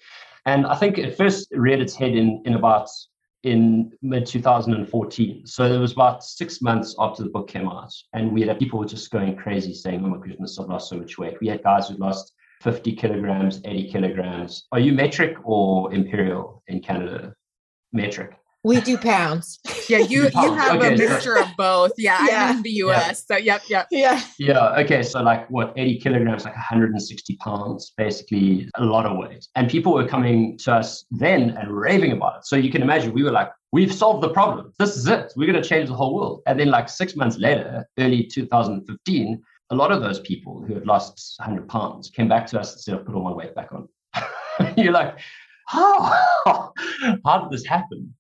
And 0.46 0.66
I 0.66 0.76
think 0.76 0.98
it 0.98 1.16
first 1.16 1.48
reared 1.52 1.80
its 1.80 1.94
head 1.94 2.12
in, 2.12 2.42
in 2.44 2.54
about 2.54 2.88
in 3.42 3.92
mid 4.02 4.26
2014. 4.26 5.46
So 5.46 5.64
it 5.64 5.78
was 5.78 5.92
about 5.92 6.24
six 6.24 6.61
months 6.61 6.94
after 6.98 7.22
the 7.22 7.28
book 7.28 7.48
came 7.48 7.68
out. 7.68 7.92
And 8.12 8.32
we 8.32 8.42
had 8.42 8.59
people 8.59 8.78
were 8.78 8.87
just 8.87 9.11
going 9.11 9.37
crazy 9.37 9.72
saying, 9.72 10.04
Oh 10.04 10.09
my 10.09 10.18
goodness, 10.18 10.59
I've 10.59 10.68
lost 10.68 10.88
so 10.88 10.96
much 10.96 11.16
weight. 11.18 11.40
We 11.40 11.48
had 11.48 11.62
guys 11.62 11.88
who'd 11.88 12.00
lost 12.00 12.32
50 12.62 12.97
kilograms, 12.97 13.61
80 13.64 13.90
kilograms. 13.90 14.66
Are 14.73 14.81
you 14.81 14.92
metric 14.92 15.37
or 15.45 15.92
imperial 15.92 16.62
in 16.69 16.81
Canada? 16.81 17.35
Metric. 17.92 18.37
We 18.66 18.81
do 18.81 18.99
pounds. 18.99 19.61
Yeah, 19.88 19.99
you 19.99 20.25
you 20.25 20.53
have 20.55 20.79
okay, 20.79 20.95
a 20.95 20.99
mixture 20.99 21.37
so, 21.37 21.45
of 21.45 21.49
both. 21.57 21.92
Yeah, 21.97 22.27
yeah, 22.29 22.47
I'm 22.47 22.57
in 22.57 22.62
the 22.62 22.71
US. 22.87 23.25
Yeah. 23.31 23.37
So 23.37 23.37
yep, 23.37 23.62
yep. 23.69 23.87
Yeah. 23.92 24.21
Yeah. 24.37 24.81
Okay. 24.81 25.05
So 25.05 25.23
like 25.23 25.49
what 25.49 25.73
80 25.77 26.01
kilograms, 26.01 26.45
like 26.45 26.57
160 26.57 27.37
pounds, 27.37 27.92
basically 27.97 28.69
a 28.75 28.85
lot 28.85 29.07
of 29.07 29.16
weight. 29.16 29.47
And 29.55 29.71
people 29.71 29.95
were 29.95 30.09
coming 30.09 30.59
to 30.64 30.75
us 30.75 31.05
then 31.12 31.51
and 31.51 31.71
raving 31.71 32.11
about 32.11 32.38
it. 32.38 32.47
So 32.47 32.57
you 32.57 32.73
can 32.73 32.83
imagine 32.83 33.12
we 33.12 33.23
were 33.23 33.31
like, 33.31 33.53
we've 33.71 33.95
solved 33.95 34.25
the 34.25 34.31
problem. 34.31 34.73
This 34.81 34.97
is 34.97 35.07
it. 35.07 35.33
We're 35.37 35.47
gonna 35.47 35.62
change 35.62 35.88
the 35.88 35.95
whole 35.95 36.16
world. 36.16 36.42
And 36.49 36.59
then 36.59 36.69
like 36.69 36.88
six 36.88 37.14
months 37.14 37.38
later, 37.38 37.87
early 38.01 38.25
2015, 38.25 39.40
a 39.70 39.74
lot 39.74 39.90
of 39.90 40.00
those 40.00 40.20
people 40.20 40.64
who 40.66 40.74
had 40.74 40.87
lost 40.87 41.35
100 41.38 41.68
pounds 41.68 42.11
came 42.11 42.29
back 42.29 42.46
to 42.48 42.61
us 42.61 42.72
and 42.72 42.81
said, 42.81 42.94
I 42.94 42.98
put 42.98 43.14
all 43.14 43.24
my 43.24 43.33
weight 43.33 43.55
back 43.55 43.70
on. 43.72 43.88
You're 44.76 44.92
like, 44.92 45.18
how? 45.66 46.72
how 47.24 47.38
did 47.42 47.50
this 47.50 47.66
happen? 47.66 48.14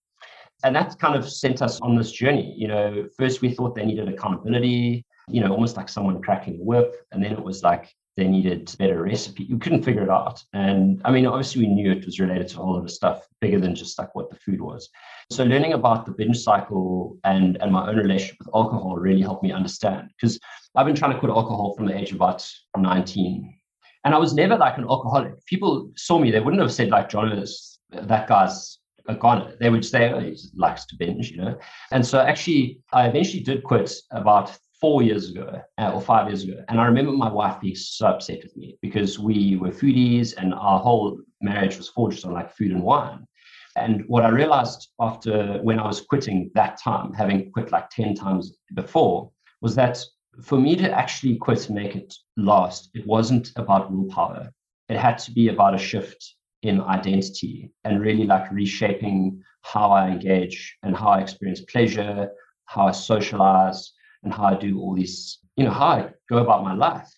And 0.64 0.74
that 0.74 0.98
kind 0.98 1.14
of 1.14 1.30
sent 1.30 1.62
us 1.62 1.80
on 1.80 1.96
this 1.96 2.10
journey. 2.10 2.54
You 2.56 2.68
know, 2.68 3.08
first 3.16 3.42
we 3.42 3.52
thought 3.52 3.74
they 3.74 3.84
needed 3.84 4.08
accountability, 4.08 5.04
you 5.28 5.40
know, 5.40 5.52
almost 5.52 5.76
like 5.76 5.88
someone 5.88 6.20
cracking 6.20 6.54
a 6.60 6.64
whip. 6.64 6.94
And 7.12 7.22
then 7.22 7.32
it 7.32 7.42
was 7.42 7.62
like 7.62 7.94
they 8.16 8.26
needed 8.26 8.74
better 8.78 9.02
recipe. 9.02 9.46
We 9.50 9.58
couldn't 9.58 9.82
figure 9.82 10.02
it 10.02 10.08
out. 10.08 10.42
And 10.54 11.02
I 11.04 11.10
mean, 11.10 11.26
obviously 11.26 11.62
we 11.62 11.74
knew 11.74 11.92
it 11.92 12.06
was 12.06 12.18
related 12.18 12.48
to 12.48 12.60
a 12.60 12.62
whole 12.62 12.74
lot 12.74 12.84
of 12.84 12.90
stuff 12.90 13.26
bigger 13.40 13.60
than 13.60 13.74
just 13.74 13.98
like 13.98 14.14
what 14.14 14.30
the 14.30 14.36
food 14.36 14.60
was. 14.60 14.88
So 15.30 15.44
learning 15.44 15.74
about 15.74 16.06
the 16.06 16.12
binge 16.12 16.38
cycle 16.38 17.18
and, 17.24 17.60
and 17.60 17.70
my 17.70 17.88
own 17.88 17.96
relationship 17.96 18.38
with 18.38 18.54
alcohol 18.54 18.96
really 18.96 19.20
helped 19.20 19.42
me 19.42 19.52
understand 19.52 20.08
because 20.16 20.40
I've 20.74 20.86
been 20.86 20.94
trying 20.94 21.12
to 21.12 21.18
quit 21.18 21.30
alcohol 21.30 21.74
from 21.74 21.86
the 21.86 21.96
age 21.96 22.10
of 22.10 22.16
about 22.16 22.48
19. 22.76 23.58
And 24.04 24.14
I 24.14 24.18
was 24.18 24.32
never 24.32 24.56
like 24.56 24.78
an 24.78 24.84
alcoholic. 24.84 25.44
People 25.46 25.90
saw 25.96 26.18
me, 26.18 26.30
they 26.30 26.40
wouldn't 26.40 26.62
have 26.62 26.72
said 26.72 26.88
like 26.88 27.10
John 27.10 27.44
that 27.90 28.28
guy's 28.28 28.78
a 29.08 29.14
goner. 29.14 29.56
They 29.60 29.68
would 29.68 29.84
say, 29.84 30.10
oh, 30.12 30.20
he 30.20 30.36
likes 30.54 30.86
to 30.86 30.96
binge, 30.96 31.30
you 31.30 31.38
know. 31.38 31.58
And 31.92 32.06
so 32.06 32.20
actually 32.20 32.80
I 32.92 33.08
eventually 33.08 33.42
did 33.42 33.62
quit 33.62 33.92
about 34.10 34.56
four 34.86 35.02
years 35.02 35.30
ago 35.30 35.60
uh, 35.78 35.90
or 35.92 36.00
five 36.00 36.28
years 36.28 36.44
ago. 36.44 36.62
And 36.68 36.80
I 36.80 36.84
remember 36.84 37.10
my 37.10 37.28
wife 37.28 37.60
being 37.60 37.74
so 37.74 38.06
upset 38.06 38.38
with 38.44 38.56
me 38.56 38.78
because 38.80 39.18
we 39.18 39.56
were 39.56 39.72
foodies 39.72 40.32
and 40.36 40.54
our 40.54 40.78
whole 40.78 41.18
marriage 41.40 41.76
was 41.76 41.88
forged 41.88 42.24
on 42.24 42.32
like 42.32 42.54
food 42.54 42.70
and 42.70 42.84
wine. 42.84 43.26
And 43.74 44.04
what 44.06 44.24
I 44.24 44.28
realized 44.28 44.90
after 45.00 45.58
when 45.64 45.80
I 45.80 45.86
was 45.88 46.02
quitting 46.02 46.52
that 46.54 46.78
time, 46.80 47.12
having 47.14 47.50
quit 47.50 47.72
like 47.72 47.90
10 47.90 48.14
times 48.14 48.56
before, 48.74 49.32
was 49.60 49.74
that 49.74 49.98
for 50.40 50.56
me 50.56 50.76
to 50.76 50.88
actually 50.88 51.34
quit 51.34 51.66
and 51.66 51.74
make 51.74 51.96
it 51.96 52.14
last, 52.36 52.90
it 52.94 53.04
wasn't 53.08 53.50
about 53.56 53.90
willpower. 53.90 54.52
It 54.88 54.98
had 54.98 55.18
to 55.24 55.32
be 55.32 55.48
about 55.48 55.74
a 55.74 55.78
shift 55.78 56.36
in 56.62 56.80
identity 56.80 57.72
and 57.82 58.00
really 58.00 58.24
like 58.24 58.52
reshaping 58.52 59.42
how 59.62 59.90
I 59.90 60.10
engage 60.10 60.76
and 60.84 60.96
how 60.96 61.08
I 61.08 61.22
experience 61.22 61.62
pleasure, 61.62 62.28
how 62.66 62.86
I 62.86 62.92
socialize, 62.92 63.95
and 64.26 64.34
how 64.34 64.44
I 64.44 64.54
do 64.54 64.80
all 64.80 64.94
these, 64.94 65.38
you 65.56 65.64
know, 65.64 65.70
how 65.70 65.86
I 65.86 66.10
go 66.28 66.38
about 66.38 66.64
my 66.64 66.74
life. 66.74 67.08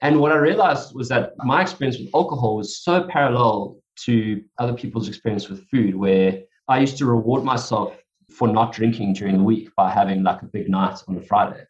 And 0.00 0.18
what 0.18 0.32
I 0.32 0.36
realized 0.36 0.94
was 0.94 1.08
that 1.10 1.32
my 1.38 1.62
experience 1.62 1.98
with 1.98 2.14
alcohol 2.14 2.56
was 2.56 2.82
so 2.82 3.06
parallel 3.06 3.76
to 4.06 4.42
other 4.58 4.72
people's 4.72 5.06
experience 5.06 5.48
with 5.48 5.68
food, 5.68 5.94
where 5.94 6.40
I 6.66 6.80
used 6.80 6.96
to 6.98 7.06
reward 7.06 7.44
myself 7.44 7.94
for 8.30 8.48
not 8.48 8.72
drinking 8.72 9.12
during 9.12 9.36
the 9.36 9.44
week 9.44 9.68
by 9.76 9.90
having 9.90 10.22
like 10.22 10.42
a 10.42 10.46
big 10.46 10.68
night 10.68 10.98
on 11.06 11.16
a 11.18 11.22
Friday. 11.22 11.62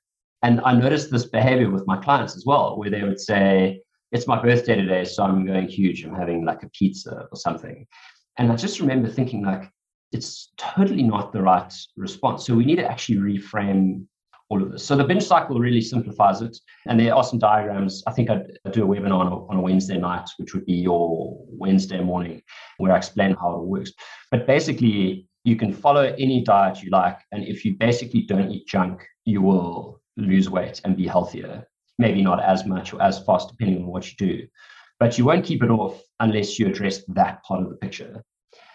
And 0.42 0.60
I 0.60 0.72
noticed 0.74 1.10
this 1.10 1.26
behavior 1.26 1.70
with 1.70 1.86
my 1.86 1.96
clients 1.96 2.36
as 2.36 2.44
well, 2.46 2.78
where 2.78 2.90
they 2.90 3.02
would 3.02 3.20
say, 3.20 3.80
It's 4.12 4.28
my 4.28 4.40
birthday 4.40 4.76
today, 4.76 5.04
so 5.04 5.24
I'm 5.24 5.44
going 5.44 5.68
huge. 5.68 6.04
I'm 6.04 6.14
having 6.14 6.44
like 6.44 6.62
a 6.62 6.70
pizza 6.70 7.26
or 7.30 7.36
something. 7.36 7.86
And 8.38 8.52
I 8.52 8.56
just 8.56 8.80
remember 8.80 9.08
thinking, 9.08 9.44
like, 9.44 9.70
it's 10.12 10.52
totally 10.56 11.02
not 11.02 11.32
the 11.32 11.42
right 11.42 11.72
response. 11.96 12.46
So 12.46 12.54
we 12.54 12.64
need 12.64 12.76
to 12.76 12.90
actually 12.90 13.18
reframe 13.18 14.06
all 14.54 14.62
of 14.62 14.70
this. 14.70 14.84
So 14.84 14.94
the 14.96 15.04
binge 15.04 15.24
cycle 15.24 15.58
really 15.58 15.80
simplifies 15.80 16.40
it. 16.40 16.56
And 16.86 16.98
there 16.98 17.14
are 17.14 17.24
some 17.24 17.40
diagrams. 17.40 18.04
I 18.06 18.12
think 18.12 18.30
I'd 18.30 18.56
do 18.70 18.84
a 18.84 18.86
webinar 18.86 19.18
on 19.18 19.26
a, 19.32 19.46
on 19.46 19.56
a 19.56 19.60
Wednesday 19.60 19.98
night, 19.98 20.28
which 20.38 20.54
would 20.54 20.64
be 20.64 20.74
your 20.74 21.36
Wednesday 21.48 22.00
morning, 22.00 22.40
where 22.78 22.92
I 22.92 22.96
explain 22.96 23.34
how 23.34 23.56
it 23.56 23.64
works. 23.64 23.92
But 24.30 24.46
basically, 24.46 25.28
you 25.42 25.56
can 25.56 25.72
follow 25.72 26.14
any 26.18 26.44
diet 26.44 26.82
you 26.82 26.90
like. 26.90 27.18
And 27.32 27.42
if 27.42 27.64
you 27.64 27.74
basically 27.74 28.22
don't 28.22 28.50
eat 28.52 28.68
junk, 28.68 29.04
you 29.24 29.42
will 29.42 30.00
lose 30.16 30.48
weight 30.48 30.80
and 30.84 30.96
be 30.96 31.06
healthier. 31.08 31.66
Maybe 31.98 32.22
not 32.22 32.40
as 32.42 32.64
much 32.64 32.92
or 32.92 33.02
as 33.02 33.24
fast, 33.24 33.48
depending 33.48 33.82
on 33.82 33.88
what 33.88 34.08
you 34.08 34.16
do. 34.16 34.46
But 35.00 35.18
you 35.18 35.24
won't 35.24 35.44
keep 35.44 35.64
it 35.64 35.70
off 35.70 36.00
unless 36.20 36.58
you 36.58 36.68
address 36.68 37.02
that 37.08 37.42
part 37.42 37.62
of 37.62 37.70
the 37.70 37.76
picture. 37.76 38.22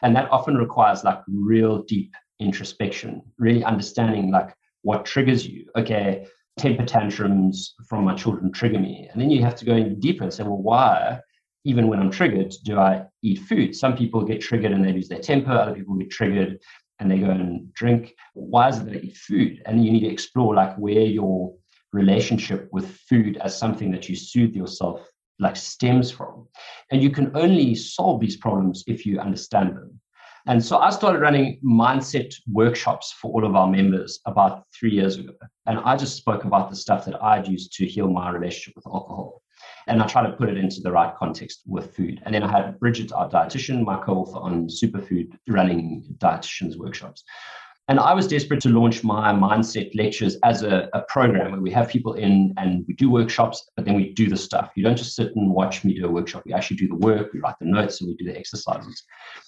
And 0.02 0.14
that 0.16 0.30
often 0.30 0.56
requires 0.56 1.06
like 1.06 1.22
real 1.28 1.84
deep 1.84 2.14
introspection, 2.40 3.22
really 3.38 3.64
understanding 3.64 4.30
like 4.32 4.54
what 4.82 5.06
triggers 5.06 5.46
you. 5.46 5.66
Okay, 5.76 6.26
temper 6.58 6.86
tantrums 6.86 7.76
from 7.88 8.04
my 8.04 8.16
children 8.16 8.52
trigger 8.52 8.80
me. 8.80 9.10
And 9.12 9.22
then 9.22 9.30
you 9.30 9.42
have 9.44 9.56
to 9.58 9.66
go 9.66 9.76
in 9.76 10.00
deeper 10.00 10.24
and 10.24 10.34
say, 10.34 10.44
well, 10.44 10.58
why, 10.58 11.20
even 11.64 11.88
when 11.88 12.00
I'm 12.00 12.12
triggered, 12.12 12.54
do 12.64 12.78
I 12.80 13.06
eat 13.22 13.40
food? 13.40 13.76
Some 13.76 13.96
people 13.96 14.24
get 14.24 14.42
triggered 14.42 14.72
and 14.72 14.84
they 14.84 14.94
lose 14.94 15.10
their 15.10 15.20
temper, 15.20 15.52
other 15.52 15.74
people 15.74 15.96
get 15.96 16.12
triggered 16.12 16.60
and 17.00 17.10
they 17.10 17.20
go 17.20 17.30
and 17.30 17.74
drink. 17.74 18.14
Why 18.34 18.70
is 18.70 18.78
it 18.78 18.86
that 18.86 18.94
they 18.94 19.08
eat 19.08 19.18
food? 19.18 19.62
And 19.66 19.86
you 19.86 19.92
need 19.92 20.02
to 20.02 20.12
explore 20.12 20.54
like 20.54 20.76
where 20.76 21.02
your 21.02 21.54
relationship 21.94 22.68
with 22.72 22.92
food 23.10 23.38
as 23.38 23.58
something 23.58 23.92
that 23.92 24.10
you 24.10 24.16
soothe 24.16 24.54
yourself 24.54 25.02
like 25.40 25.56
stems 25.56 26.12
from. 26.12 26.48
And 26.92 27.02
you 27.02 27.10
can 27.10 27.32
only 27.36 27.74
solve 27.74 28.20
these 28.20 28.38
problems 28.38 28.84
if 28.88 29.06
you 29.06 29.20
understand 29.20 29.70
them. 29.78 30.00
And 30.48 30.64
so 30.64 30.78
I 30.78 30.90
started 30.90 31.22
running 31.22 31.60
mindset 31.64 32.34
workshops 32.52 33.12
for 33.12 33.32
all 33.32 33.46
of 33.46 33.56
our 33.56 33.68
members 33.68 34.20
about 34.26 34.64
three 34.78 34.92
years 34.92 35.18
ago. 35.18 35.34
And 35.66 35.80
I 35.80 35.96
just 35.96 36.18
spoke 36.18 36.46
about 36.46 36.70
the 36.70 36.76
stuff 36.76 37.06
that 37.06 37.22
I'd 37.22 37.48
used 37.48 37.74
to 37.74 37.86
heal 37.86 38.10
my 38.10 38.30
relationship 38.30 38.76
with 38.76 38.88
alcohol. 38.88 39.42
And 39.88 40.02
I 40.02 40.08
try 40.08 40.24
to 40.24 40.36
put 40.36 40.50
it 40.50 40.58
into 40.58 40.82
the 40.82 40.92
right 40.92 41.14
context 41.16 41.62
with 41.66 41.96
food. 41.96 42.22
And 42.24 42.34
then 42.34 42.44
I 42.44 42.52
had 42.52 42.80
Bridget, 42.80 43.12
our 43.12 43.30
dietitian, 43.30 43.84
my 43.84 43.98
co 43.98 44.20
author 44.20 44.40
on 44.40 44.68
superfood, 44.68 45.32
running 45.48 46.16
dietitians 46.20 46.78
workshops. 46.78 47.24
And 47.90 48.00
I 48.00 48.14
was 48.14 48.28
desperate 48.28 48.62
to 48.62 48.70
launch 48.70 49.04
my 49.04 49.34
mindset 49.34 49.90
lectures 49.96 50.38
as 50.44 50.62
a, 50.62 50.88
a, 50.94 51.02
program 51.10 51.52
where 51.52 51.60
we 51.60 51.72
have 51.72 51.90
people 51.90 52.14
in 52.14 52.54
and 52.58 52.86
we 52.88 52.94
do 52.94 53.10
workshops, 53.10 53.68
but 53.76 53.84
then 53.84 53.96
we 53.96 54.14
do 54.14 54.30
the 54.30 54.38
stuff. 54.38 54.70
You 54.76 54.84
don't 54.84 54.96
just 54.96 55.16
sit 55.16 55.36
and 55.36 55.50
watch 55.50 55.84
me 55.84 55.96
do 55.96 56.06
a 56.06 56.12
workshop. 56.12 56.44
We 56.46 56.54
actually 56.54 56.78
do 56.78 56.88
the 56.88 56.98
work, 56.98 57.34
we 57.34 57.40
write 57.40 57.56
the 57.60 57.66
notes, 57.66 58.00
and 58.00 58.08
we 58.08 58.16
do 58.16 58.32
the 58.32 58.38
exercises. 58.38 59.02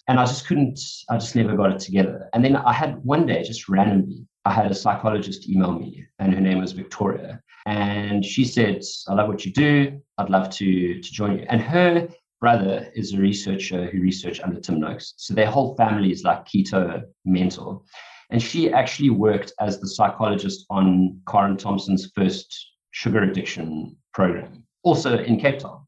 And 0.07 0.19
I 0.19 0.25
just 0.25 0.47
couldn't, 0.47 0.79
I 1.07 1.19
just 1.19 1.35
never 1.35 1.55
got 1.55 1.71
it 1.71 1.79
together. 1.79 2.29
And 2.33 2.43
then 2.43 2.55
I 2.55 2.73
had 2.73 3.05
one 3.05 3.27
day, 3.27 3.43
just 3.43 3.69
randomly, 3.69 4.25
I 4.43 4.53
had 4.53 4.71
a 4.71 4.75
psychologist 4.75 5.47
email 5.47 5.73
me, 5.73 6.07
and 6.17 6.33
her 6.33 6.41
name 6.41 6.61
was 6.61 6.71
Victoria. 6.71 7.43
And 7.67 8.25
she 8.25 8.43
said, 8.43 8.81
I 9.07 9.13
love 9.13 9.27
what 9.27 9.45
you 9.45 9.53
do. 9.53 10.01
I'd 10.17 10.31
love 10.31 10.49
to, 10.49 10.99
to 10.99 11.11
join 11.13 11.37
you. 11.37 11.45
And 11.47 11.61
her 11.61 12.09
brother 12.39 12.91
is 12.95 13.13
a 13.13 13.19
researcher 13.19 13.85
who 13.85 14.01
researched 14.01 14.41
under 14.41 14.59
Tim 14.59 14.79
Noakes. 14.79 15.13
So 15.17 15.35
their 15.35 15.45
whole 15.45 15.75
family 15.75 16.11
is 16.11 16.23
like 16.23 16.47
keto 16.47 17.03
mentor. 17.23 17.83
And 18.31 18.41
she 18.41 18.71
actually 18.71 19.09
worked 19.09 19.53
as 19.59 19.79
the 19.79 19.87
psychologist 19.87 20.65
on 20.69 21.19
Karen 21.29 21.57
Thomson's 21.57 22.11
first 22.15 22.71
sugar 22.91 23.23
addiction 23.23 23.95
program, 24.13 24.63
also 24.83 25.17
in 25.17 25.39
Cape 25.39 25.59
Town. 25.59 25.85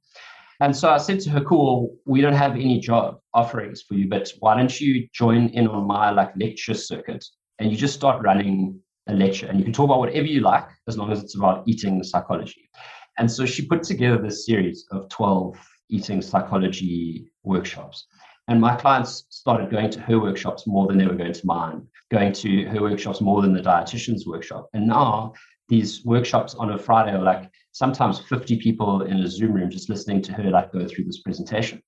And 0.59 0.75
so 0.75 0.89
I 0.89 0.97
said 0.97 1.19
to 1.21 1.29
her, 1.31 1.41
cool, 1.41 1.95
we 2.05 2.21
don't 2.21 2.33
have 2.33 2.53
any 2.53 2.79
job 2.79 3.19
offerings 3.33 3.81
for 3.81 3.95
you, 3.95 4.07
but 4.07 4.29
why 4.39 4.55
don't 4.55 4.79
you 4.79 5.07
join 5.13 5.49
in 5.49 5.67
on 5.67 5.87
my 5.87 6.11
like 6.11 6.31
lecture 6.37 6.73
circuit 6.73 7.25
and 7.59 7.71
you 7.71 7.77
just 7.77 7.95
start 7.95 8.23
running 8.23 8.79
a 9.07 9.13
lecture 9.13 9.47
and 9.47 9.57
you 9.57 9.65
can 9.65 9.73
talk 9.73 9.85
about 9.85 9.99
whatever 9.99 10.25
you 10.25 10.41
like 10.41 10.67
as 10.87 10.97
long 10.97 11.11
as 11.11 11.21
it's 11.21 11.35
about 11.35 11.63
eating 11.67 12.03
psychology. 12.03 12.69
And 13.17 13.29
so 13.29 13.45
she 13.45 13.65
put 13.65 13.83
together 13.83 14.17
this 14.17 14.45
series 14.45 14.85
of 14.91 15.09
12 15.09 15.55
eating 15.89 16.21
psychology 16.21 17.31
workshops. 17.43 18.07
And 18.47 18.59
my 18.59 18.75
clients 18.75 19.25
started 19.29 19.71
going 19.71 19.89
to 19.91 20.01
her 20.01 20.19
workshops 20.19 20.67
more 20.67 20.87
than 20.87 20.97
they 20.97 21.07
were 21.07 21.15
going 21.15 21.33
to 21.33 21.45
mine, 21.45 21.87
going 22.11 22.33
to 22.33 22.65
her 22.65 22.81
workshops 22.81 23.21
more 23.21 23.41
than 23.41 23.53
the 23.53 23.61
dietitian's 23.61 24.27
workshop. 24.27 24.67
And 24.73 24.87
now 24.87 25.33
these 25.69 26.03
workshops 26.03 26.53
on 26.55 26.71
a 26.71 26.77
Friday 26.77 27.11
are 27.15 27.23
like 27.23 27.49
sometimes 27.71 28.19
50 28.19 28.57
people 28.57 29.03
in 29.03 29.17
a 29.21 29.27
Zoom 29.27 29.53
room 29.53 29.69
just 29.69 29.89
listening 29.89 30.21
to 30.23 30.33
her 30.33 30.51
like 30.51 30.73
go 30.73 30.85
through 30.87 31.05
this 31.05 31.21
presentation. 31.21 31.81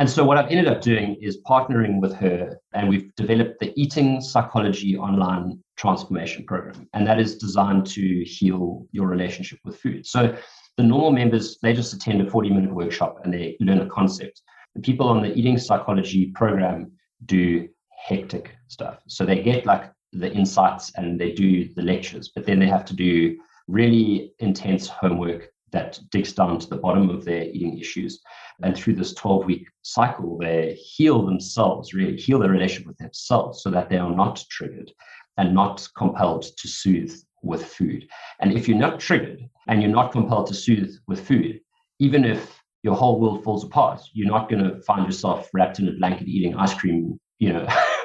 And 0.00 0.08
so 0.08 0.24
what 0.24 0.38
I've 0.38 0.50
ended 0.50 0.68
up 0.68 0.80
doing 0.80 1.16
is 1.20 1.42
partnering 1.42 2.00
with 2.00 2.14
her, 2.14 2.56
and 2.72 2.88
we've 2.88 3.12
developed 3.16 3.58
the 3.58 3.72
Eating 3.74 4.20
Psychology 4.20 4.96
Online 4.96 5.58
Transformation 5.76 6.44
Program. 6.46 6.88
And 6.94 7.04
that 7.04 7.18
is 7.18 7.36
designed 7.36 7.84
to 7.86 8.24
heal 8.24 8.86
your 8.92 9.08
relationship 9.08 9.58
with 9.64 9.80
food. 9.80 10.06
So 10.06 10.36
the 10.76 10.84
normal 10.84 11.10
members, 11.10 11.58
they 11.62 11.72
just 11.72 11.92
attend 11.92 12.22
a 12.22 12.30
40 12.30 12.50
minute 12.50 12.72
workshop 12.72 13.22
and 13.24 13.34
they 13.34 13.56
learn 13.58 13.80
a 13.80 13.86
concept. 13.86 14.40
The 14.78 14.82
people 14.82 15.08
on 15.08 15.22
the 15.22 15.36
eating 15.36 15.58
psychology 15.58 16.26
program 16.36 16.92
do 17.26 17.68
hectic 17.90 18.54
stuff. 18.68 19.00
So 19.08 19.26
they 19.26 19.42
get 19.42 19.66
like 19.66 19.90
the 20.12 20.32
insights 20.32 20.92
and 20.94 21.20
they 21.20 21.32
do 21.32 21.68
the 21.74 21.82
lectures, 21.82 22.30
but 22.32 22.46
then 22.46 22.60
they 22.60 22.68
have 22.68 22.84
to 22.84 22.94
do 22.94 23.36
really 23.66 24.34
intense 24.38 24.86
homework 24.86 25.48
that 25.72 25.98
digs 26.12 26.32
down 26.32 26.60
to 26.60 26.68
the 26.68 26.76
bottom 26.76 27.10
of 27.10 27.24
their 27.24 27.42
eating 27.42 27.76
issues. 27.76 28.20
And 28.62 28.76
through 28.76 28.94
this 28.94 29.14
12 29.14 29.46
week 29.46 29.66
cycle, 29.82 30.38
they 30.38 30.74
heal 30.74 31.26
themselves, 31.26 31.92
really 31.92 32.16
heal 32.16 32.38
their 32.38 32.52
relationship 32.52 32.86
with 32.86 32.98
themselves 32.98 33.64
so 33.64 33.70
that 33.70 33.88
they 33.88 33.98
are 33.98 34.14
not 34.14 34.44
triggered 34.48 34.92
and 35.38 35.54
not 35.54 35.88
compelled 35.96 36.46
to 36.56 36.68
soothe 36.68 37.16
with 37.42 37.66
food. 37.66 38.06
And 38.38 38.52
if 38.52 38.68
you're 38.68 38.78
not 38.78 39.00
triggered 39.00 39.40
and 39.66 39.82
you're 39.82 39.90
not 39.90 40.12
compelled 40.12 40.46
to 40.46 40.54
soothe 40.54 40.94
with 41.08 41.26
food, 41.26 41.58
even 41.98 42.24
if 42.24 42.57
your 42.88 42.96
whole 42.96 43.20
world 43.20 43.44
falls 43.44 43.64
apart, 43.64 44.00
you're 44.14 44.30
not 44.30 44.48
going 44.48 44.64
to 44.64 44.80
find 44.80 45.04
yourself 45.04 45.50
wrapped 45.52 45.78
in 45.78 45.88
a 45.88 45.92
blanket 45.92 46.26
eating 46.26 46.56
ice 46.56 46.72
cream, 46.72 47.20
you 47.38 47.52
know, 47.52 47.68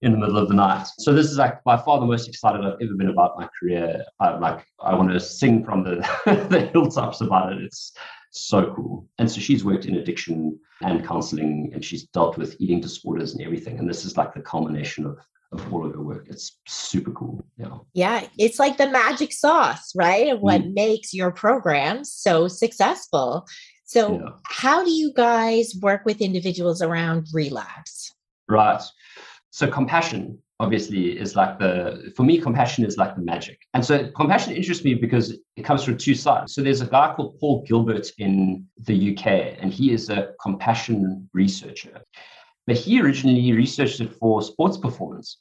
in 0.00 0.12
the 0.12 0.16
middle 0.16 0.38
of 0.38 0.48
the 0.48 0.54
night. 0.54 0.86
So 0.98 1.12
this 1.12 1.26
is 1.26 1.36
like 1.36 1.62
by 1.64 1.76
far 1.76 2.00
the 2.00 2.06
most 2.06 2.26
excited 2.26 2.64
I've 2.64 2.80
ever 2.80 2.94
been 2.94 3.10
about 3.10 3.38
my 3.38 3.46
career. 3.58 4.02
I'm 4.18 4.40
like, 4.40 4.64
I 4.80 4.94
want 4.94 5.10
to 5.10 5.20
sing 5.20 5.62
from 5.62 5.84
the, 5.84 5.96
the 6.48 6.70
hilltops 6.72 7.20
about 7.20 7.52
it. 7.52 7.62
It's 7.62 7.92
so 8.30 8.72
cool. 8.74 9.06
And 9.18 9.30
so 9.30 9.38
she's 9.38 9.66
worked 9.66 9.84
in 9.84 9.96
addiction 9.96 10.58
and 10.80 11.06
counseling 11.06 11.70
and 11.74 11.84
she's 11.84 12.04
dealt 12.04 12.38
with 12.38 12.56
eating 12.58 12.80
disorders 12.80 13.34
and 13.34 13.42
everything. 13.42 13.78
And 13.78 13.86
this 13.86 14.06
is 14.06 14.16
like 14.16 14.32
the 14.32 14.40
culmination 14.40 15.04
of 15.04 15.18
of 15.52 15.72
all 15.72 15.84
of 15.84 15.94
her 15.94 16.02
work. 16.02 16.26
It's 16.28 16.58
super 16.66 17.10
cool. 17.10 17.44
Yeah. 17.56 17.78
Yeah. 17.92 18.26
It's 18.38 18.58
like 18.58 18.76
the 18.76 18.88
magic 18.88 19.32
sauce, 19.32 19.92
right? 19.96 20.28
Of 20.28 20.40
what 20.40 20.62
mm. 20.62 20.74
makes 20.74 21.12
your 21.12 21.32
program 21.32 22.04
so 22.04 22.46
successful. 22.46 23.46
So, 23.90 24.20
yeah. 24.20 24.28
how 24.44 24.84
do 24.84 24.92
you 24.92 25.12
guys 25.12 25.74
work 25.82 26.02
with 26.04 26.20
individuals 26.20 26.80
around 26.80 27.26
relapse? 27.32 28.14
Right. 28.48 28.80
So, 29.50 29.66
compassion 29.66 30.38
obviously 30.60 31.18
is 31.18 31.34
like 31.34 31.58
the, 31.58 32.12
for 32.14 32.22
me, 32.22 32.38
compassion 32.38 32.84
is 32.84 32.96
like 32.96 33.16
the 33.16 33.22
magic. 33.22 33.58
And 33.74 33.84
so, 33.84 34.08
compassion 34.12 34.54
interests 34.54 34.84
me 34.84 34.94
because 34.94 35.36
it 35.56 35.64
comes 35.64 35.82
from 35.82 35.98
two 35.98 36.14
sides. 36.14 36.54
So, 36.54 36.62
there's 36.62 36.82
a 36.82 36.86
guy 36.86 37.14
called 37.16 37.36
Paul 37.40 37.64
Gilbert 37.66 38.12
in 38.18 38.64
the 38.78 39.10
UK, 39.10 39.58
and 39.60 39.72
he 39.72 39.90
is 39.90 40.08
a 40.08 40.34
compassion 40.40 41.28
researcher. 41.34 42.00
But 42.68 42.76
he 42.76 43.00
originally 43.00 43.52
researched 43.54 44.00
it 44.00 44.14
for 44.20 44.40
sports 44.40 44.76
performance. 44.76 45.38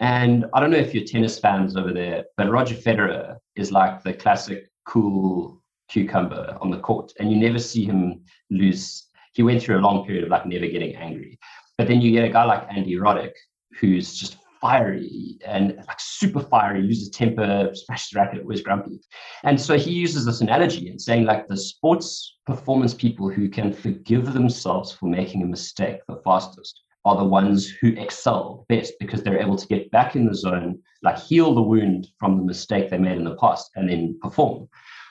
And 0.00 0.44
I 0.52 0.60
don't 0.60 0.70
know 0.70 0.76
if 0.76 0.92
you're 0.94 1.04
tennis 1.04 1.38
fans 1.38 1.78
over 1.78 1.94
there, 1.94 2.26
but 2.36 2.50
Roger 2.50 2.74
Federer 2.74 3.38
is 3.54 3.72
like 3.72 4.02
the 4.02 4.12
classic 4.12 4.68
cool 4.84 5.62
cucumber 5.88 6.56
on 6.60 6.70
the 6.70 6.78
court, 6.78 7.12
and 7.18 7.30
you 7.30 7.36
never 7.36 7.58
see 7.58 7.84
him 7.84 8.22
lose. 8.50 9.06
He 9.32 9.42
went 9.42 9.62
through 9.62 9.78
a 9.78 9.86
long 9.86 10.06
period 10.06 10.24
of 10.24 10.30
like 10.30 10.46
never 10.46 10.66
getting 10.66 10.96
angry. 10.96 11.38
But 11.78 11.88
then 11.88 12.00
you 12.00 12.10
get 12.10 12.24
a 12.24 12.32
guy 12.32 12.44
like 12.44 12.66
Andy 12.70 12.96
Roddick, 12.96 13.32
who's 13.78 14.14
just 14.14 14.38
fiery 14.60 15.38
and 15.46 15.76
like 15.86 16.00
super 16.00 16.40
fiery, 16.40 16.82
loses 16.82 17.10
temper, 17.10 17.70
smashes 17.74 18.10
the 18.10 18.18
racket, 18.18 18.42
always 18.42 18.62
grumpy. 18.62 18.98
And 19.44 19.60
so 19.60 19.76
he 19.76 19.92
uses 19.92 20.24
this 20.24 20.40
analogy 20.40 20.88
and 20.88 21.00
saying 21.00 21.24
like 21.24 21.46
the 21.46 21.56
sports 21.56 22.38
performance 22.46 22.94
people 22.94 23.30
who 23.30 23.48
can 23.48 23.72
forgive 23.72 24.32
themselves 24.32 24.92
for 24.92 25.06
making 25.06 25.42
a 25.42 25.46
mistake 25.46 26.00
the 26.08 26.20
fastest 26.24 26.82
are 27.04 27.16
the 27.16 27.24
ones 27.24 27.68
who 27.68 27.88
excel 27.96 28.66
best 28.68 28.94
because 28.98 29.22
they're 29.22 29.40
able 29.40 29.56
to 29.56 29.68
get 29.68 29.90
back 29.92 30.16
in 30.16 30.26
the 30.26 30.34
zone, 30.34 30.76
like 31.02 31.18
heal 31.18 31.54
the 31.54 31.62
wound 31.62 32.08
from 32.18 32.36
the 32.36 32.44
mistake 32.44 32.90
they 32.90 32.98
made 32.98 33.16
in 33.16 33.24
the 33.24 33.36
past 33.36 33.70
and 33.76 33.88
then 33.88 34.18
perform. 34.20 34.68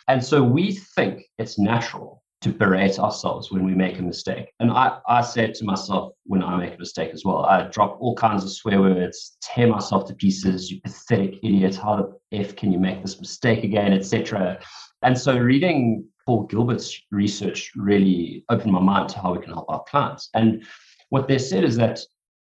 And 0.07 0.23
so 0.23 0.43
we 0.43 0.73
think 0.73 1.23
it's 1.37 1.57
natural 1.57 2.23
to 2.41 2.51
berate 2.51 2.99
ourselves 2.99 3.51
when 3.51 3.65
we 3.65 3.73
make 3.73 3.97
a 3.97 4.03
mistake. 4.03 4.51
And 4.59 4.69
I, 4.69 4.99
I 5.07 5.21
say 5.21 5.45
it 5.45 5.55
to 5.55 5.65
myself 5.65 6.13
when 6.25 6.43
I 6.43 6.55
make 6.57 6.75
a 6.75 6.77
mistake 6.77 7.11
as 7.11 7.25
well. 7.25 7.45
I 7.45 7.63
drop 7.69 7.97
all 7.99 8.15
kinds 8.15 8.43
of 8.43 8.51
swear 8.51 8.81
words, 8.81 9.37
tear 9.41 9.67
myself 9.67 10.05
to 10.07 10.13
pieces, 10.13 10.69
you 10.69 10.79
pathetic 10.81 11.37
idiot, 11.43 11.75
how 11.75 11.95
the 11.95 12.37
F 12.37 12.55
can 12.55 12.71
you 12.71 12.77
make 12.77 13.01
this 13.01 13.19
mistake 13.19 13.63
again, 13.63 13.93
etc. 13.93 14.59
And 15.01 15.17
so 15.17 15.37
reading 15.37 16.07
Paul 16.25 16.43
Gilbert's 16.43 17.01
research 17.11 17.71
really 17.75 18.45
opened 18.49 18.73
my 18.73 18.79
mind 18.79 19.09
to 19.09 19.19
how 19.19 19.33
we 19.33 19.41
can 19.41 19.53
help 19.53 19.65
our 19.69 19.83
clients. 19.83 20.29
And 20.35 20.63
what 21.09 21.27
they 21.27 21.39
said 21.39 21.63
is 21.63 21.75
that 21.77 21.99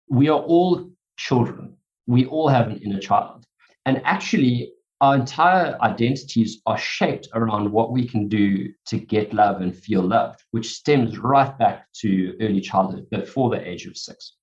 we 0.09 0.29
are 0.29 0.39
all 0.39 0.89
children. 1.17 1.77
We 2.05 2.25
all 2.27 2.47
have 2.47 2.67
an 2.67 2.77
inner 2.77 2.99
child. 2.99 3.45
And 3.85 4.01
actually, 4.03 4.71
our 5.05 5.13
entire 5.13 5.77
identities 5.81 6.63
are 6.65 6.79
shaped 6.79 7.27
around 7.35 7.71
what 7.71 7.91
we 7.91 8.07
can 8.07 8.27
do 8.27 8.73
to 8.87 8.97
get 8.97 9.35
love 9.35 9.61
and 9.61 9.77
feel 9.77 10.01
loved, 10.01 10.41
which 10.49 10.73
stems 10.73 11.19
right 11.19 11.55
back 11.59 11.85
to 12.01 12.35
early 12.41 12.59
childhood, 12.59 13.07
before 13.11 13.51
the 13.51 13.69
age 13.69 13.85
of 13.85 13.95
six. 13.95 14.33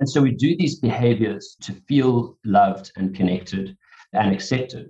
And 0.00 0.08
so 0.08 0.22
we 0.22 0.30
do 0.30 0.56
these 0.56 0.80
behaviors 0.80 1.58
to 1.60 1.74
feel 1.88 2.38
loved 2.46 2.90
and 2.96 3.14
connected 3.14 3.76
and 4.14 4.32
accepted. 4.32 4.88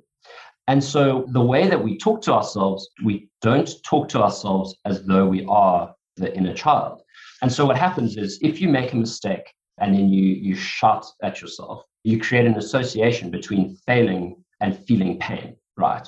And 0.68 0.82
so 0.84 1.26
the 1.32 1.42
way 1.42 1.66
that 1.66 1.82
we 1.82 1.98
talk 1.98 2.22
to 2.22 2.34
ourselves, 2.34 2.88
we 3.04 3.28
don't 3.42 3.70
talk 3.84 4.08
to 4.10 4.22
ourselves 4.22 4.76
as 4.84 5.02
though 5.02 5.26
we 5.26 5.44
are 5.46 5.92
the 6.16 6.32
inner 6.36 6.54
child. 6.54 7.02
And 7.42 7.52
so 7.52 7.66
what 7.66 7.76
happens 7.76 8.16
is 8.16 8.38
if 8.40 8.60
you 8.60 8.68
make 8.68 8.92
a 8.92 8.96
mistake 8.96 9.52
and 9.80 9.92
then 9.96 10.10
you 10.10 10.26
you 10.26 10.54
shout 10.54 11.06
at 11.24 11.40
yourself, 11.40 11.82
you 12.04 12.20
create 12.20 12.46
an 12.46 12.56
association 12.56 13.32
between 13.32 13.76
failing 13.84 14.36
and 14.60 14.78
feeling 14.78 15.18
pain, 15.18 15.56
right? 15.76 16.06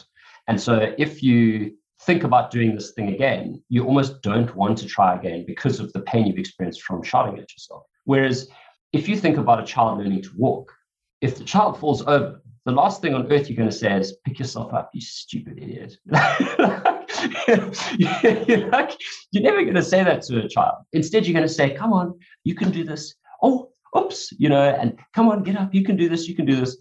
And 0.48 0.60
so 0.60 0.94
if 0.98 1.22
you 1.22 1.72
think 2.02 2.24
about 2.24 2.50
doing 2.50 2.74
this 2.74 2.92
thing 2.92 3.08
again, 3.08 3.62
you 3.68 3.84
almost 3.84 4.22
don't 4.22 4.54
want 4.56 4.78
to 4.78 4.86
try 4.86 5.14
again 5.14 5.44
because 5.46 5.80
of 5.80 5.92
the 5.92 6.00
pain 6.00 6.26
you've 6.26 6.38
experienced 6.38 6.82
from 6.82 7.02
shouting 7.02 7.38
at 7.38 7.52
yourself. 7.52 7.84
Whereas 8.04 8.48
if 8.92 9.08
you 9.08 9.16
think 9.16 9.36
about 9.36 9.62
a 9.62 9.66
child 9.66 9.98
learning 9.98 10.22
to 10.22 10.30
walk, 10.36 10.72
if 11.20 11.36
the 11.36 11.44
child 11.44 11.78
falls 11.78 12.02
over, 12.02 12.42
the 12.64 12.72
last 12.72 13.00
thing 13.00 13.14
on 13.14 13.30
earth 13.32 13.48
you're 13.48 13.56
going 13.56 13.68
to 13.68 13.76
say 13.76 13.98
is, 13.98 14.16
pick 14.24 14.38
yourself 14.38 14.72
up, 14.74 14.90
you 14.92 15.00
stupid 15.00 15.58
idiot. 15.58 15.96
you're, 18.48 18.68
like, 18.68 18.96
you're 19.32 19.42
never 19.42 19.62
going 19.62 19.74
to 19.74 19.82
say 19.82 20.04
that 20.04 20.22
to 20.22 20.44
a 20.44 20.48
child. 20.48 20.76
Instead, 20.92 21.26
you're 21.26 21.34
going 21.34 21.46
to 21.46 21.52
say, 21.52 21.74
come 21.74 21.92
on, 21.92 22.18
you 22.44 22.54
can 22.54 22.70
do 22.70 22.84
this. 22.84 23.14
Oh, 23.42 23.70
oops, 23.96 24.32
you 24.38 24.48
know, 24.48 24.62
and 24.62 24.98
come 25.14 25.28
on, 25.28 25.42
get 25.42 25.56
up, 25.56 25.74
you 25.74 25.84
can 25.84 25.96
do 25.96 26.08
this, 26.08 26.28
you 26.28 26.34
can 26.34 26.46
do 26.46 26.56
this. 26.56 26.76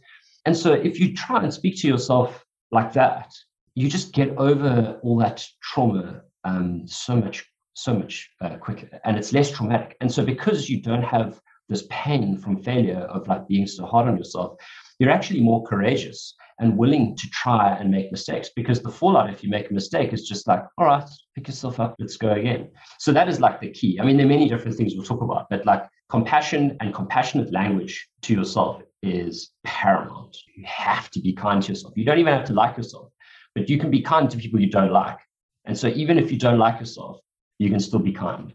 And 0.49 0.57
so 0.57 0.73
if 0.73 0.99
you 0.99 1.13
try 1.13 1.43
and 1.43 1.53
speak 1.53 1.79
to 1.81 1.87
yourself 1.87 2.43
like 2.71 2.91
that, 2.93 3.31
you 3.75 3.87
just 3.87 4.13
get 4.13 4.35
over 4.37 4.99
all 5.03 5.15
that 5.17 5.45
trauma 5.61 6.23
um, 6.43 6.87
so 6.87 7.15
much, 7.17 7.45
so 7.75 7.93
much 7.93 8.27
uh, 8.41 8.57
quicker, 8.57 8.99
and 9.05 9.15
it's 9.15 9.31
less 9.31 9.51
traumatic. 9.51 9.95
And 10.01 10.11
so 10.11 10.25
because 10.25 10.67
you 10.67 10.81
don't 10.81 11.03
have 11.03 11.39
this 11.67 11.85
pain 11.91 12.35
from 12.35 12.63
failure 12.63 13.01
of 13.01 13.27
like 13.27 13.47
being 13.47 13.67
so 13.67 13.85
hard 13.85 14.07
on 14.07 14.17
yourself, 14.17 14.59
you're 14.97 15.11
actually 15.11 15.41
more 15.41 15.63
courageous 15.67 16.33
and 16.57 16.75
willing 16.75 17.15
to 17.17 17.29
try 17.29 17.75
and 17.75 17.91
make 17.91 18.11
mistakes. 18.11 18.49
Because 18.55 18.81
the 18.81 18.89
fallout 18.89 19.29
if 19.29 19.43
you 19.43 19.51
make 19.51 19.69
a 19.69 19.73
mistake 19.75 20.13
is 20.13 20.27
just 20.27 20.47
like 20.47 20.63
all 20.79 20.87
right 20.87 21.07
pick 21.35 21.47
yourself 21.47 21.79
up 21.79 21.95
let's 21.99 22.17
go 22.17 22.31
again. 22.31 22.71
So 22.97 23.11
that 23.11 23.29
is 23.29 23.39
like 23.39 23.61
the 23.61 23.69
key. 23.69 23.99
I 24.01 24.03
mean 24.03 24.17
there 24.17 24.25
are 24.25 24.29
many 24.29 24.49
different 24.49 24.75
things 24.75 24.95
we'll 24.95 25.05
talk 25.05 25.21
about 25.21 25.45
but 25.51 25.67
like 25.67 25.87
compassion 26.09 26.75
and 26.79 26.91
compassionate 26.91 27.53
language 27.53 28.09
to 28.23 28.33
yourself 28.33 28.81
is 29.01 29.51
paramount. 29.63 30.37
You 30.55 30.63
have 30.65 31.09
to 31.11 31.21
be 31.21 31.33
kind 31.33 31.61
to 31.61 31.69
yourself. 31.69 31.93
You 31.95 32.05
don't 32.05 32.19
even 32.19 32.33
have 32.33 32.45
to 32.45 32.53
like 32.53 32.77
yourself 32.77 33.11
but 33.55 33.69
you 33.69 33.77
can 33.77 33.91
be 33.91 34.01
kind 34.01 34.29
to 34.29 34.37
people 34.37 34.59
you 34.59 34.69
don't 34.69 34.91
like. 34.91 35.17
And 35.65 35.77
so 35.77 35.87
even 35.87 36.17
if 36.17 36.31
you 36.31 36.37
don't 36.37 36.57
like 36.57 36.79
yourself 36.79 37.19
you 37.57 37.69
can 37.69 37.79
still 37.79 37.99
be 37.99 38.13
kind 38.13 38.53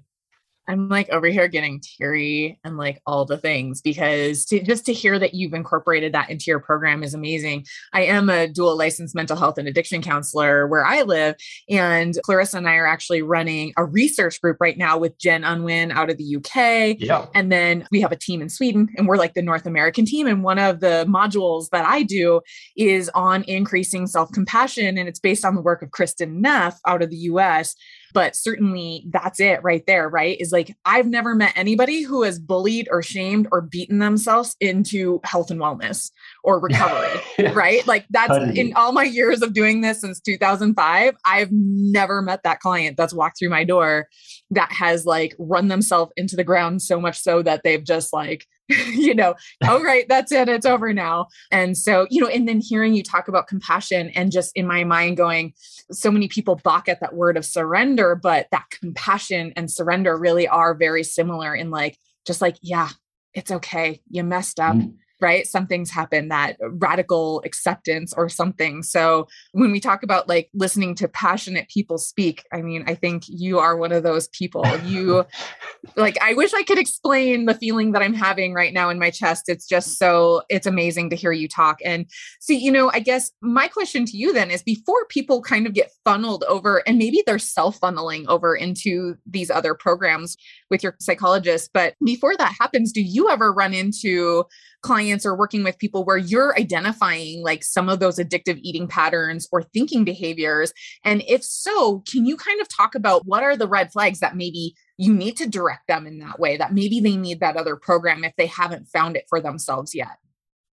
I'm 0.68 0.88
like 0.88 1.08
over 1.10 1.26
here 1.26 1.48
getting 1.48 1.80
teary 1.80 2.58
and 2.64 2.76
like 2.76 3.00
all 3.06 3.24
the 3.24 3.38
things 3.38 3.80
because 3.80 4.44
to, 4.46 4.62
just 4.62 4.86
to 4.86 4.92
hear 4.92 5.18
that 5.18 5.34
you've 5.34 5.52
incorporated 5.52 6.12
that 6.14 6.30
into 6.30 6.44
your 6.46 6.60
program 6.60 7.02
is 7.02 7.14
amazing. 7.14 7.66
I 7.92 8.02
am 8.04 8.30
a 8.30 8.48
dual 8.48 8.76
licensed 8.76 9.14
mental 9.14 9.36
health 9.36 9.58
and 9.58 9.68
addiction 9.68 10.02
counselor 10.02 10.66
where 10.66 10.84
I 10.84 11.02
live. 11.02 11.36
And 11.68 12.18
Clarissa 12.24 12.58
and 12.58 12.68
I 12.68 12.76
are 12.76 12.86
actually 12.86 13.22
running 13.22 13.72
a 13.76 13.84
research 13.84 14.40
group 14.40 14.56
right 14.60 14.78
now 14.78 14.96
with 14.98 15.18
Jen 15.18 15.44
Unwin 15.44 15.92
out 15.92 16.10
of 16.10 16.16
the 16.16 16.36
UK. 16.36 16.96
Yeah. 16.98 17.26
And 17.34 17.52
then 17.52 17.86
we 17.90 18.00
have 18.00 18.12
a 18.12 18.16
team 18.16 18.40
in 18.40 18.48
Sweden 18.48 18.88
and 18.96 19.06
we're 19.06 19.16
like 19.16 19.34
the 19.34 19.42
North 19.42 19.66
American 19.66 20.06
team. 20.06 20.26
And 20.26 20.42
one 20.42 20.58
of 20.58 20.80
the 20.80 21.04
modules 21.08 21.68
that 21.70 21.84
I 21.84 22.02
do 22.02 22.40
is 22.76 23.10
on 23.14 23.44
increasing 23.44 24.06
self 24.06 24.32
compassion. 24.32 24.98
And 24.98 25.08
it's 25.08 25.20
based 25.20 25.44
on 25.44 25.54
the 25.54 25.62
work 25.62 25.82
of 25.82 25.90
Kristin 25.90 26.36
Neff 26.36 26.80
out 26.86 27.02
of 27.02 27.10
the 27.10 27.16
US 27.16 27.74
but 28.14 28.36
certainly 28.36 29.04
that's 29.10 29.40
it 29.40 29.62
right 29.62 29.84
there, 29.86 30.08
right? 30.08 30.36
Is 30.40 30.52
like, 30.52 30.74
I've 30.84 31.06
never 31.06 31.34
met 31.34 31.52
anybody 31.56 32.02
who 32.02 32.22
has 32.22 32.38
bullied 32.38 32.88
or 32.90 33.02
shamed 33.02 33.48
or 33.50 33.60
beaten 33.60 33.98
themselves 33.98 34.56
into 34.60 35.20
health 35.24 35.50
and 35.50 35.60
wellness 35.60 36.10
or 36.44 36.60
recovery, 36.62 37.20
right? 37.52 37.86
Like, 37.86 38.06
that's 38.10 38.56
in 38.56 38.72
all 38.76 38.92
my 38.92 39.02
years 39.02 39.42
of 39.42 39.52
doing 39.52 39.80
this 39.80 40.00
since 40.00 40.20
2005, 40.20 41.16
I've 41.26 41.48
never 41.50 42.22
met 42.22 42.44
that 42.44 42.60
client 42.60 42.96
that's 42.96 43.12
walked 43.12 43.38
through 43.38 43.50
my 43.50 43.64
door 43.64 44.08
that 44.50 44.72
has 44.72 45.06
like 45.06 45.34
run 45.38 45.68
themselves 45.68 46.12
into 46.16 46.36
the 46.36 46.44
ground 46.44 46.82
so 46.82 47.00
much 47.00 47.18
so 47.18 47.42
that 47.42 47.62
they've 47.64 47.84
just 47.84 48.12
like 48.12 48.46
you 48.92 49.14
know, 49.14 49.34
oh, 49.64 49.82
right, 49.84 50.06
that's 50.08 50.32
it, 50.32 50.48
it's 50.48 50.66
over 50.66 50.92
now. 50.92 51.26
And 51.50 51.76
so, 51.76 52.06
you 52.10 52.22
know, 52.22 52.28
and 52.28 52.48
then 52.48 52.60
hearing 52.60 52.94
you 52.94 53.02
talk 53.02 53.28
about 53.28 53.46
compassion 53.46 54.10
and 54.14 54.32
just 54.32 54.52
in 54.54 54.66
my 54.66 54.84
mind 54.84 55.16
going, 55.16 55.52
so 55.90 56.10
many 56.10 56.28
people 56.28 56.58
balk 56.64 56.88
at 56.88 57.00
that 57.00 57.14
word 57.14 57.36
of 57.36 57.44
surrender, 57.44 58.14
but 58.14 58.46
that 58.52 58.64
compassion 58.70 59.52
and 59.56 59.70
surrender 59.70 60.16
really 60.16 60.48
are 60.48 60.74
very 60.74 61.04
similar 61.04 61.54
in 61.54 61.70
like, 61.70 61.98
just 62.26 62.40
like, 62.40 62.56
yeah, 62.62 62.88
it's 63.34 63.50
okay, 63.50 64.00
you 64.08 64.24
messed 64.24 64.58
up. 64.58 64.76
Mm 64.76 64.94
right? 65.24 65.46
Something's 65.46 65.90
happened 65.90 66.30
that 66.30 66.58
radical 66.60 67.40
acceptance 67.46 68.12
or 68.12 68.28
something. 68.28 68.82
So 68.82 69.26
when 69.52 69.72
we 69.72 69.80
talk 69.80 70.02
about 70.02 70.28
like 70.28 70.50
listening 70.52 70.94
to 70.96 71.08
passionate 71.08 71.66
people 71.70 71.96
speak, 71.96 72.44
I 72.52 72.60
mean, 72.60 72.84
I 72.86 72.94
think 72.94 73.22
you 73.26 73.58
are 73.58 73.74
one 73.74 73.90
of 73.90 74.02
those 74.02 74.28
people. 74.28 74.66
You 74.84 75.24
like, 75.96 76.18
I 76.20 76.34
wish 76.34 76.52
I 76.52 76.62
could 76.62 76.78
explain 76.78 77.46
the 77.46 77.54
feeling 77.54 77.92
that 77.92 78.02
I'm 78.02 78.12
having 78.12 78.52
right 78.52 78.74
now 78.74 78.90
in 78.90 78.98
my 78.98 79.08
chest. 79.08 79.44
It's 79.48 79.66
just 79.66 79.96
so, 79.96 80.42
it's 80.50 80.66
amazing 80.66 81.08
to 81.08 81.16
hear 81.16 81.32
you 81.32 81.48
talk. 81.48 81.78
And 81.82 82.04
see, 82.38 82.58
you 82.58 82.70
know, 82.70 82.90
I 82.92 83.00
guess 83.00 83.30
my 83.40 83.66
question 83.66 84.04
to 84.04 84.18
you 84.18 84.34
then 84.34 84.50
is 84.50 84.62
before 84.62 85.06
people 85.08 85.40
kind 85.40 85.66
of 85.66 85.72
get 85.72 85.90
funneled 86.04 86.44
over 86.48 86.86
and 86.86 86.98
maybe 86.98 87.22
they're 87.24 87.38
self 87.38 87.80
funneling 87.80 88.26
over 88.28 88.54
into 88.54 89.16
these 89.24 89.50
other 89.50 89.74
programs 89.74 90.36
with 90.70 90.82
your 90.82 90.96
psychologist, 91.00 91.70
but 91.72 91.94
before 92.04 92.36
that 92.36 92.54
happens, 92.60 92.92
do 92.92 93.00
you 93.00 93.30
ever 93.30 93.54
run 93.54 93.72
into 93.72 94.44
clients 94.84 95.24
or 95.24 95.34
working 95.34 95.64
with 95.64 95.78
people 95.78 96.04
where 96.04 96.18
you're 96.18 96.54
identifying 96.58 97.42
like 97.42 97.64
some 97.64 97.88
of 97.88 97.98
those 97.98 98.18
addictive 98.18 98.60
eating 98.62 98.86
patterns 98.86 99.48
or 99.50 99.62
thinking 99.62 100.04
behaviors? 100.04 100.72
And 101.04 101.22
if 101.26 101.42
so, 101.42 102.04
can 102.08 102.26
you 102.26 102.36
kind 102.36 102.60
of 102.60 102.68
talk 102.68 102.94
about 102.94 103.26
what 103.26 103.42
are 103.42 103.56
the 103.56 103.66
red 103.66 103.90
flags 103.90 104.20
that 104.20 104.36
maybe 104.36 104.74
you 104.98 105.12
need 105.12 105.36
to 105.38 105.48
direct 105.48 105.88
them 105.88 106.06
in 106.06 106.18
that 106.18 106.38
way, 106.38 106.56
that 106.58 106.74
maybe 106.74 107.00
they 107.00 107.16
need 107.16 107.40
that 107.40 107.56
other 107.56 107.76
program 107.76 108.22
if 108.22 108.34
they 108.36 108.46
haven't 108.46 108.86
found 108.88 109.16
it 109.16 109.24
for 109.28 109.40
themselves 109.40 109.94
yet? 109.94 110.18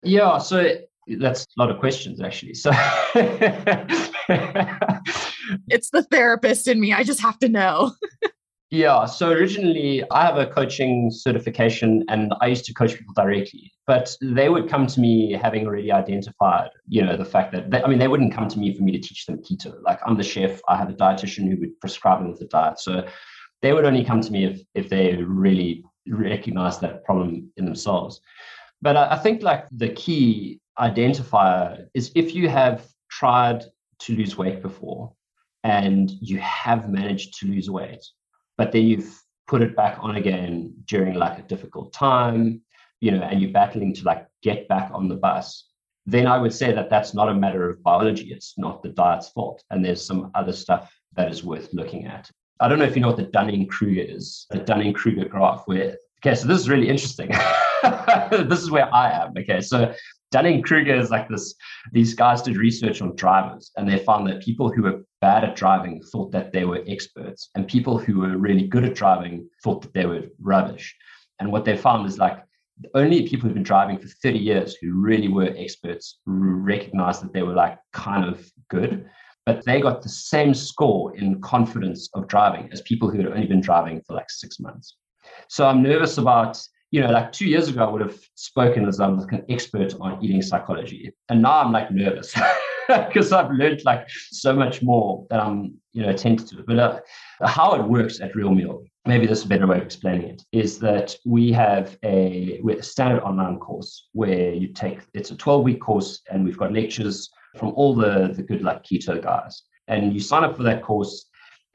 Yeah, 0.02 0.40
so 0.40 0.78
that's 1.08 1.44
a 1.44 1.62
lot 1.62 1.70
of 1.70 1.80
questions 1.80 2.20
actually. 2.20 2.56
So 2.56 2.72
it's 5.68 5.90
the 5.92 6.04
therapist 6.10 6.68
in 6.68 6.80
me. 6.80 6.94
I 6.94 7.04
just 7.04 7.22
have 7.22 7.38
to 7.40 7.50
know. 7.50 7.94
Yeah. 8.72 9.06
So 9.06 9.32
originally, 9.32 10.04
I 10.12 10.26
have 10.26 10.38
a 10.38 10.46
coaching 10.46 11.10
certification 11.12 12.06
and 12.08 12.32
I 12.40 12.48
used 12.48 12.66
to 12.66 12.74
coach 12.74 12.96
people 12.96 13.16
directly, 13.16 13.72
but 13.88 14.16
they 14.22 14.50
would 14.50 14.70
come 14.70 14.86
to 14.86 15.00
me 15.00 15.32
having 15.32 15.66
already 15.66 15.92
identified, 15.92 16.70
you 16.88 17.04
know, 17.04 17.18
the 17.18 17.26
fact 17.26 17.52
that, 17.54 17.72
they, 17.72 17.82
I 17.82 17.88
mean, 17.88 17.98
they 17.98 18.08
wouldn't 18.08 18.32
come 18.32 18.48
to 18.48 18.60
me 18.60 18.76
for 18.76 18.84
me 18.84 18.92
to 18.92 19.00
teach 19.00 19.26
them 19.26 19.40
keto. 19.40 19.74
Like 19.82 20.00
I'm 20.06 20.18
the 20.18 20.24
chef, 20.24 20.62
I 20.68 20.78
have 20.78 20.90
a 20.90 20.94
dietitian 20.94 21.50
who 21.50 21.60
would 21.62 21.80
prescribe 21.80 22.20
them 22.20 22.30
with 22.30 22.42
a 22.42 22.46
diet. 22.46 22.80
So 22.80 23.08
they 23.64 23.74
would 23.74 23.86
only 23.86 24.04
come 24.04 24.22
to 24.22 24.32
me 24.32 24.46
if, 24.46 24.62
if 24.76 24.88
they 24.88 25.16
really 25.16 25.84
recognize 26.08 26.78
that 26.80 27.04
problem 27.04 27.52
in 27.58 27.66
themselves. 27.66 28.22
But 28.84 28.96
I, 28.96 29.14
I 29.14 29.18
think 29.18 29.42
like 29.42 29.66
the 29.72 29.90
key 29.90 30.60
identifier 30.78 31.88
is 31.96 32.12
if 32.14 32.36
you 32.36 32.50
have 32.50 32.88
tried 33.10 33.66
to 34.02 34.16
lose 34.16 34.38
weight 34.38 34.62
before 34.62 35.12
and 35.64 36.12
you 36.22 36.38
have 36.38 36.88
managed 36.88 37.40
to 37.40 37.48
lose 37.48 37.68
weight, 37.68 38.06
but 38.60 38.74
then 38.74 38.86
you've 38.86 39.24
put 39.48 39.62
it 39.62 39.74
back 39.74 39.98
on 40.02 40.18
again 40.18 40.74
during 40.84 41.14
like 41.14 41.40
a 41.40 41.44
difficult 41.44 41.94
time, 41.94 42.62
you 43.00 43.10
know, 43.10 43.22
and 43.22 43.42
you're 43.42 43.54
battling 43.54 43.94
to 43.94 44.04
like 44.04 44.28
get 44.44 44.68
back 44.68 44.92
on 44.94 45.08
the 45.08 45.16
bus, 45.16 45.70
then 46.06 46.28
I 46.28 46.38
would 46.38 46.54
say 46.54 46.74
that 46.74 46.90
that's 46.90 47.14
not 47.14 47.30
a 47.30 47.34
matter 47.34 47.70
of 47.70 47.82
biology. 47.82 48.34
It's 48.34 48.56
not 48.58 48.84
the 48.84 48.90
diet's 48.90 49.30
fault. 49.30 49.64
And 49.70 49.84
there's 49.84 50.06
some 50.06 50.30
other 50.36 50.52
stuff 50.52 50.94
that 51.16 51.32
is 51.32 51.42
worth 51.42 51.70
looking 51.72 52.06
at. 52.06 52.30
I 52.60 52.68
don't 52.68 52.80
know 52.80 52.86
if 52.86 52.98
you 52.98 53.02
know 53.02 53.08
what 53.08 53.16
the 53.16 53.32
Dunning 53.38 53.66
Kruger 53.66 54.02
is, 54.02 54.46
the 54.50 54.60
Dunning 54.60 54.92
Kruger 54.92 55.24
graph, 55.24 55.64
where, 55.66 55.96
okay, 56.20 56.36
so 56.36 56.46
this 56.46 56.60
is 56.60 56.70
really 56.70 56.90
interesting. 56.90 57.30
this 58.30 58.60
is 58.60 58.70
where 58.70 58.94
I 58.94 59.10
am. 59.24 59.32
Okay, 59.38 59.62
so 59.62 59.94
Dunning 60.32 60.62
Kruger 60.62 60.96
is 60.96 61.10
like 61.10 61.28
this. 61.28 61.56
These 61.92 62.14
guys 62.14 62.42
did 62.42 62.58
research 62.58 63.02
on 63.02 63.16
drivers, 63.16 63.72
and 63.78 63.90
they 63.90 63.98
found 63.98 64.28
that 64.28 64.42
people 64.42 64.72
who 64.72 64.84
were 64.84 65.04
bad 65.22 65.44
at 65.44 65.56
driving 65.56 66.02
thought 66.12 66.32
that 66.32 66.52
they 66.52 66.66
were 66.66 66.84
experts, 66.88 67.50
and 67.56 67.68
people 67.68 67.98
who 67.98 68.20
were 68.20 68.38
really 68.38 68.68
good 68.68 68.86
at 68.86 68.96
driving 68.96 69.50
thought 69.64 69.82
that 69.82 69.94
they 69.94 70.06
were 70.06 70.24
rubbish. 70.40 70.96
And 71.40 71.52
what 71.52 71.66
they 71.66 71.76
found 71.76 72.08
is 72.08 72.18
like 72.18 72.44
only 72.94 73.28
people 73.28 73.48
who've 73.48 73.56
been 73.56 73.64
driving 73.64 73.98
for 73.98 74.08
30 74.08 74.40
years 74.40 74.76
who 74.76 74.94
really 74.94 75.28
were 75.28 75.54
experts 75.58 76.20
recognized 76.26 77.24
that 77.24 77.34
they 77.34 77.44
were 77.44 77.54
like 77.54 77.78
kind 77.94 78.26
of 78.26 78.50
good, 78.70 79.10
but 79.46 79.66
they 79.66 79.82
got 79.82 80.02
the 80.02 80.10
same 80.10 80.54
score 80.54 81.16
in 81.16 81.42
confidence 81.42 82.10
of 82.14 82.28
driving 82.28 82.70
as 82.72 82.82
people 82.82 83.10
who 83.10 83.18
had 83.18 83.28
only 83.28 83.48
been 83.48 83.62
driving 83.62 84.02
for 84.06 84.14
like 84.14 84.30
six 84.30 84.60
months. 84.60 84.96
So 85.48 85.68
I'm 85.68 85.82
nervous 85.82 86.18
about 86.18 86.62
you 86.92 87.02
know, 87.02 87.12
like 87.12 87.32
two 87.32 87.48
years 87.48 87.70
ago, 87.70 87.86
I 87.86 87.92
would 87.92 88.02
have 88.02 88.18
spoken 88.36 88.88
as 88.88 89.00
I'm 89.00 89.18
like 89.18 89.32
an 89.32 89.46
expert 89.50 89.94
on 90.00 90.24
eating 90.24 90.42
psychology. 90.42 91.12
And 91.30 91.42
now 91.42 91.60
I'm 91.60 91.72
like 91.72 91.92
nervous 91.92 92.34
because 92.88 93.32
I've 93.32 93.52
learned 93.52 93.84
like 93.86 94.08
so 94.10 94.54
much 94.54 94.82
more 94.82 95.26
that 95.30 95.40
I'm, 95.40 95.76
you 95.94 96.04
know, 96.04 96.14
tentative. 96.14 96.66
But 96.66 96.80
uh, 96.80 97.00
how 97.46 97.76
it 97.76 97.84
works 97.84 98.22
at 98.22 98.36
Real 98.36 98.52
Meal, 98.52 98.84
maybe 99.06 99.28
this 99.28 99.40
is 99.40 99.46
a 99.46 99.50
better 99.50 99.68
way 99.68 99.78
of 99.78 99.84
explaining 99.84 100.30
it, 100.30 100.44
is 100.52 100.80
that 100.80 101.16
we 101.26 101.52
have 101.52 101.98
a, 102.04 102.60
a 102.68 102.82
standard 102.82 103.22
online 103.22 103.60
course 103.60 104.08
where 104.14 104.52
you 104.54 104.70
take, 104.70 105.02
it's 105.14 105.32
a 105.32 105.36
12 105.36 105.64
week 105.64 105.82
course 105.82 106.22
and 106.32 106.44
we've 106.44 106.58
got 106.58 106.74
lectures 106.74 107.30
from 107.58 107.70
all 107.76 107.94
the, 107.94 108.34
the 108.36 108.44
good 108.44 108.64
like 108.64 108.84
keto 108.84 109.22
guys. 109.22 109.62
And 109.88 110.14
you 110.14 110.20
sign 110.20 110.44
up 110.44 110.58
for 110.58 110.64
that 110.64 110.82
course 110.82 111.26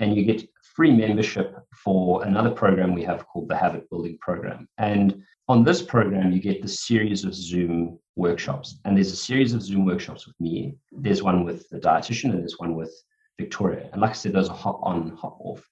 and 0.01 0.17
you 0.17 0.25
get 0.25 0.49
free 0.75 0.93
membership 0.93 1.57
for 1.73 2.25
another 2.25 2.51
program 2.51 2.95
we 2.95 3.05
have 3.05 3.27
called 3.27 3.49
the 3.49 3.57
Habit 3.57 3.89
Building 3.91 4.19
Program. 4.21 4.69
And 4.79 5.23
on 5.49 5.63
this 5.63 5.83
program, 5.83 6.33
you 6.33 6.41
get 6.41 6.63
the 6.63 6.69
series 6.69 7.25
of 7.25 7.35
Zoom 7.35 7.99
workshops. 8.17 8.81
And 8.85 8.97
there's 8.97 9.13
a 9.13 9.17
series 9.17 9.53
of 9.55 9.63
Zoom 9.63 9.85
workshops 9.85 10.27
with 10.27 10.39
me. 10.41 10.75
There's 10.91 11.23
one 11.23 11.45
with 11.45 11.69
the 11.71 11.79
dietitian, 11.79 12.31
and 12.31 12.41
there's 12.41 12.59
one 12.59 12.75
with 12.75 12.93
Victoria. 13.39 13.89
And 13.93 14.01
like 14.01 14.11
I 14.11 14.15
said, 14.15 14.33
those 14.33 14.49
are 14.49 14.57
hop 14.57 14.81
on, 14.83 15.17
hop 15.17 15.39
off. 15.41 15.63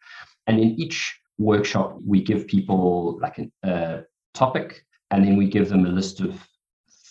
And 0.46 0.60
in 0.60 0.80
each 0.80 1.18
workshop, 1.38 1.98
we 2.06 2.22
give 2.22 2.46
people 2.46 3.18
like 3.20 3.40
a 3.64 4.04
topic, 4.34 4.84
and 5.10 5.24
then 5.24 5.36
we 5.36 5.48
give 5.48 5.68
them 5.68 5.84
a 5.84 5.90
list 5.90 6.20
of 6.20 6.46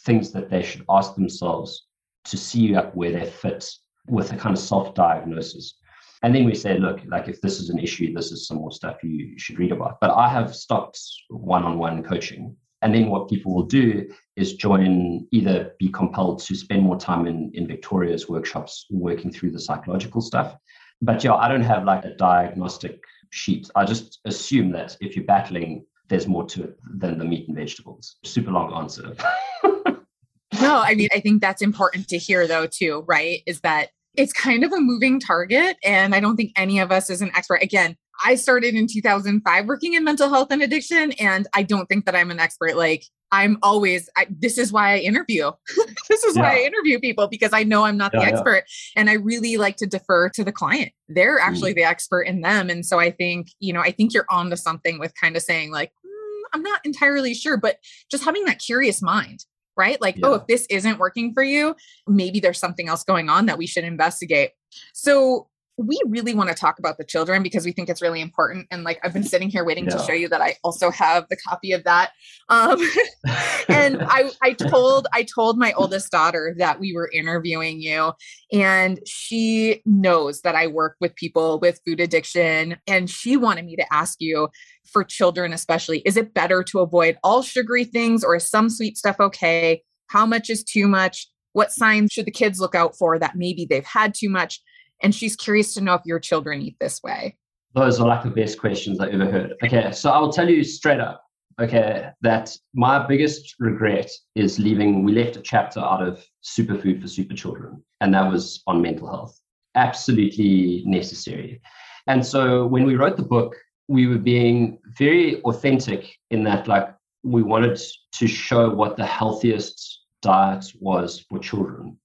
things 0.05 0.31
that 0.31 0.49
they 0.49 0.63
should 0.63 0.85
ask 0.89 1.15
themselves 1.15 1.87
to 2.25 2.37
see 2.37 2.73
where 2.73 3.11
they 3.11 3.25
fit 3.25 3.69
with 4.07 4.31
a 4.31 4.37
kind 4.37 4.55
of 4.55 4.61
self 4.61 4.93
diagnosis. 4.95 5.75
And 6.23 6.35
then 6.35 6.45
we 6.45 6.53
say, 6.53 6.77
look, 6.77 6.99
like 7.07 7.27
if 7.27 7.41
this 7.41 7.59
is 7.59 7.69
an 7.69 7.79
issue, 7.79 8.13
this 8.13 8.31
is 8.31 8.47
some 8.47 8.57
more 8.57 8.71
stuff 8.71 9.03
you 9.03 9.37
should 9.37 9.57
read 9.57 9.71
about. 9.71 9.99
But 9.99 10.11
I 10.11 10.29
have 10.29 10.55
stopped 10.55 10.99
one 11.29 11.63
on 11.63 11.79
one 11.79 12.03
coaching. 12.03 12.55
And 12.83 12.93
then 12.93 13.09
what 13.09 13.29
people 13.29 13.53
will 13.53 13.65
do 13.65 14.09
is 14.35 14.53
join, 14.53 15.27
either 15.31 15.73
be 15.79 15.89
compelled 15.89 16.39
to 16.43 16.55
spend 16.55 16.81
more 16.83 16.97
time 16.97 17.27
in, 17.27 17.51
in 17.53 17.67
Victoria's 17.67 18.27
workshops 18.27 18.85
working 18.89 19.31
through 19.31 19.51
the 19.51 19.59
psychological 19.59 20.21
stuff. 20.21 20.55
But 21.01 21.23
yeah, 21.23 21.33
I 21.33 21.47
don't 21.47 21.61
have 21.61 21.83
like 21.83 22.05
a 22.05 22.15
diagnostic 22.15 23.03
sheet. 23.31 23.69
I 23.75 23.85
just 23.85 24.19
assume 24.25 24.71
that 24.73 24.97
if 25.01 25.15
you're 25.15 25.25
battling, 25.25 25.85
there's 26.07 26.27
more 26.27 26.45
to 26.45 26.63
it 26.63 26.79
than 26.99 27.17
the 27.17 27.25
meat 27.25 27.47
and 27.47 27.57
vegetables. 27.57 28.17
Super 28.23 28.51
long 28.51 28.73
answer. 28.73 29.15
no, 29.63 30.81
I 30.81 30.93
mean, 30.95 31.09
I 31.13 31.19
think 31.19 31.41
that's 31.41 31.61
important 31.61 32.07
to 32.09 32.17
hear 32.17 32.47
though, 32.47 32.67
too, 32.67 33.03
right? 33.07 33.41
Is 33.45 33.61
that 33.61 33.89
it's 34.15 34.33
kind 34.33 34.63
of 34.63 34.71
a 34.73 34.79
moving 34.79 35.19
target. 35.19 35.77
And 35.83 36.13
I 36.13 36.19
don't 36.19 36.35
think 36.35 36.51
any 36.55 36.79
of 36.79 36.91
us 36.91 37.09
is 37.09 37.21
an 37.21 37.31
expert. 37.35 37.61
Again, 37.61 37.95
I 38.23 38.35
started 38.35 38.75
in 38.75 38.87
2005 38.87 39.65
working 39.65 39.93
in 39.93 40.03
mental 40.03 40.29
health 40.29 40.49
and 40.51 40.61
addiction, 40.61 41.11
and 41.13 41.47
I 41.53 41.63
don't 41.63 41.87
think 41.87 42.05
that 42.05 42.15
I'm 42.15 42.29
an 42.29 42.39
expert. 42.39 42.75
Like, 42.75 43.05
I'm 43.31 43.57
always, 43.63 44.09
I, 44.17 44.27
this 44.29 44.57
is 44.57 44.71
why 44.73 44.93
I 44.93 44.97
interview. 44.97 45.51
this 46.09 46.23
is 46.23 46.35
yeah. 46.35 46.43
why 46.43 46.57
I 46.57 46.63
interview 46.63 46.99
people 46.99 47.27
because 47.27 47.53
I 47.53 47.63
know 47.63 47.85
I'm 47.85 47.97
not 47.97 48.11
yeah, 48.13 48.19
the 48.19 48.25
expert. 48.25 48.63
Yeah. 48.95 49.01
And 49.01 49.09
I 49.09 49.13
really 49.13 49.55
like 49.55 49.77
to 49.77 49.87
defer 49.87 50.29
to 50.29 50.43
the 50.43 50.51
client. 50.51 50.91
They're 51.07 51.39
actually 51.39 51.71
mm. 51.71 51.77
the 51.77 51.83
expert 51.83 52.23
in 52.23 52.41
them. 52.41 52.69
And 52.69 52.85
so 52.85 52.99
I 52.99 53.09
think, 53.09 53.47
you 53.59 53.71
know, 53.71 53.79
I 53.79 53.91
think 53.91 54.13
you're 54.13 54.25
onto 54.29 54.57
something 54.57 54.99
with 54.99 55.13
kind 55.19 55.37
of 55.37 55.41
saying, 55.41 55.71
like, 55.71 55.91
mm, 56.05 56.41
I'm 56.51 56.61
not 56.61 56.85
entirely 56.85 57.33
sure, 57.33 57.55
but 57.55 57.77
just 58.09 58.25
having 58.25 58.43
that 58.45 58.59
curious 58.59 59.01
mind 59.01 59.45
right? 59.81 59.99
Like, 59.99 60.17
oh, 60.21 60.29
yeah. 60.29 60.33
oh, 60.33 60.33
if 60.35 60.47
this 60.47 60.67
isn't 60.69 60.99
working 60.99 61.33
for 61.33 61.41
you, 61.41 61.75
maybe 62.07 62.39
there's 62.39 62.59
something 62.59 62.87
else 62.87 63.03
going 63.03 63.29
on 63.29 63.47
that 63.47 63.57
we 63.57 63.65
should 63.65 63.83
investigate. 63.83 64.51
So, 64.93 65.47
we 65.77 65.99
really 66.07 66.33
want 66.33 66.49
to 66.49 66.55
talk 66.55 66.79
about 66.79 66.97
the 66.97 67.03
children 67.03 67.41
because 67.41 67.65
we 67.65 67.71
think 67.71 67.89
it's 67.89 68.01
really 68.01 68.21
important. 68.21 68.67
And 68.71 68.83
like 68.83 68.99
I've 69.03 69.13
been 69.13 69.23
sitting 69.23 69.49
here 69.49 69.63
waiting 69.65 69.85
yeah. 69.85 69.97
to 69.97 70.03
show 70.03 70.13
you 70.13 70.27
that 70.29 70.41
I 70.41 70.55
also 70.63 70.91
have 70.91 71.27
the 71.29 71.37
copy 71.37 71.71
of 71.71 71.83
that. 71.85 72.11
Um, 72.49 72.79
and 73.69 74.01
I, 74.01 74.31
I 74.41 74.53
told 74.53 75.07
I 75.13 75.23
told 75.23 75.57
my 75.57 75.73
oldest 75.73 76.11
daughter 76.11 76.53
that 76.57 76.79
we 76.79 76.93
were 76.93 77.09
interviewing 77.13 77.81
you, 77.81 78.13
and 78.51 78.99
she 79.05 79.81
knows 79.85 80.41
that 80.41 80.55
I 80.55 80.67
work 80.67 80.97
with 80.99 81.15
people 81.15 81.59
with 81.59 81.79
food 81.85 81.99
addiction, 81.99 82.77
and 82.87 83.09
she 83.09 83.37
wanted 83.37 83.65
me 83.65 83.75
to 83.77 83.93
ask 83.93 84.17
you 84.19 84.49
for 84.91 85.03
children 85.03 85.53
especially, 85.53 85.99
is 85.99 86.17
it 86.17 86.33
better 86.33 86.63
to 86.63 86.79
avoid 86.79 87.17
all 87.23 87.41
sugary 87.41 87.85
things 87.85 88.23
or 88.23 88.35
is 88.35 88.49
some 88.49 88.69
sweet 88.69 88.97
stuff 88.97 89.17
okay? 89.19 89.81
How 90.07 90.25
much 90.25 90.49
is 90.49 90.63
too 90.63 90.87
much? 90.87 91.27
What 91.53 91.71
signs 91.71 92.11
should 92.11 92.25
the 92.25 92.31
kids 92.31 92.59
look 92.59 92.75
out 92.75 92.97
for 92.97 93.17
that 93.19 93.35
maybe 93.35 93.65
they've 93.65 93.85
had 93.85 94.13
too 94.13 94.29
much? 94.29 94.61
And 95.01 95.13
she's 95.13 95.35
curious 95.35 95.73
to 95.73 95.81
know 95.81 95.95
if 95.95 96.01
your 96.05 96.19
children 96.19 96.61
eat 96.61 96.77
this 96.79 97.01
way. 97.03 97.37
Those 97.73 97.99
are 97.99 98.07
like 98.07 98.23
the 98.23 98.29
best 98.29 98.59
questions 98.59 98.99
I 98.99 99.09
ever 99.09 99.25
heard. 99.25 99.55
Okay, 99.63 99.91
so 99.91 100.11
I 100.11 100.19
will 100.19 100.31
tell 100.31 100.49
you 100.49 100.63
straight 100.63 100.99
up, 100.99 101.23
okay, 101.59 102.09
that 102.21 102.55
my 102.73 103.05
biggest 103.07 103.55
regret 103.59 104.11
is 104.35 104.59
leaving. 104.59 105.03
We 105.03 105.13
left 105.13 105.37
a 105.37 105.41
chapter 105.41 105.79
out 105.79 106.05
of 106.05 106.25
Superfood 106.43 107.01
for 107.01 107.07
Super 107.07 107.33
Children, 107.33 107.83
and 108.01 108.13
that 108.13 108.29
was 108.29 108.61
on 108.67 108.81
mental 108.81 109.07
health. 109.07 109.39
Absolutely 109.75 110.83
necessary. 110.85 111.61
And 112.07 112.25
so 112.25 112.67
when 112.67 112.83
we 112.83 112.95
wrote 112.95 113.15
the 113.15 113.23
book, 113.23 113.55
we 113.87 114.07
were 114.07 114.17
being 114.17 114.79
very 114.97 115.41
authentic 115.43 116.17
in 116.29 116.43
that, 116.43 116.67
like, 116.67 116.93
we 117.23 117.43
wanted 117.43 117.79
to 118.13 118.27
show 118.27 118.69
what 118.69 118.97
the 118.97 119.05
healthiest 119.05 120.01
diet 120.21 120.65
was 120.79 121.23
for 121.29 121.39
children. 121.39 121.97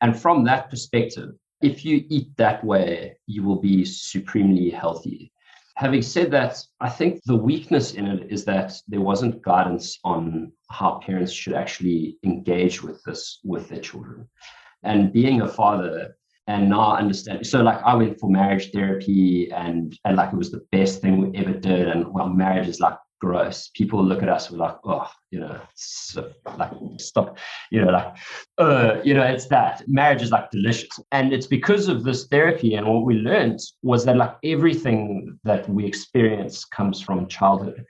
And 0.00 0.18
from 0.18 0.44
that 0.44 0.68
perspective, 0.68 1.30
if 1.62 1.84
you 1.84 2.04
eat 2.08 2.36
that 2.36 2.64
way, 2.64 3.16
you 3.26 3.42
will 3.42 3.60
be 3.60 3.84
supremely 3.84 4.70
healthy. 4.70 5.32
Having 5.76 6.02
said 6.02 6.30
that, 6.32 6.62
I 6.80 6.90
think 6.90 7.22
the 7.24 7.36
weakness 7.36 7.94
in 7.94 8.06
it 8.06 8.30
is 8.30 8.44
that 8.44 8.74
there 8.88 9.00
wasn't 9.00 9.42
guidance 9.42 9.98
on 10.04 10.52
how 10.70 11.00
parents 11.04 11.32
should 11.32 11.54
actually 11.54 12.18
engage 12.24 12.82
with 12.82 13.02
this 13.04 13.40
with 13.42 13.68
their 13.68 13.80
children. 13.80 14.28
And 14.82 15.12
being 15.12 15.40
a 15.40 15.48
father 15.48 16.16
and 16.46 16.68
now 16.68 16.96
understanding, 16.96 17.44
so 17.44 17.62
like 17.62 17.80
I 17.82 17.94
went 17.94 18.20
for 18.20 18.28
marriage 18.28 18.70
therapy 18.72 19.50
and 19.52 19.96
and 20.04 20.16
like 20.16 20.32
it 20.32 20.36
was 20.36 20.50
the 20.50 20.66
best 20.72 21.00
thing 21.00 21.30
we 21.30 21.38
ever 21.38 21.52
did. 21.52 21.88
And 21.88 22.12
well, 22.12 22.28
marriage 22.28 22.68
is 22.68 22.80
like 22.80 22.98
gross. 23.22 23.70
People 23.74 24.04
look 24.04 24.22
at 24.22 24.28
us 24.28 24.50
with 24.50 24.58
like, 24.58 24.76
oh, 24.84 25.08
you 25.30 25.38
know, 25.38 25.60
so, 25.76 26.32
like 26.58 26.72
stop, 26.98 27.38
you 27.70 27.80
know, 27.80 27.92
like, 27.92 28.16
uh, 28.58 28.96
you 29.04 29.14
know, 29.14 29.22
it's 29.22 29.46
that 29.46 29.84
marriage 29.86 30.22
is 30.22 30.32
like 30.32 30.50
delicious, 30.50 30.98
and 31.12 31.32
it's 31.32 31.46
because 31.46 31.86
of 31.86 32.02
this 32.02 32.26
therapy 32.26 32.74
and 32.74 32.86
what 32.86 33.04
we 33.04 33.14
learned 33.14 33.60
was 33.82 34.04
that 34.04 34.16
like 34.16 34.34
everything 34.44 35.38
that 35.44 35.68
we 35.68 35.86
experience 35.86 36.64
comes 36.64 37.00
from 37.00 37.28
childhood. 37.28 37.84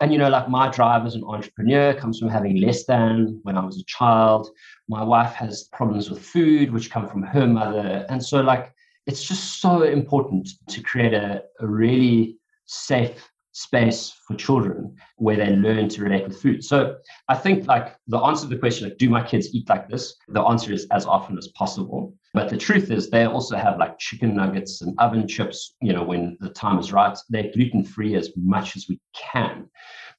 And 0.00 0.12
you 0.12 0.18
know, 0.18 0.28
like 0.28 0.48
my 0.48 0.68
drive 0.70 1.04
as 1.06 1.16
an 1.16 1.24
entrepreneur 1.24 1.92
comes 1.92 2.20
from 2.20 2.28
having 2.28 2.60
less 2.60 2.84
than 2.86 3.40
when 3.42 3.58
I 3.58 3.64
was 3.64 3.80
a 3.80 3.84
child. 3.84 4.48
My 4.88 5.02
wife 5.02 5.32
has 5.32 5.64
problems 5.72 6.08
with 6.08 6.24
food, 6.24 6.72
which 6.72 6.88
come 6.88 7.08
from 7.08 7.22
her 7.24 7.48
mother, 7.48 8.06
and 8.08 8.24
so 8.24 8.40
like 8.40 8.72
it's 9.06 9.24
just 9.24 9.60
so 9.60 9.82
important 9.82 10.50
to 10.68 10.80
create 10.82 11.14
a, 11.14 11.42
a 11.60 11.66
really 11.66 12.38
safe 12.66 13.27
space 13.58 14.14
for 14.24 14.36
children 14.36 14.94
where 15.16 15.36
they 15.36 15.50
learn 15.50 15.88
to 15.88 16.02
relate 16.02 16.28
with 16.28 16.40
food. 16.40 16.62
So 16.62 16.96
I 17.28 17.34
think 17.34 17.66
like 17.66 17.96
the 18.06 18.18
answer 18.18 18.44
to 18.44 18.54
the 18.54 18.60
question, 18.60 18.88
like, 18.88 18.98
do 18.98 19.10
my 19.10 19.26
kids 19.26 19.52
eat 19.52 19.68
like 19.68 19.88
this? 19.88 20.14
The 20.28 20.42
answer 20.42 20.72
is 20.72 20.86
as 20.92 21.06
often 21.06 21.36
as 21.36 21.48
possible. 21.48 22.14
But 22.34 22.50
the 22.50 22.56
truth 22.56 22.92
is 22.92 23.10
they 23.10 23.24
also 23.24 23.56
have 23.56 23.78
like 23.78 23.98
chicken 23.98 24.36
nuggets 24.36 24.82
and 24.82 24.96
oven 25.00 25.26
chips, 25.26 25.74
you 25.82 25.92
know, 25.92 26.04
when 26.04 26.36
the 26.38 26.50
time 26.50 26.78
is 26.78 26.92
right. 26.92 27.18
They're 27.30 27.50
gluten 27.52 27.82
free 27.82 28.14
as 28.14 28.30
much 28.36 28.76
as 28.76 28.86
we 28.88 29.00
can. 29.12 29.68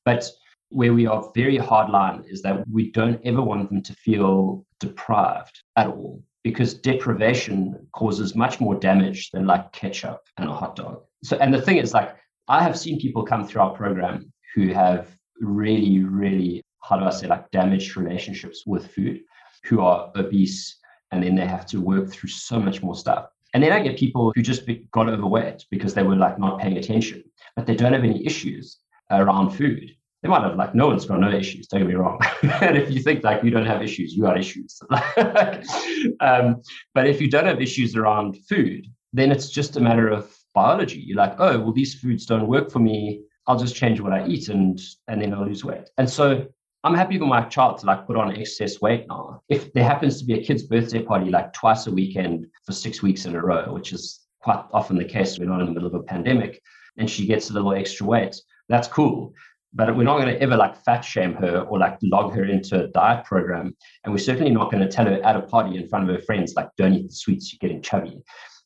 But 0.03 0.29
where 0.67 0.93
we 0.93 1.07
are 1.07 1.31
very 1.33 1.57
hard 1.57 1.89
line 1.89 2.25
is 2.27 2.41
that 2.41 2.67
we 2.69 2.91
don't 2.91 3.21
ever 3.23 3.41
want 3.41 3.69
them 3.69 3.81
to 3.83 3.93
feel 3.93 4.65
deprived 4.81 5.61
at 5.77 5.87
all 5.87 6.21
because 6.43 6.73
deprivation 6.73 7.87
causes 7.93 8.35
much 8.35 8.59
more 8.59 8.75
damage 8.75 9.31
than 9.31 9.47
like 9.47 9.71
ketchup 9.71 10.21
and 10.37 10.49
a 10.49 10.53
hot 10.53 10.75
dog. 10.75 11.01
So, 11.23 11.37
and 11.37 11.53
the 11.53 11.61
thing 11.61 11.77
is 11.77 11.93
like 11.93 12.15
I 12.49 12.63
have 12.63 12.77
seen 12.77 12.99
people 12.99 13.23
come 13.23 13.47
through 13.47 13.61
our 13.61 13.75
program 13.75 14.33
who 14.55 14.73
have 14.73 15.15
really, 15.39 16.03
really, 16.03 16.63
how 16.81 16.97
do 16.97 17.05
I 17.05 17.11
say, 17.11 17.27
like 17.27 17.49
damaged 17.51 17.95
relationships 17.95 18.63
with 18.65 18.91
food, 18.91 19.21
who 19.65 19.81
are 19.81 20.11
obese, 20.15 20.79
and 21.11 21.23
then 21.23 21.35
they 21.35 21.45
have 21.45 21.67
to 21.67 21.79
work 21.79 22.11
through 22.11 22.31
so 22.31 22.59
much 22.59 22.81
more 22.81 22.95
stuff. 22.95 23.27
And 23.53 23.63
then 23.63 23.71
I 23.71 23.81
get 23.81 23.97
people 23.97 24.31
who 24.35 24.41
just 24.41 24.67
got 24.89 25.09
overweight 25.09 25.65
because 25.69 25.93
they 25.93 26.01
were 26.01 26.15
like 26.15 26.39
not 26.39 26.59
paying 26.59 26.77
attention, 26.77 27.23
but 27.55 27.67
they 27.67 27.75
don't 27.75 27.93
have 27.93 28.03
any 28.03 28.25
issues 28.25 28.79
around 29.11 29.51
food. 29.51 29.91
They 30.23 30.29
might 30.29 30.41
have 30.43 30.55
like 30.55 30.73
no 30.73 30.87
one's 30.87 31.05
got 31.05 31.19
no 31.19 31.31
issues. 31.31 31.67
Don't 31.67 31.81
get 31.81 31.87
me 31.87 31.95
wrong. 31.95 32.19
and 32.61 32.77
if 32.77 32.89
you 32.89 33.01
think 33.01 33.23
like 33.23 33.43
you 33.43 33.51
don't 33.51 33.65
have 33.65 33.83
issues, 33.83 34.13
you 34.13 34.23
got 34.23 34.39
issues. 34.39 34.81
um, 36.19 36.61
but 36.95 37.07
if 37.07 37.21
you 37.21 37.29
don't 37.29 37.45
have 37.45 37.61
issues 37.61 37.95
around 37.95 38.37
food, 38.47 38.87
then 39.13 39.31
it's 39.31 39.49
just 39.49 39.77
a 39.77 39.79
matter 39.79 40.09
of 40.09 40.35
biology. 40.53 40.99
You're 40.99 41.17
like, 41.17 41.35
oh, 41.39 41.59
well, 41.59 41.73
these 41.73 41.95
foods 41.95 42.25
don't 42.25 42.47
work 42.47 42.71
for 42.71 42.79
me. 42.79 43.21
I'll 43.47 43.59
just 43.59 43.75
change 43.75 43.99
what 43.99 44.13
I 44.13 44.27
eat 44.27 44.49
and 44.49 44.79
and 45.07 45.21
then 45.21 45.33
I'll 45.33 45.45
lose 45.45 45.65
weight. 45.65 45.89
And 45.97 46.09
so 46.09 46.47
I'm 46.83 46.93
happy 46.93 47.17
for 47.17 47.25
my 47.25 47.41
child 47.45 47.79
to 47.79 47.85
like 47.87 48.07
put 48.07 48.15
on 48.15 48.35
excess 48.35 48.79
weight 48.79 49.05
now. 49.09 49.41
If 49.49 49.73
there 49.73 49.83
happens 49.83 50.19
to 50.19 50.25
be 50.25 50.35
a 50.35 50.43
kid's 50.43 50.63
birthday 50.63 51.01
party 51.01 51.29
like 51.29 51.51
twice 51.51 51.87
a 51.87 51.91
weekend 51.91 52.47
for 52.65 52.71
six 52.71 53.01
weeks 53.01 53.25
in 53.25 53.35
a 53.35 53.41
row, 53.41 53.73
which 53.73 53.91
is 53.91 54.21
quite 54.39 54.63
often 54.71 54.97
the 54.97 55.03
case, 55.03 55.37
we're 55.37 55.45
not 55.45 55.59
in 55.59 55.65
the 55.65 55.73
middle 55.73 55.87
of 55.87 55.93
a 55.93 56.03
pandemic, 56.03 56.61
and 56.97 57.09
she 57.09 57.25
gets 57.25 57.49
a 57.49 57.53
little 57.53 57.73
extra 57.73 58.05
weight, 58.05 58.35
that's 58.69 58.87
cool. 58.87 59.33
But 59.73 59.95
we're 59.95 60.03
not 60.03 60.19
going 60.19 60.33
to 60.33 60.41
ever 60.41 60.55
like 60.55 60.83
fat 60.83 61.01
shame 61.01 61.33
her 61.33 61.61
or 61.61 61.77
like 61.77 61.99
log 62.01 62.33
her 62.33 62.45
into 62.45 62.85
a 62.85 62.87
diet 62.87 63.25
program. 63.25 63.75
And 64.03 64.13
we're 64.13 64.19
certainly 64.19 64.49
not 64.49 64.71
going 64.71 64.81
to 64.81 64.89
tell 64.89 65.05
her 65.05 65.21
at 65.23 65.35
a 65.35 65.41
party 65.41 65.77
in 65.77 65.87
front 65.87 66.09
of 66.09 66.15
her 66.15 66.21
friends, 66.21 66.55
like, 66.55 66.69
don't 66.77 66.93
eat 66.93 67.07
the 67.07 67.13
sweets, 67.13 67.51
you're 67.51 67.59
getting 67.59 67.81
chubby. 67.81 68.23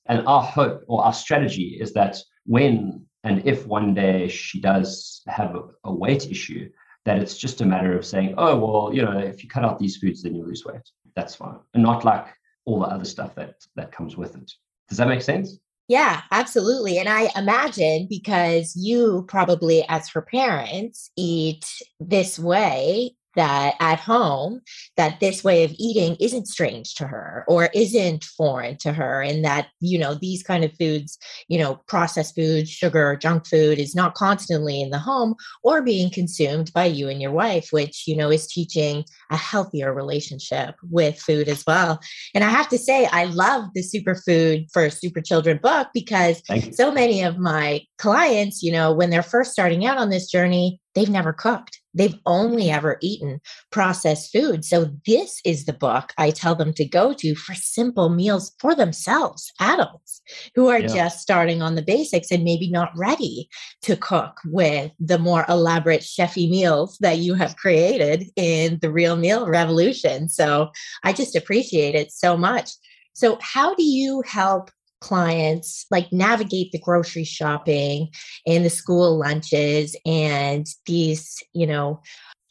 And 0.08 0.28
our 0.28 0.42
hope 0.42 0.84
or 0.88 1.04
our 1.04 1.14
strategy 1.14 1.78
is 1.80 1.94
that 1.94 2.18
when 2.46 3.06
and 3.24 3.46
if 3.46 3.66
one 3.66 3.94
day 3.94 4.28
she 4.28 4.60
does 4.60 5.22
have 5.28 5.56
a, 5.86 5.94
weight 5.94 6.30
issue, 6.30 6.70
that 7.06 7.20
it's 7.20 7.38
just 7.38 7.62
a 7.62 7.66
matter 7.66 7.98
of 7.98 8.06
saying, 8.06 8.36
oh, 8.38 8.58
well, 8.58 8.94
you 8.94 9.02
know, 9.02 9.18
if 9.18 9.44
you 9.44 9.50
cut 9.50 9.64
out 9.64 9.80
these 9.80 9.96
foods, 9.96 10.24
then 10.24 10.36
you 10.36 10.44
lose 10.46 10.66
weight. 10.66 10.82
That's 11.16 11.36
fine. 11.36 11.60
And 11.74 11.84
not 11.84 12.04
like 12.04 12.28
all 12.66 12.82
the 12.82 12.88
other 12.88 13.06
stuff 13.06 13.34
that 13.36 13.56
that 13.76 13.92
comes 13.92 14.18
with 14.18 14.36
it. 14.36 14.52
Does 14.90 14.98
that 14.98 15.08
make 15.08 15.22
sense? 15.22 15.58
Yeah, 15.88 16.22
absolutely. 16.32 16.98
And 16.98 17.10
I 17.10 17.30
imagine 17.36 18.08
because 18.10 18.74
you 18.76 19.26
probably, 19.28 19.86
as 19.90 20.10
her 20.10 20.22
parents, 20.22 21.12
eat 21.18 21.66
this 22.00 22.40
way 22.40 23.16
that 23.36 23.76
at 23.80 24.00
home 24.00 24.62
that 24.98 25.20
this 25.20 25.44
way 25.44 25.64
of 25.64 25.74
eating 25.78 26.16
isn't 26.20 26.48
strange 26.48 26.96
to 26.96 27.08
her 27.08 27.44
or 27.48 27.70
isn't 27.74 28.24
foreign 28.24 28.78
to 28.78 28.94
her 28.94 29.22
and 29.22 29.44
that 29.44 29.68
you 29.80 29.98
know 29.98 30.14
these 30.14 30.44
kind 30.44 30.64
of 30.64 30.72
foods 30.78 31.18
you 31.48 31.58
know 31.58 31.76
processed 31.88 32.36
food 32.36 32.68
sugar 32.68 33.16
junk 33.16 33.46
food 33.48 33.80
is 33.80 33.96
not 33.96 34.16
constantly 34.16 34.82
in 34.82 34.90
the 34.90 35.00
home 35.00 35.36
or 35.64 35.82
being 35.82 36.10
consumed 36.10 36.72
by 36.74 36.86
you 36.86 37.10
and 37.10 37.22
your 37.22 37.32
wife 37.32 37.70
which 37.72 38.04
you 38.08 38.16
know 38.16 38.30
is 38.30 38.48
teaching 38.48 39.04
a 39.32 39.38
healthier 39.38 39.94
relationship 39.94 40.76
with 40.90 41.20
food 41.20 41.48
as 41.48 41.64
well 41.66 42.00
and 42.34 42.44
i 42.44 42.50
have 42.50 42.70
to 42.70 42.78
say 42.78 43.08
i 43.12 43.26
love 43.26 43.66
the 43.74 43.82
superfood 43.82 44.66
for 44.72 44.90
super 44.90 45.22
children 45.22 45.60
book 45.62 45.88
because 45.94 46.42
so 46.72 46.92
many 46.92 47.22
of 47.22 47.38
my 47.38 47.82
clients 47.98 48.62
you 48.62 48.72
know 48.72 48.94
when 48.94 49.10
they're 49.10 49.24
first 49.24 49.52
starting 49.52 49.86
out 49.86 49.98
on 49.98 50.10
this 50.10 50.30
journey 50.30 50.80
they've 50.96 51.10
never 51.10 51.34
cooked. 51.34 51.80
They've 51.94 52.16
only 52.26 52.70
ever 52.70 52.98
eaten 53.02 53.40
processed 53.72 54.32
food. 54.32 54.66
So, 54.66 54.92
this 55.06 55.40
is 55.46 55.66
the 55.66 55.74
book 55.74 56.14
I 56.18 56.32
tell 56.32 56.56
them 56.56 56.74
to 56.74 56.86
go 56.86 57.14
to 57.14 57.36
for 57.36 57.54
simple 57.56 58.10
meals 58.10 58.54
for 58.60 58.76
themselves, 58.76 59.52
adults 59.60 60.22
who 60.56 60.70
are 60.70 60.80
yeah. 60.80 60.88
just 60.88 61.20
starting 61.20 61.62
on 61.62 61.76
the 61.76 61.82
basics 61.82 62.32
and 62.32 62.44
maybe 62.44 62.70
not 62.70 62.92
ready 62.96 63.50
to 63.84 63.96
cook 63.96 64.40
with 64.46 64.92
the 65.00 65.20
more 65.20 65.46
elaborate 65.50 66.02
chefy 66.02 66.50
meals 66.50 66.98
that 67.02 67.18
you 67.18 67.34
have 67.36 67.56
created 67.58 68.26
in 68.36 68.80
the 68.82 68.92
Real 68.92 69.16
Meal 69.16 69.48
Revolution. 69.48 70.30
So, 70.30 70.72
I 71.04 71.14
just 71.14 71.36
appreciate 71.36 71.96
it 71.96 72.12
so 72.12 72.38
much. 72.38 72.72
So, 73.14 73.38
how 73.42 73.76
do 73.76 73.84
you 73.84 74.24
help 74.26 74.72
clients 75.04 75.86
like 75.92 76.12
navigate 76.14 76.72
the 76.72 76.80
grocery 76.80 77.26
shopping 77.26 78.08
and 78.48 78.64
the 78.64 78.70
school 78.70 79.20
lunches 79.20 79.98
and 80.06 80.66
these, 80.86 81.44
you 81.52 81.68
know, 81.68 82.02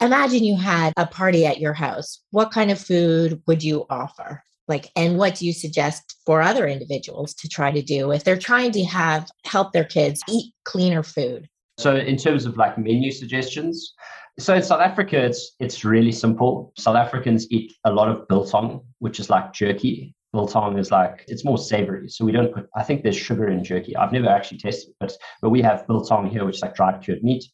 imagine 0.00 0.44
you 0.44 0.56
had 0.56 0.92
a 0.98 1.06
party 1.06 1.46
at 1.46 1.60
your 1.60 1.72
house. 1.72 2.20
What 2.30 2.52
kind 2.52 2.70
of 2.70 2.78
food 2.78 3.40
would 3.46 3.64
you 3.64 3.86
offer? 3.88 4.42
Like, 4.68 4.90
and 4.94 5.16
what 5.18 5.36
do 5.36 5.46
you 5.46 5.52
suggest 5.52 6.16
for 6.26 6.42
other 6.42 6.66
individuals 6.66 7.34
to 7.34 7.48
try 7.48 7.70
to 7.72 7.82
do 7.82 8.12
if 8.12 8.22
they're 8.22 8.38
trying 8.38 8.72
to 8.72 8.84
have 8.84 9.28
help 9.44 9.72
their 9.72 9.84
kids 9.84 10.20
eat 10.28 10.52
cleaner 10.64 11.02
food? 11.02 11.48
So, 11.78 11.96
in 11.96 12.16
terms 12.16 12.44
of 12.44 12.58
like 12.58 12.76
menu 12.76 13.10
suggestions, 13.10 13.94
so 14.38 14.54
in 14.54 14.62
South 14.62 14.80
Africa, 14.80 15.18
it's 15.24 15.56
it's 15.58 15.84
really 15.84 16.12
simple. 16.12 16.72
South 16.78 16.96
Africans 16.96 17.50
eat 17.50 17.72
a 17.84 17.92
lot 17.92 18.08
of 18.08 18.28
biltong, 18.28 18.82
which 18.98 19.18
is 19.18 19.28
like 19.30 19.52
jerky, 19.52 20.14
biltong 20.32 20.78
is 20.78 20.90
like 20.90 21.24
it's 21.28 21.44
more 21.44 21.58
savory. 21.58 22.08
So 22.08 22.24
we 22.24 22.32
don't 22.32 22.52
put 22.52 22.68
i 22.76 22.82
think 22.82 23.02
there's 23.02 23.16
sugar 23.16 23.48
in 23.48 23.62
jerky. 23.62 23.96
I've 23.96 24.12
never 24.12 24.28
actually 24.28 24.58
tested 24.58 24.90
it 24.90 24.96
but 25.00 25.12
but 25.40 25.50
we 25.50 25.62
have 25.62 25.86
biltong 25.86 26.28
here 26.30 26.44
which 26.44 26.56
is 26.56 26.62
like 26.62 26.74
dried 26.74 27.02
cured 27.02 27.22
meat. 27.22 27.44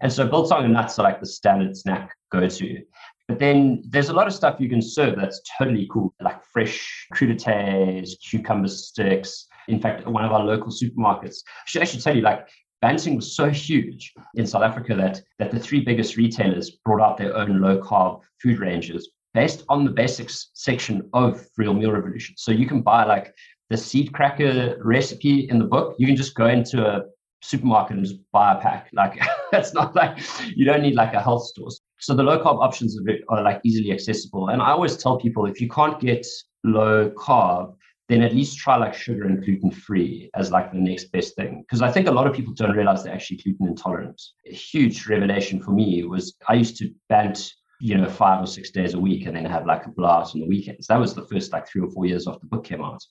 And 0.00 0.12
so 0.12 0.26
biltong 0.26 0.64
and 0.64 0.72
nuts 0.72 0.98
are 0.98 1.02
like 1.02 1.20
the 1.20 1.26
standard 1.26 1.76
snack 1.76 2.14
go 2.30 2.46
to 2.48 2.82
but 3.28 3.38
then 3.38 3.82
there's 3.88 4.08
a 4.08 4.12
lot 4.12 4.26
of 4.26 4.32
stuff 4.32 4.60
you 4.60 4.68
can 4.68 4.82
serve 4.82 5.16
that's 5.16 5.40
totally 5.58 5.88
cool 5.90 6.14
like 6.20 6.44
fresh 6.44 7.06
crudités 7.14 8.10
cucumber 8.28 8.68
sticks. 8.68 9.46
In 9.68 9.80
fact 9.80 10.06
one 10.06 10.24
of 10.24 10.32
our 10.32 10.44
local 10.44 10.70
supermarkets 10.70 11.38
i 11.46 11.64
should 11.66 11.82
actually 11.82 12.02
tell 12.02 12.16
you 12.16 12.22
like 12.22 12.46
Banting 12.82 13.16
was 13.16 13.34
so 13.34 13.48
huge 13.48 14.12
in 14.34 14.46
South 14.46 14.62
Africa 14.62 14.94
that, 14.94 15.22
that 15.38 15.50
the 15.50 15.58
three 15.58 15.80
biggest 15.80 16.16
retailers 16.16 16.70
brought 16.84 17.00
out 17.00 17.16
their 17.16 17.34
own 17.34 17.60
low 17.60 17.80
carb 17.80 18.20
food 18.42 18.58
ranges 18.58 19.10
based 19.34 19.64
on 19.68 19.84
the 19.84 19.90
basics 19.90 20.50
section 20.54 21.08
of 21.12 21.46
Real 21.56 21.74
Meal 21.74 21.92
Revolution. 21.92 22.34
So 22.38 22.52
you 22.52 22.66
can 22.66 22.82
buy 22.82 23.04
like 23.04 23.34
the 23.70 23.76
seed 23.76 24.12
cracker 24.12 24.76
recipe 24.82 25.48
in 25.50 25.58
the 25.58 25.64
book. 25.64 25.96
You 25.98 26.06
can 26.06 26.16
just 26.16 26.34
go 26.34 26.46
into 26.46 26.86
a 26.86 27.02
supermarket 27.42 27.96
and 27.96 28.06
just 28.06 28.18
buy 28.32 28.52
a 28.52 28.60
pack. 28.60 28.88
Like 28.92 29.20
that's 29.52 29.74
not 29.74 29.94
like 29.94 30.18
you 30.54 30.64
don't 30.64 30.82
need 30.82 30.94
like 30.94 31.14
a 31.14 31.20
health 31.20 31.44
store. 31.46 31.68
So 31.98 32.14
the 32.14 32.22
low 32.22 32.42
carb 32.42 32.62
options 32.62 32.98
are, 32.98 33.36
are 33.36 33.42
like 33.42 33.60
easily 33.64 33.92
accessible. 33.92 34.48
And 34.48 34.62
I 34.62 34.70
always 34.70 34.96
tell 34.96 35.18
people 35.18 35.46
if 35.46 35.60
you 35.60 35.68
can't 35.68 36.00
get 36.00 36.26
low 36.64 37.10
carb, 37.10 37.74
then 38.08 38.22
at 38.22 38.34
least 38.34 38.58
try 38.58 38.76
like 38.76 38.94
sugar 38.94 39.24
and 39.24 39.44
gluten 39.44 39.70
free 39.70 40.30
as 40.34 40.52
like 40.52 40.72
the 40.72 40.78
next 40.78 41.06
best 41.06 41.34
thing. 41.34 41.62
Because 41.62 41.82
I 41.82 41.90
think 41.90 42.06
a 42.06 42.12
lot 42.12 42.26
of 42.26 42.34
people 42.34 42.54
don't 42.54 42.76
realize 42.76 43.02
they're 43.02 43.12
actually 43.12 43.38
gluten 43.38 43.68
intolerant. 43.68 44.20
A 44.46 44.54
huge 44.54 45.08
revelation 45.08 45.60
for 45.60 45.72
me 45.72 46.04
was 46.04 46.36
I 46.48 46.54
used 46.54 46.76
to 46.78 46.90
bant 47.08 47.52
you 47.80 47.96
know, 47.96 48.08
five 48.08 48.42
or 48.42 48.46
six 48.46 48.70
days 48.70 48.94
a 48.94 48.98
week 48.98 49.26
and 49.26 49.36
then 49.36 49.44
have 49.44 49.66
like 49.66 49.86
a 49.86 49.90
blast 49.90 50.34
on 50.34 50.40
the 50.40 50.46
weekends. 50.46 50.86
That 50.86 51.00
was 51.00 51.14
the 51.14 51.26
first 51.26 51.52
like 51.52 51.68
three 51.68 51.82
or 51.82 51.90
four 51.90 52.06
years 52.06 52.26
after 52.26 52.40
the 52.40 52.46
book 52.46 52.64
came 52.64 52.82
out. 52.82 53.02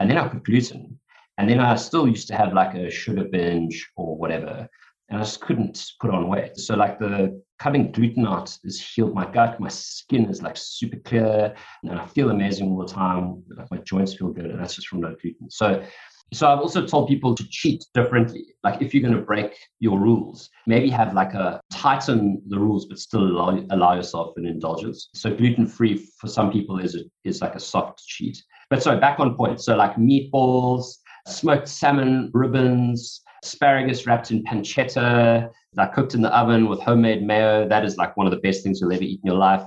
And 0.00 0.10
then 0.10 0.18
I 0.18 0.28
quit 0.28 0.44
gluten. 0.44 0.98
And 1.38 1.48
then 1.48 1.60
I 1.60 1.74
still 1.76 2.06
used 2.06 2.28
to 2.28 2.36
have 2.36 2.52
like 2.52 2.74
a 2.74 2.90
sugar 2.90 3.24
binge 3.24 3.90
or 3.96 4.16
whatever. 4.16 4.68
And 5.08 5.18
I 5.18 5.22
just 5.22 5.40
couldn't 5.40 5.84
put 6.00 6.10
on 6.10 6.28
weight. 6.28 6.56
So 6.56 6.74
like 6.76 6.98
the 6.98 7.42
cutting 7.58 7.92
gluten 7.92 8.26
out 8.26 8.56
has 8.64 8.80
healed 8.80 9.14
my 9.14 9.30
gut. 9.30 9.60
My 9.60 9.68
skin 9.68 10.26
is 10.26 10.42
like 10.42 10.56
super 10.56 10.98
clear 10.98 11.54
and 11.82 11.98
I 11.98 12.06
feel 12.06 12.30
amazing 12.30 12.70
all 12.70 12.78
the 12.78 12.92
time. 12.92 13.42
Like 13.56 13.70
my 13.70 13.78
joints 13.78 14.14
feel 14.14 14.28
good. 14.28 14.46
And 14.46 14.60
that's 14.60 14.74
just 14.74 14.88
from 14.88 15.00
no 15.00 15.14
gluten. 15.20 15.50
So 15.50 15.84
so 16.32 16.48
I've 16.48 16.60
also 16.60 16.84
told 16.86 17.08
people 17.08 17.34
to 17.34 17.48
cheat 17.48 17.84
differently. 17.94 18.56
Like 18.64 18.82
if 18.82 18.92
you're 18.92 19.02
going 19.02 19.14
to 19.14 19.22
break 19.22 19.56
your 19.80 19.98
rules, 19.98 20.50
maybe 20.66 20.90
have 20.90 21.14
like 21.14 21.34
a 21.34 21.60
tighten 21.72 22.42
the 22.48 22.58
rules, 22.58 22.86
but 22.86 22.98
still 22.98 23.22
allow, 23.22 23.64
allow 23.70 23.94
yourself 23.94 24.34
an 24.36 24.46
indulgence. 24.46 25.10
So 25.14 25.34
gluten 25.34 25.66
free 25.66 26.08
for 26.18 26.26
some 26.26 26.50
people 26.50 26.78
is 26.78 26.96
a, 26.96 27.00
is 27.24 27.40
like 27.40 27.54
a 27.54 27.60
soft 27.60 28.04
cheat. 28.06 28.42
But 28.70 28.82
so 28.82 28.98
back 28.98 29.20
on 29.20 29.36
point. 29.36 29.60
So 29.60 29.76
like 29.76 29.96
meatballs, 29.96 30.96
smoked 31.26 31.68
salmon 31.68 32.30
ribbons, 32.34 33.22
asparagus 33.44 34.06
wrapped 34.06 34.30
in 34.30 34.42
pancetta, 34.44 35.50
that 35.74 35.92
cooked 35.92 36.14
in 36.14 36.22
the 36.22 36.36
oven 36.36 36.68
with 36.68 36.80
homemade 36.80 37.22
mayo. 37.22 37.68
That 37.68 37.84
is 37.84 37.96
like 37.96 38.16
one 38.16 38.26
of 38.26 38.32
the 38.32 38.40
best 38.40 38.62
things 38.62 38.80
you'll 38.80 38.92
ever 38.92 39.02
eat 39.02 39.20
in 39.22 39.26
your 39.28 39.38
life. 39.38 39.62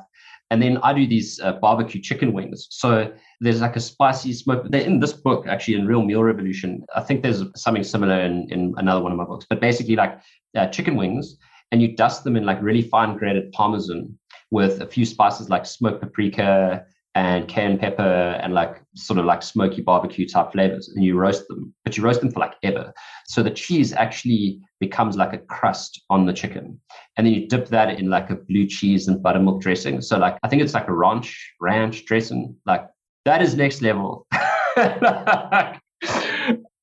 And 0.49 0.61
then 0.61 0.77
I 0.77 0.93
do 0.93 1.05
these 1.05 1.39
uh, 1.41 1.53
barbecue 1.53 2.01
chicken 2.01 2.31
wings. 2.31 2.67
So 2.69 3.11
there's 3.41 3.61
like 3.61 3.75
a 3.75 3.81
spicy 3.81 4.31
smoke. 4.33 4.65
They're 4.69 4.81
in 4.81 4.99
this 4.99 5.13
book, 5.13 5.45
actually, 5.45 5.75
in 5.75 5.85
Real 5.85 6.03
Meal 6.03 6.23
Revolution. 6.23 6.85
I 6.95 7.01
think 7.01 7.21
there's 7.21 7.43
something 7.55 7.83
similar 7.83 8.21
in, 8.21 8.47
in 8.49 8.73
another 8.77 9.01
one 9.01 9.11
of 9.11 9.17
my 9.17 9.25
books. 9.25 9.45
But 9.49 9.59
basically, 9.59 9.97
like 9.97 10.19
uh, 10.55 10.67
chicken 10.67 10.95
wings, 10.95 11.37
and 11.71 11.81
you 11.81 11.95
dust 11.95 12.23
them 12.23 12.35
in 12.35 12.45
like 12.45 12.61
really 12.61 12.81
fine 12.81 13.17
grated 13.17 13.51
parmesan 13.51 14.17
with 14.51 14.81
a 14.81 14.87
few 14.87 15.05
spices 15.05 15.49
like 15.49 15.65
smoked 15.65 16.01
paprika 16.01 16.85
and 17.15 17.47
cayenne 17.47 17.77
pepper 17.77 18.39
and 18.41 18.53
like 18.53 18.81
sort 18.95 19.19
of 19.19 19.25
like 19.25 19.41
smoky 19.41 19.81
barbecue 19.81 20.27
type 20.27 20.51
flavors 20.51 20.89
and 20.89 21.03
you 21.03 21.17
roast 21.17 21.47
them 21.47 21.73
but 21.83 21.97
you 21.97 22.03
roast 22.03 22.21
them 22.21 22.31
for 22.31 22.39
like 22.39 22.55
ever 22.63 22.93
so 23.25 23.43
the 23.43 23.51
cheese 23.51 23.91
actually 23.93 24.61
becomes 24.79 25.17
like 25.17 25.33
a 25.33 25.37
crust 25.37 26.01
on 26.09 26.25
the 26.25 26.33
chicken. 26.33 26.79
And 27.17 27.25
then 27.25 27.33
you 27.33 27.47
dip 27.47 27.67
that 27.69 27.99
in 27.99 28.09
like 28.09 28.29
a 28.29 28.35
blue 28.35 28.67
cheese 28.67 29.07
and 29.07 29.21
buttermilk 29.21 29.61
dressing. 29.61 30.01
So 30.01 30.17
like 30.17 30.37
i 30.43 30.47
think 30.47 30.61
it's 30.61 30.73
like 30.73 30.87
a 30.87 30.93
ranch 30.93 31.53
ranch 31.59 32.05
dressing. 32.05 32.55
Like 32.65 32.87
that 33.25 33.41
is 33.41 33.55
next 33.55 33.81
level. 33.81 34.27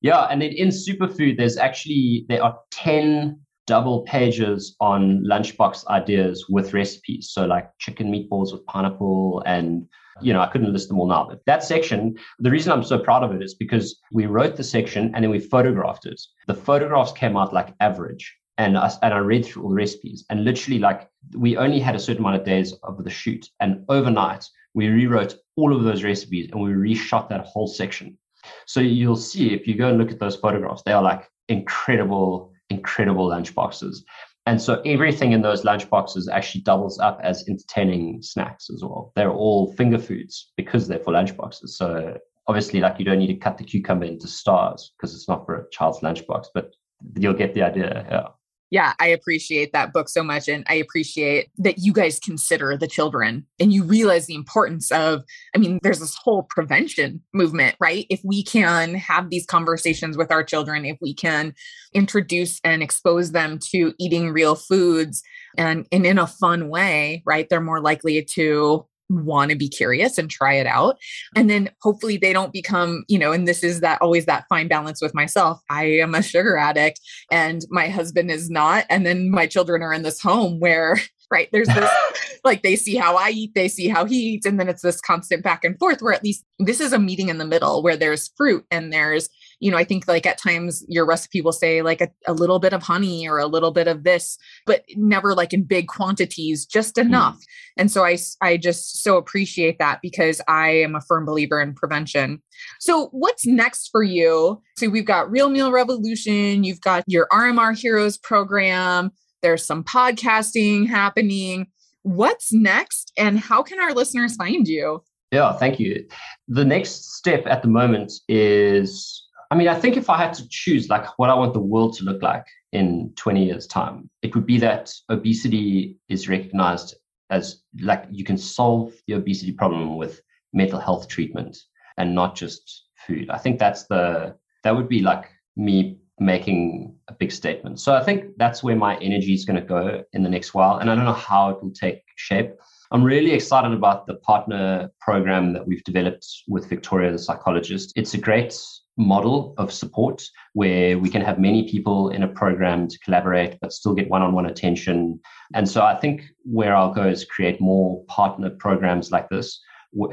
Yeah 0.01 0.27
and 0.29 0.39
then 0.39 0.51
in 0.51 0.67
superfood 0.67 1.37
there's 1.37 1.57
actually 1.57 2.25
there 2.29 2.43
are 2.43 2.59
10 2.69 3.39
double 3.65 4.01
pages 4.03 4.75
on 4.79 5.23
lunchbox 5.23 5.87
ideas 5.87 6.45
with 6.49 6.73
recipes. 6.73 7.31
So 7.31 7.45
like 7.45 7.69
chicken 7.79 8.11
meatballs 8.11 8.53
with 8.53 8.65
pineapple 8.67 9.41
and 9.45 9.87
you 10.21 10.33
know, 10.33 10.41
I 10.41 10.47
couldn't 10.47 10.71
list 10.71 10.87
them 10.87 10.99
all 10.99 11.07
now, 11.07 11.25
but 11.29 11.41
that 11.45 11.63
section, 11.63 12.17
the 12.39 12.51
reason 12.51 12.71
I'm 12.71 12.83
so 12.83 12.99
proud 12.99 13.23
of 13.23 13.33
it 13.33 13.43
is 13.43 13.53
because 13.53 13.99
we 14.11 14.25
wrote 14.25 14.55
the 14.55 14.63
section 14.63 15.11
and 15.13 15.23
then 15.23 15.31
we 15.31 15.39
photographed 15.39 16.05
it. 16.05 16.21
The 16.47 16.53
photographs 16.53 17.11
came 17.11 17.35
out 17.37 17.53
like 17.53 17.73
average. 17.79 18.35
And 18.57 18.77
I, 18.77 18.89
and 19.01 19.13
I 19.13 19.17
read 19.17 19.45
through 19.45 19.63
all 19.63 19.69
the 19.69 19.75
recipes 19.75 20.23
and 20.29 20.45
literally 20.45 20.79
like 20.79 21.09
we 21.35 21.57
only 21.57 21.81
had 21.81 21.93
a 21.93 21.99
certain 21.99 22.23
amount 22.23 22.37
of 22.37 22.45
days 22.45 22.71
of 22.83 23.03
the 23.03 23.09
shoot 23.09 23.49
and 23.59 23.83
overnight 23.89 24.45
we 24.73 24.87
rewrote 24.87 25.35
all 25.57 25.75
of 25.75 25.83
those 25.83 26.03
recipes 26.03 26.49
and 26.51 26.61
we 26.61 26.69
reshot 26.69 27.27
that 27.29 27.45
whole 27.45 27.67
section. 27.67 28.17
So 28.65 28.79
you'll 28.79 29.15
see 29.15 29.53
if 29.53 29.67
you 29.67 29.75
go 29.75 29.89
and 29.89 29.97
look 29.97 30.11
at 30.11 30.19
those 30.19 30.35
photographs, 30.35 30.83
they 30.85 30.91
are 30.91 31.01
like 31.01 31.27
incredible, 31.49 32.53
incredible 32.69 33.27
lunch 33.27 33.55
boxes. 33.55 34.05
And 34.45 34.61
so 34.61 34.81
everything 34.85 35.31
in 35.31 35.41
those 35.41 35.63
lunch 35.63 35.89
boxes 35.89 36.27
actually 36.27 36.61
doubles 36.61 36.99
up 36.99 37.19
as 37.23 37.47
entertaining 37.47 38.21
snacks 38.21 38.69
as 38.69 38.83
well. 38.83 39.11
They're 39.15 39.31
all 39.31 39.73
finger 39.73 39.97
foods 39.97 40.51
because 40.55 40.87
they're 40.87 40.99
for 40.99 41.13
lunch 41.13 41.35
boxes. 41.35 41.77
So 41.77 42.17
obviously, 42.47 42.79
like 42.79 42.99
you 42.99 43.05
don't 43.05 43.17
need 43.17 43.27
to 43.27 43.37
cut 43.37 43.57
the 43.57 43.63
cucumber 43.63 44.05
into 44.05 44.27
stars 44.27 44.93
because 44.95 45.15
it's 45.15 45.27
not 45.27 45.45
for 45.45 45.55
a 45.55 45.69
child's 45.71 46.01
lunchbox, 46.01 46.47
but 46.53 46.75
you'll 47.17 47.33
get 47.33 47.55
the 47.55 47.63
idea. 47.63 48.05
Yeah 48.09 48.27
yeah, 48.71 48.93
I 48.99 49.07
appreciate 49.07 49.73
that 49.73 49.93
book 49.93 50.09
so 50.09 50.23
much. 50.23 50.47
And 50.47 50.63
I 50.67 50.75
appreciate 50.75 51.49
that 51.57 51.77
you 51.77 51.93
guys 51.93 52.19
consider 52.19 52.75
the 52.75 52.87
children 52.87 53.45
and 53.59 53.71
you 53.71 53.83
realize 53.83 54.25
the 54.25 54.35
importance 54.35 54.91
of, 54.91 55.23
I 55.53 55.59
mean, 55.59 55.79
there's 55.83 55.99
this 55.99 56.15
whole 56.15 56.43
prevention 56.49 57.21
movement, 57.33 57.75
right? 57.79 58.07
If 58.09 58.21
we 58.23 58.43
can 58.43 58.95
have 58.95 59.29
these 59.29 59.45
conversations 59.45 60.17
with 60.17 60.31
our 60.31 60.43
children, 60.43 60.83
if 60.83 60.97
we 60.99 61.13
can 61.13 61.53
introduce 61.93 62.59
and 62.63 62.81
expose 62.81 63.31
them 63.31 63.59
to 63.71 63.93
eating 63.99 64.31
real 64.31 64.55
foods 64.55 65.21
and, 65.57 65.85
and 65.91 66.05
in 66.05 66.17
a 66.17 66.27
fun 66.27 66.69
way, 66.69 67.21
right? 67.25 67.47
They're 67.49 67.61
more 67.61 67.81
likely 67.81 68.23
to 68.33 68.85
want 69.09 69.51
to 69.51 69.57
be 69.57 69.69
curious 69.69 70.17
and 70.17 70.29
try 70.29 70.53
it 70.53 70.67
out. 70.67 70.97
And 71.35 71.49
then 71.49 71.69
hopefully 71.81 72.17
they 72.17 72.33
don't 72.33 72.53
become 72.53 73.03
you 73.07 73.19
know 73.19 73.31
and 73.31 73.47
this 73.47 73.63
is 73.63 73.81
that 73.81 74.01
always 74.01 74.25
that 74.25 74.45
fine 74.49 74.67
balance 74.67 75.01
with 75.01 75.13
myself. 75.13 75.59
I 75.69 75.85
am 75.85 76.15
a 76.15 76.21
sugar 76.23 76.57
addict 76.57 76.99
and 77.31 77.61
my 77.69 77.87
husband 77.89 78.31
is 78.31 78.49
not. 78.49 78.85
And 78.89 79.05
then 79.05 79.29
my 79.29 79.47
children 79.47 79.81
are 79.81 79.93
in 79.93 80.03
this 80.03 80.21
home 80.21 80.59
where 80.59 80.99
right? 81.31 81.49
There's 81.51 81.67
this, 81.67 81.89
like, 82.43 82.63
they 82.63 82.75
see 82.75 82.95
how 82.95 83.17
I 83.17 83.29
eat, 83.29 83.53
they 83.55 83.67
see 83.67 83.87
how 83.87 84.05
he 84.05 84.15
eats, 84.15 84.45
and 84.45 84.59
then 84.59 84.69
it's 84.69 84.81
this 84.81 85.01
constant 85.01 85.43
back 85.43 85.63
and 85.63 85.77
forth 85.77 86.01
where 86.01 86.13
at 86.13 86.23
least 86.23 86.45
this 86.59 86.79
is 86.79 86.93
a 86.93 86.99
meeting 86.99 87.29
in 87.29 87.37
the 87.37 87.45
middle 87.45 87.83
where 87.83 87.97
there's 87.97 88.31
fruit 88.37 88.65
and 88.71 88.91
there's, 88.91 89.29
you 89.59 89.71
know, 89.71 89.77
I 89.77 89.83
think 89.83 90.07
like 90.07 90.25
at 90.25 90.37
times 90.37 90.85
your 90.87 91.05
recipe 91.05 91.41
will 91.41 91.51
say 91.51 91.81
like 91.81 92.01
a, 92.01 92.09
a 92.27 92.33
little 92.33 92.59
bit 92.59 92.73
of 92.73 92.83
honey 92.83 93.27
or 93.27 93.37
a 93.37 93.47
little 93.47 93.71
bit 93.71 93.87
of 93.87 94.03
this, 94.03 94.37
but 94.65 94.83
never 94.95 95.33
like 95.33 95.53
in 95.53 95.63
big 95.63 95.87
quantities, 95.87 96.65
just 96.65 96.95
mm. 96.95 97.05
enough. 97.05 97.35
Mm. 97.35 97.45
And 97.77 97.91
so 97.91 98.05
I, 98.05 98.17
I 98.41 98.57
just 98.57 99.03
so 99.03 99.17
appreciate 99.17 99.79
that 99.79 99.99
because 100.01 100.41
I 100.47 100.69
am 100.69 100.95
a 100.95 101.01
firm 101.01 101.25
believer 101.25 101.59
in 101.61 101.73
prevention. 101.73 102.41
So 102.79 103.07
what's 103.11 103.45
next 103.45 103.89
for 103.91 104.03
you? 104.03 104.61
So 104.77 104.89
we've 104.89 105.05
got 105.05 105.31
Real 105.31 105.49
Meal 105.49 105.71
Revolution, 105.71 106.63
you've 106.63 106.81
got 106.81 107.03
your 107.07 107.27
RMR 107.31 107.77
Heroes 107.77 108.17
program, 108.17 109.11
there's 109.41 109.65
some 109.65 109.83
podcasting 109.83 110.87
happening. 110.87 111.67
What's 112.03 112.53
next 112.53 113.11
and 113.17 113.39
how 113.39 113.63
can 113.63 113.79
our 113.79 113.93
listeners 113.93 114.35
find 114.35 114.67
you? 114.67 115.03
Yeah, 115.31 115.53
thank 115.53 115.79
you. 115.79 116.07
The 116.47 116.65
next 116.65 117.15
step 117.15 117.45
at 117.47 117.61
the 117.61 117.67
moment 117.67 118.13
is 118.27 119.24
I 119.55 119.57
mean, 119.57 119.69
I 119.69 119.79
think 119.79 119.95
if 119.95 120.09
I 120.09 120.17
had 120.17 120.33
to 120.33 120.45
choose 120.49 120.89
like 120.89 121.17
what 121.17 121.29
I 121.29 121.33
want 121.33 121.53
the 121.53 121.61
world 121.61 121.95
to 121.95 122.03
look 122.03 122.21
like 122.21 122.45
in 122.73 123.13
20 123.15 123.45
years' 123.45 123.67
time, 123.67 124.09
it 124.21 124.35
would 124.35 124.45
be 124.45 124.57
that 124.57 124.93
obesity 125.09 125.95
is 126.09 126.27
recognized 126.27 126.93
as 127.29 127.63
like 127.79 128.03
you 128.11 128.25
can 128.25 128.37
solve 128.37 128.91
the 129.07 129.13
obesity 129.13 129.53
problem 129.53 129.95
with 129.95 130.19
mental 130.51 130.77
health 130.77 131.07
treatment 131.07 131.57
and 131.97 132.13
not 132.13 132.35
just 132.35 132.87
food. 133.07 133.29
I 133.29 133.37
think 133.37 133.57
that's 133.57 133.85
the 133.85 134.35
that 134.65 134.75
would 134.75 134.89
be 134.89 134.99
like 134.99 135.31
me 135.55 135.99
making 136.19 136.93
a 137.07 137.13
big 137.13 137.31
statement. 137.31 137.79
So 137.79 137.95
I 137.95 138.03
think 138.03 138.35
that's 138.35 138.61
where 138.61 138.75
my 138.75 138.97
energy 138.97 139.33
is 139.33 139.45
going 139.45 139.61
to 139.61 139.65
go 139.65 140.03
in 140.11 140.21
the 140.21 140.29
next 140.29 140.53
while. 140.53 140.79
And 140.79 140.91
I 140.91 140.95
don't 140.95 141.05
know 141.05 141.13
how 141.13 141.51
it 141.51 141.63
will 141.63 141.71
take 141.71 142.01
shape. 142.17 142.55
I'm 142.91 143.03
really 143.03 143.31
excited 143.31 143.73
about 143.73 144.05
the 144.05 144.15
partner 144.15 144.91
program 145.01 145.53
that 145.53 145.67
we've 145.67 145.83
developed 145.83 146.27
with 146.47 146.69
Victoria, 146.69 147.11
the 147.11 147.17
psychologist. 147.17 147.91
It's 147.95 148.13
a 148.13 148.17
great 148.19 148.55
model 148.97 149.55
of 149.57 149.73
support 149.73 150.23
where 150.53 150.97
we 150.99 151.09
can 151.09 151.21
have 151.21 151.39
many 151.39 151.69
people 151.69 152.09
in 152.09 152.23
a 152.23 152.27
program 152.27 152.87
to 152.87 152.99
collaborate 152.99 153.57
but 153.59 153.73
still 153.73 153.93
get 153.93 154.09
one-on-one 154.09 154.45
attention. 154.45 155.19
And 155.53 155.67
so 155.67 155.81
i 155.81 155.95
think 155.99 156.23
where 156.43 156.73
i'll 156.73 156.93
go 156.93 157.07
is 157.07 157.25
create 157.25 157.59
more 157.59 158.03
partner 158.05 158.51
programs 158.51 159.11
like 159.11 159.27
this 159.29 159.59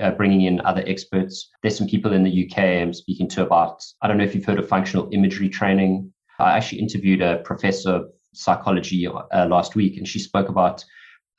uh, 0.01 0.11
bringing 0.13 0.43
in 0.43 0.61
other 0.63 0.83
experts. 0.87 1.51
There's 1.63 1.77
some 1.77 1.87
people 1.87 2.13
in 2.13 2.25
the 2.25 2.47
uk 2.47 2.59
i'm 2.59 2.93
speaking 2.93 3.29
to 3.29 3.43
about 3.43 3.85
i 4.03 4.09
don't 4.09 4.19
know 4.19 4.25
if 4.25 4.35
you've 4.35 4.45
heard 4.45 4.59
of 4.59 4.69
functional 4.69 5.09
imagery 5.13 5.49
training. 5.49 6.13
I 6.41 6.57
actually 6.57 6.81
interviewed 6.81 7.23
a 7.23 7.37
professor 7.45 7.91
of 7.91 8.11
psychology 8.35 9.07
uh, 9.07 9.47
last 9.47 9.77
week 9.77 9.97
and 9.97 10.09
she 10.09 10.19
spoke 10.19 10.49
about 10.49 10.85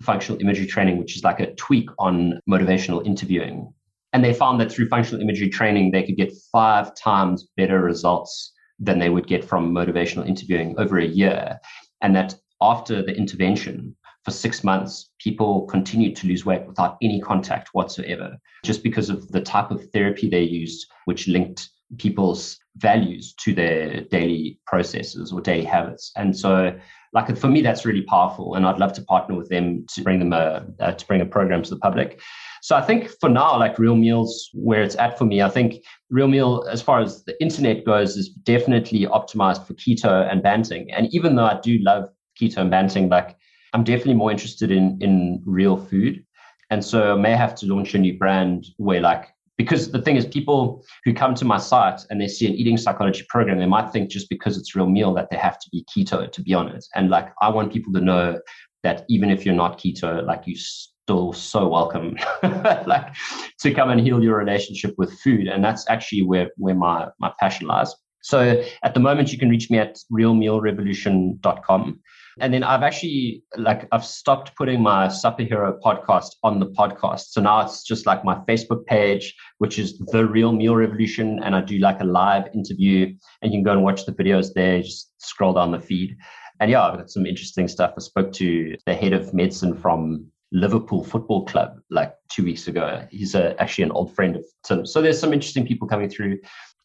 functional 0.04 0.40
imagery 0.42 0.68
training 0.68 0.98
which 0.98 1.16
is 1.16 1.24
like 1.24 1.40
a 1.40 1.54
tweak 1.56 1.90
on 1.98 2.40
motivational 2.50 3.06
interviewing 3.06 3.74
and 4.14 4.24
they 4.24 4.34
found 4.34 4.62
that 4.62 4.72
through 4.72 4.88
functional 4.88 5.22
imagery 5.22 5.50
training, 5.50 5.92
they 5.92 6.04
could 6.04 6.16
get 6.16 6.32
five 6.52 6.96
times 6.96 7.48
better 7.58 7.82
results 7.82 8.54
than 8.80 9.00
they 9.00 9.10
would 9.10 9.28
get 9.28 9.44
from 9.44 9.74
motivational 9.74 10.28
interviewing 10.28 10.76
over 10.78 11.00
a 11.00 11.06
year. 11.06 11.60
And 12.02 12.16
that 12.16 12.36
after 12.62 13.02
the 13.02 13.16
intervention, 13.16 13.96
for 14.24 14.32
six 14.32 14.64
months, 14.64 15.10
people 15.20 15.64
continued 15.64 16.16
to 16.18 16.28
lose 16.28 16.46
weight 16.46 16.66
without 16.66 16.98
any 17.02 17.20
contact 17.20 17.70
whatsoever, 17.74 18.38
just 18.64 18.84
because 18.84 19.10
of 19.10 19.28
the 19.30 19.42
type 19.42 19.72
of 19.72 19.90
therapy 19.92 20.30
they 20.30 20.44
used, 20.44 20.86
which 21.06 21.28
linked 21.28 21.70
people's 21.98 22.58
values 22.78 23.34
to 23.40 23.54
their 23.54 24.02
daily 24.06 24.60
processes 24.66 25.34
or 25.34 25.42
daily 25.42 25.66
habits. 25.66 26.12
And 26.16 26.38
so, 26.38 26.74
like 27.14 27.36
for 27.38 27.48
me, 27.48 27.62
that's 27.62 27.86
really 27.86 28.02
powerful, 28.02 28.56
and 28.56 28.66
I'd 28.66 28.80
love 28.80 28.94
to 28.94 29.02
partner 29.04 29.36
with 29.36 29.50
them 29.50 29.86
to 29.94 30.02
bring 30.02 30.20
them 30.20 30.34
a 30.34 30.66
uh, 30.80 30.94
to 30.94 31.08
bring 31.08 31.22
a 31.22 31.26
program 31.26 31.62
to 31.64 31.70
the 31.70 31.78
public. 31.78 32.20
So 32.62 32.76
I 32.76 32.82
think 32.82 33.10
for 33.20 33.30
now, 33.30 33.60
like 33.60 33.78
Real 33.78 33.96
Meals, 33.96 34.50
where 34.54 34.82
it's 34.82 34.96
at 34.96 35.18
for 35.18 35.26
me, 35.26 35.42
I 35.42 35.50
think 35.50 35.84
Real 36.10 36.28
Meal, 36.28 36.66
as 36.72 36.82
far 36.82 37.02
as 37.02 37.24
the 37.26 37.40
internet 37.42 37.86
goes, 37.86 38.16
is 38.16 38.30
definitely 38.30 39.06
optimized 39.06 39.68
for 39.68 39.74
keto 39.74 40.32
and 40.32 40.42
banting. 40.42 40.92
And 40.92 41.14
even 41.14 41.36
though 41.36 41.46
I 41.46 41.60
do 41.62 41.78
love 41.82 42.10
keto 42.42 42.58
and 42.58 42.72
banting, 42.72 43.10
like 43.10 43.36
I'm 43.74 43.84
definitely 43.84 44.16
more 44.16 44.32
interested 44.32 44.72
in 44.72 44.98
in 45.02 45.42
real 45.46 45.78
food. 45.78 46.24
And 46.70 46.84
so 46.84 47.14
I 47.14 47.18
may 47.18 47.36
have 47.36 47.54
to 47.56 47.68
launch 47.68 47.94
a 47.94 48.00
new 48.00 48.18
brand 48.18 48.66
where 48.78 49.02
like 49.02 49.28
because 49.58 49.92
the 49.92 50.02
thing 50.02 50.16
is 50.16 50.26
people 50.26 50.84
who 51.06 51.14
come 51.14 51.36
to 51.36 51.46
my 51.46 51.58
site 51.58 52.02
and 52.10 52.20
they 52.20 52.28
see 52.28 52.48
an 52.48 52.54
eating 52.54 52.78
psychology 52.78 53.26
program 53.30 53.60
they 53.60 53.66
might 53.66 53.92
think 53.92 54.10
just 54.10 54.30
because 54.30 54.58
it's 54.58 54.76
real 54.76 54.88
meal 54.88 55.14
that 55.14 55.30
they 55.30 55.38
have 55.38 55.60
to 55.60 55.70
be 55.72 55.86
keto 55.86 56.32
to 56.32 56.42
be 56.42 56.54
on 56.54 56.68
it 56.70 56.86
and 56.96 57.10
like 57.10 57.30
i 57.42 57.50
want 57.50 57.72
people 57.72 57.94
to 57.94 58.02
know 58.02 58.40
that 58.84 59.06
even 59.10 59.30
if 59.30 59.46
you're 59.46 59.56
not 59.56 59.80
keto 59.80 60.26
like 60.26 60.46
you 60.46 60.56
still 61.04 61.34
so 61.34 61.68
welcome 61.68 62.18
like 62.86 63.14
to 63.60 63.74
come 63.74 63.90
and 63.90 64.02
heal 64.02 64.24
your 64.24 64.38
relationship 64.38 64.94
with 64.98 65.12
food. 65.20 65.48
And 65.48 65.64
that's 65.64 65.90
actually 65.90 66.22
where 66.22 66.52
where 66.58 66.76
my 66.76 67.08
my 67.20 67.32
passion 67.40 67.68
lies. 67.68 67.94
So 68.22 68.64
at 68.84 68.94
the 68.94 69.00
moment 69.00 69.32
you 69.32 69.38
can 69.38 69.50
reach 69.50 69.70
me 69.70 69.80
at 69.80 69.98
realmealrevolution.com 70.12 72.00
and 72.40 72.54
then 72.54 72.64
I've 72.64 72.84
actually 72.84 73.44
like 73.58 73.88
I've 73.92 74.06
stopped 74.06 74.56
putting 74.56 74.82
my 74.82 75.08
superhero 75.08 75.80
podcast 75.80 76.36
on 76.44 76.60
the 76.60 76.68
podcast. 76.68 77.32
So 77.32 77.42
now 77.42 77.62
it's 77.62 77.84
just 77.84 78.06
like 78.06 78.26
my 78.26 78.36
Facebook 78.48 78.86
page, 78.86 79.36
which 79.60 79.80
is 79.80 79.98
the 79.98 80.26
Real 80.26 80.52
Meal 80.52 80.76
Revolution, 80.76 81.40
and 81.44 81.56
I 81.56 81.62
do 81.62 81.78
like 81.78 82.00
a 82.02 82.06
live 82.06 82.48
interview, 82.54 83.14
and 83.42 83.54
you 83.54 83.58
can 83.58 83.64
go 83.64 83.72
and 83.72 83.84
watch 83.84 84.06
the 84.06 84.14
videos 84.14 84.54
there. 84.54 84.82
Just 84.82 85.12
scroll 85.18 85.54
down 85.54 85.72
the 85.72 85.80
feed, 85.80 86.16
and 86.60 86.72
yeah, 86.72 86.84
I've 86.84 86.98
got 86.98 87.10
some 87.10 87.26
interesting 87.26 87.68
stuff. 87.68 87.94
I 87.98 88.02
spoke 88.02 88.32
to 88.34 88.76
the 88.86 88.94
head 88.94 89.14
of 89.14 89.34
medicine 89.34 89.76
from 89.76 90.28
Liverpool 90.54 91.04
Football 91.04 91.46
Club 91.46 91.80
like 91.90 92.14
two 92.30 92.44
weeks 92.44 92.68
ago. 92.68 93.06
He's 93.12 93.36
a, 93.36 93.60
actually 93.62 93.86
an 93.86 93.92
old 93.92 94.16
friend 94.16 94.36
of 94.36 94.46
Tim. 94.64 94.86
So 94.86 95.02
there's 95.02 95.20
some 95.20 95.34
interesting 95.34 95.66
people 95.66 95.88
coming 95.88 96.10
through. 96.10 96.40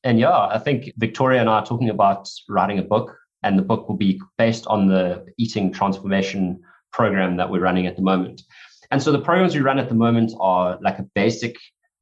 And 0.04 0.18
yeah, 0.18 0.36
I 0.36 0.58
think 0.58 0.92
Victoria 0.96 1.40
and 1.40 1.50
I 1.50 1.58
are 1.58 1.66
talking 1.66 1.90
about 1.90 2.28
writing 2.48 2.78
a 2.78 2.82
book, 2.82 3.16
and 3.42 3.58
the 3.58 3.62
book 3.62 3.88
will 3.88 3.96
be 3.96 4.20
based 4.36 4.66
on 4.66 4.86
the 4.86 5.26
eating 5.38 5.72
transformation 5.72 6.60
program 6.92 7.36
that 7.36 7.50
we're 7.50 7.60
running 7.60 7.86
at 7.86 7.96
the 7.96 8.02
moment. 8.02 8.42
And 8.90 9.02
so 9.02 9.12
the 9.12 9.20
programs 9.20 9.54
we 9.54 9.60
run 9.60 9.78
at 9.78 9.88
the 9.88 9.94
moment 9.94 10.32
are 10.40 10.78
like 10.80 10.98
a 10.98 11.06
basic 11.14 11.56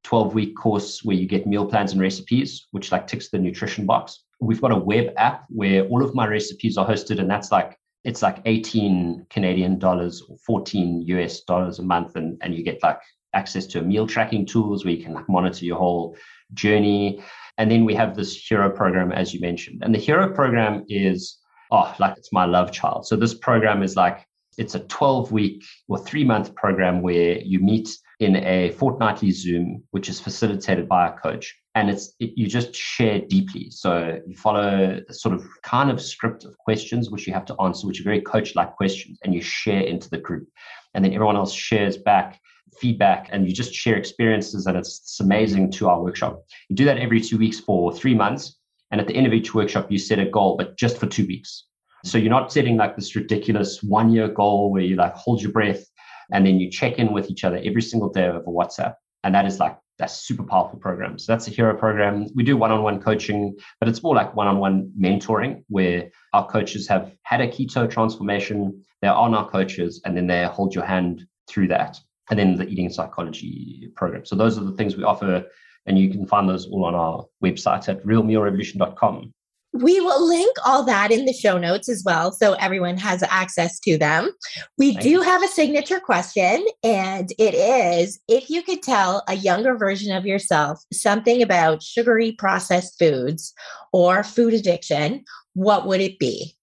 12 0.05 0.35
week 0.35 0.57
course 0.57 1.03
where 1.03 1.17
you 1.17 1.27
get 1.27 1.47
meal 1.47 1.67
plans 1.67 1.93
and 1.93 2.01
recipes, 2.01 2.69
which 2.71 2.93
like 2.93 3.07
ticks 3.07 3.29
the 3.29 3.39
nutrition 3.39 3.87
box. 3.87 4.23
We've 4.41 4.61
got 4.61 4.71
a 4.71 4.79
web 4.79 5.13
app 5.17 5.47
where 5.49 5.85
all 5.87 6.05
of 6.05 6.15
my 6.15 6.27
recipes 6.27 6.77
are 6.79 6.87
hosted, 6.87 7.19
and 7.19 7.29
that's 7.29 7.51
like 7.51 7.77
it's 8.05 8.23
like 8.23 8.41
18 8.45 9.27
Canadian 9.31 9.81
dollars 9.81 10.23
or 10.29 10.37
14 10.47 11.03
US 11.03 11.41
dollars 11.41 11.81
a 11.81 11.83
month. 11.83 12.15
And, 12.15 12.39
and 12.41 12.55
you 12.55 12.63
get 12.63 12.81
like 12.85 13.01
access 13.35 13.67
to 13.67 13.83
meal 13.83 14.07
tracking 14.07 14.47
tools 14.47 14.85
where 14.85 14.95
you 14.95 15.03
can 15.03 15.13
like 15.13 15.29
monitor 15.29 15.65
your 15.65 15.79
whole 15.79 16.17
journey. 16.55 17.21
And 17.59 17.71
then 17.71 17.85
we 17.85 17.95
have 17.95 18.17
this 18.17 18.37
hero 18.37 18.71
program, 18.71 19.13
as 19.13 19.33
you 19.33 19.41
mentioned. 19.41 19.83
And 19.83 19.95
the 19.95 19.99
hero 19.99 20.33
program 20.33 20.85
is, 20.89 21.39
oh, 21.71 21.95
like 21.99 22.17
it's 22.17 22.33
my 22.33 22.45
love 22.45 22.73
child. 22.73 23.07
So 23.07 23.17
this 23.17 23.35
program 23.35 23.83
is 23.83 23.97
like, 23.97 24.27
it's 24.59 24.75
a 24.75 24.81
12 24.81 25.33
week 25.33 25.65
or 25.89 25.99
three 25.99 26.25
month 26.25 26.55
program 26.55 27.03
where 27.03 27.39
you 27.39 27.61
meet 27.61 27.91
in 28.21 28.37
a 28.37 28.71
fortnightly 28.73 29.31
Zoom, 29.31 29.83
which 29.91 30.09
is 30.09 30.19
facilitated 30.19 30.89
by 30.89 31.09
a 31.09 31.13
coach 31.13 31.55
and 31.77 31.91
it's 31.91 32.15
it, 32.19 32.33
you 32.37 32.49
just 32.49 32.75
share 32.75 33.21
deeply 33.21 33.71
so 33.71 34.19
you 34.27 34.35
follow 34.35 35.01
a 35.09 35.13
sort 35.13 35.35
of 35.35 35.47
kind 35.63 35.91
of 35.91 36.01
script 36.01 36.45
of 36.45 36.57
questions 36.59 37.11
which 37.11 37.27
you 37.27 37.33
have 37.33 37.45
to 37.45 37.55
answer 37.61 37.87
which 37.87 38.01
are 38.01 38.05
very 38.05 38.23
coach 38.23 38.57
like 38.57 38.75
questions 38.75 39.19
and 39.23 39.35
you 39.35 39.43
share 39.43 39.83
into 39.83 40.09
the 40.11 40.19
group 40.19 40.49
and 40.95 41.05
then 41.05 41.13
everyone 41.13 41.37
else 41.37 41.53
shares 41.53 41.97
back 41.99 42.41
feedback 42.81 43.29
and 43.33 43.47
you 43.47 43.55
just 43.55 43.73
share 43.73 43.97
experiences 43.97 44.67
and 44.67 44.77
it's, 44.77 45.01
it's 45.01 45.21
amazing 45.21 45.71
to 45.71 45.89
our 45.89 46.03
workshop 46.03 46.43
you 46.69 46.77
do 46.77 46.85
that 46.85 46.99
every 46.99 47.21
two 47.21 47.39
weeks 47.39 47.61
for 47.61 47.93
three 47.93 48.15
months 48.15 48.59
and 48.91 49.01
at 49.01 49.07
the 49.07 49.15
end 49.15 49.27
of 49.27 49.33
each 49.33 49.55
workshop 49.55 49.91
you 49.91 49.99
set 49.99 50.19
a 50.19 50.27
goal 50.27 50.57
but 50.57 50.77
just 50.77 50.99
for 50.99 51.07
two 51.07 51.27
weeks 51.27 51.65
so 52.05 52.19
you're 52.19 52.31
not 52.31 52.53
setting 52.53 52.77
like 52.77 52.97
this 52.97 53.17
ridiculous 53.17 53.83
one 53.83 54.11
year 54.11 54.29
goal 54.29 54.71
where 54.71 54.83
you 54.83 54.97
like 54.97 55.15
hold 55.15 55.41
your 55.41 55.53
breath 55.53 55.85
and 56.33 56.47
then 56.47 56.59
you 56.59 56.71
check 56.71 56.99
in 56.99 57.13
with 57.13 57.31
each 57.31 57.45
other 57.45 57.61
every 57.65 57.83
single 57.83 58.11
day 58.11 58.27
over 58.27 58.41
whatsapp 58.41 58.95
and 59.25 59.35
that 59.35 59.47
is 59.47 59.59
like 59.59 59.77
that's 59.99 60.27
super 60.27 60.43
powerful 60.43 60.79
program. 60.79 61.19
So 61.19 61.33
that's 61.33 61.49
a 61.49 61.51
hero 61.51 61.75
program. 61.77 62.27
We 62.35 62.43
do 62.43 62.57
one-on-one 62.57 63.01
coaching, 63.01 63.57
but 63.81 63.89
it's 63.89 64.03
more 64.03 64.15
like 64.15 64.37
one-on-one 64.37 64.93
mentoring 65.01 65.65
where 65.69 66.11
our 66.35 66.47
coaches 66.47 66.87
have 66.89 67.13
had 67.23 67.41
a 67.41 67.49
keto 67.49 67.91
transformation. 67.91 68.83
They're 69.01 69.15
on 69.15 69.35
our 69.35 69.49
coaches 69.49 70.01
and 70.05 70.17
then 70.17 70.27
they 70.27 70.45
hold 70.45 70.75
your 70.75 70.85
hand 70.85 71.27
through 71.49 71.69
that. 71.69 71.99
And 72.31 72.39
then 72.39 72.57
the 72.57 72.67
eating 72.69 72.91
psychology 72.91 73.91
program. 73.95 74.25
So 74.25 74.35
those 74.37 74.59
are 74.59 74.65
the 74.65 74.73
things 74.73 74.97
we 74.97 75.05
offer. 75.05 75.45
And 75.87 75.99
you 75.99 76.11
can 76.11 76.27
find 76.27 76.49
those 76.49 76.67
all 76.67 76.85
on 76.85 76.95
our 76.95 77.25
website 77.43 77.89
at 77.89 78.05
realmealrevolution.com. 78.05 79.33
We 79.73 80.01
will 80.01 80.27
link 80.27 80.57
all 80.65 80.85
that 80.85 81.11
in 81.11 81.27
the 81.27 81.33
show 81.33 81.59
notes 81.59 81.89
as 81.89 82.03
well, 82.05 82.33
so 82.33 82.55
everyone 82.55 82.97
has 82.97 83.23
access 83.23 83.79
to 83.81 83.99
them. 83.99 84.31
We 84.79 84.93
Thank 84.93 85.03
do 85.03 85.11
you. 85.11 85.23
have 85.23 85.43
a 85.43 85.49
signature 85.49 86.01
question, 86.01 86.65
and 86.83 87.31
it 87.39 87.53
is 87.55 88.19
if 88.27 88.49
you 88.49 88.63
could 88.63 88.83
tell 88.83 89.23
a 89.29 89.35
younger 89.35 89.77
version 89.77 90.17
of 90.17 90.25
yourself 90.25 90.83
something 90.93 91.43
about 91.43 91.83
sugary 91.83 92.33
processed 92.33 92.99
foods 92.99 93.53
or 93.93 94.25
food 94.25 94.55
addiction, 94.55 95.25
what 95.53 95.87
would 95.87 96.01
it 96.01 96.19
be? 96.19 96.55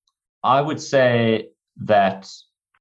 I 0.43 0.61
would 0.61 0.81
say 0.81 1.49
that 1.77 2.27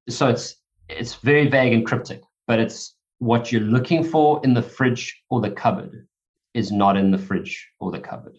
so 0.09 0.28
it's 0.28 0.57
it's 0.89 1.14
very 1.16 1.49
vague 1.49 1.72
and 1.72 1.87
cryptic, 1.87 2.22
but 2.47 2.59
it's 2.59 2.95
what 3.18 3.53
you're 3.53 3.61
looking 3.61 4.03
for 4.03 4.40
in 4.45 4.55
the 4.55 4.62
fridge 4.62 5.22
or 5.30 5.40
the 5.40 5.51
cupboard 5.51 6.07
is 6.55 6.72
not 6.72 6.97
in 6.97 7.11
the 7.11 7.18
fridge 7.18 7.68
or 7.80 7.90
the 7.90 8.01
cupboard. 8.01 8.36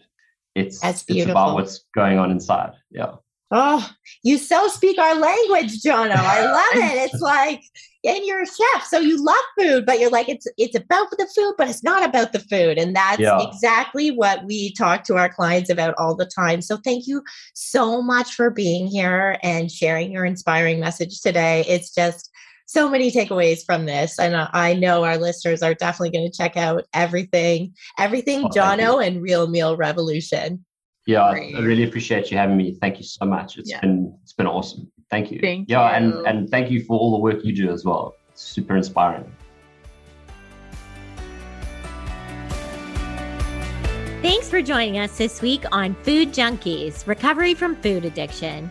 It's, 0.54 0.80
That's 0.80 1.04
it's 1.08 1.28
about 1.28 1.54
what's 1.54 1.84
going 1.94 2.18
on 2.18 2.30
inside. 2.30 2.72
Yeah. 2.90 3.14
Oh, 3.50 3.88
you 4.22 4.38
so 4.38 4.66
speak 4.68 4.98
our 4.98 5.14
language, 5.14 5.80
Jonno. 5.82 6.16
I 6.16 6.44
love 6.50 6.90
it. 6.90 7.12
It's 7.12 7.20
like, 7.20 7.62
and 8.04 8.24
you're 8.24 8.42
a 8.42 8.46
chef, 8.46 8.84
so 8.84 8.98
you 8.98 9.22
love 9.22 9.36
food, 9.58 9.86
but 9.86 10.00
you're 10.00 10.10
like, 10.10 10.28
it's 10.28 10.46
it's 10.58 10.74
about 10.74 11.10
the 11.12 11.28
food, 11.34 11.54
but 11.56 11.68
it's 11.68 11.84
not 11.84 12.04
about 12.04 12.32
the 12.32 12.40
food, 12.40 12.78
and 12.78 12.96
that's 12.96 13.20
yeah. 13.20 13.40
exactly 13.46 14.10
what 14.10 14.44
we 14.44 14.72
talk 14.72 15.04
to 15.04 15.16
our 15.16 15.28
clients 15.28 15.70
about 15.70 15.94
all 15.98 16.16
the 16.16 16.26
time. 16.26 16.62
So 16.62 16.78
thank 16.78 17.06
you 17.06 17.22
so 17.54 18.02
much 18.02 18.34
for 18.34 18.50
being 18.50 18.86
here 18.86 19.38
and 19.42 19.70
sharing 19.70 20.10
your 20.10 20.24
inspiring 20.24 20.80
message 20.80 21.20
today. 21.20 21.64
It's 21.68 21.94
just 21.94 22.30
so 22.66 22.88
many 22.88 23.10
takeaways 23.10 23.64
from 23.64 23.86
this, 23.86 24.18
and 24.18 24.34
I 24.36 24.74
know 24.74 25.04
our 25.04 25.18
listeners 25.18 25.62
are 25.62 25.74
definitely 25.74 26.10
going 26.10 26.30
to 26.30 26.36
check 26.36 26.56
out 26.56 26.84
everything, 26.94 27.74
everything 27.98 28.44
oh, 28.44 28.48
Jonno 28.48 29.06
and 29.06 29.22
Real 29.22 29.48
Meal 29.48 29.76
Revolution. 29.76 30.64
Yeah, 31.06 31.22
I, 31.22 31.52
I 31.56 31.60
really 31.60 31.84
appreciate 31.84 32.30
you 32.30 32.38
having 32.38 32.56
me. 32.56 32.78
Thank 32.80 32.98
you 32.98 33.04
so 33.04 33.26
much. 33.26 33.58
It's 33.58 33.70
yeah. 33.70 33.80
been 33.80 34.16
it's 34.22 34.32
been 34.32 34.46
awesome. 34.46 34.90
Thank 35.10 35.30
you. 35.30 35.40
Thank 35.40 35.68
yeah, 35.68 35.98
you. 35.98 36.06
and 36.06 36.26
and 36.26 36.48
thank 36.48 36.70
you 36.70 36.82
for 36.82 36.98
all 36.98 37.12
the 37.12 37.18
work 37.18 37.44
you 37.44 37.54
do 37.54 37.70
as 37.70 37.84
well. 37.84 38.14
It's 38.30 38.42
super 38.42 38.76
inspiring. 38.76 39.30
Thanks 44.22 44.48
for 44.48 44.62
joining 44.62 44.98
us 44.98 45.18
this 45.18 45.42
week 45.42 45.64
on 45.70 45.94
Food 45.96 46.32
Junkies 46.32 47.06
Recovery 47.06 47.52
from 47.52 47.76
Food 47.76 48.06
Addiction. 48.06 48.70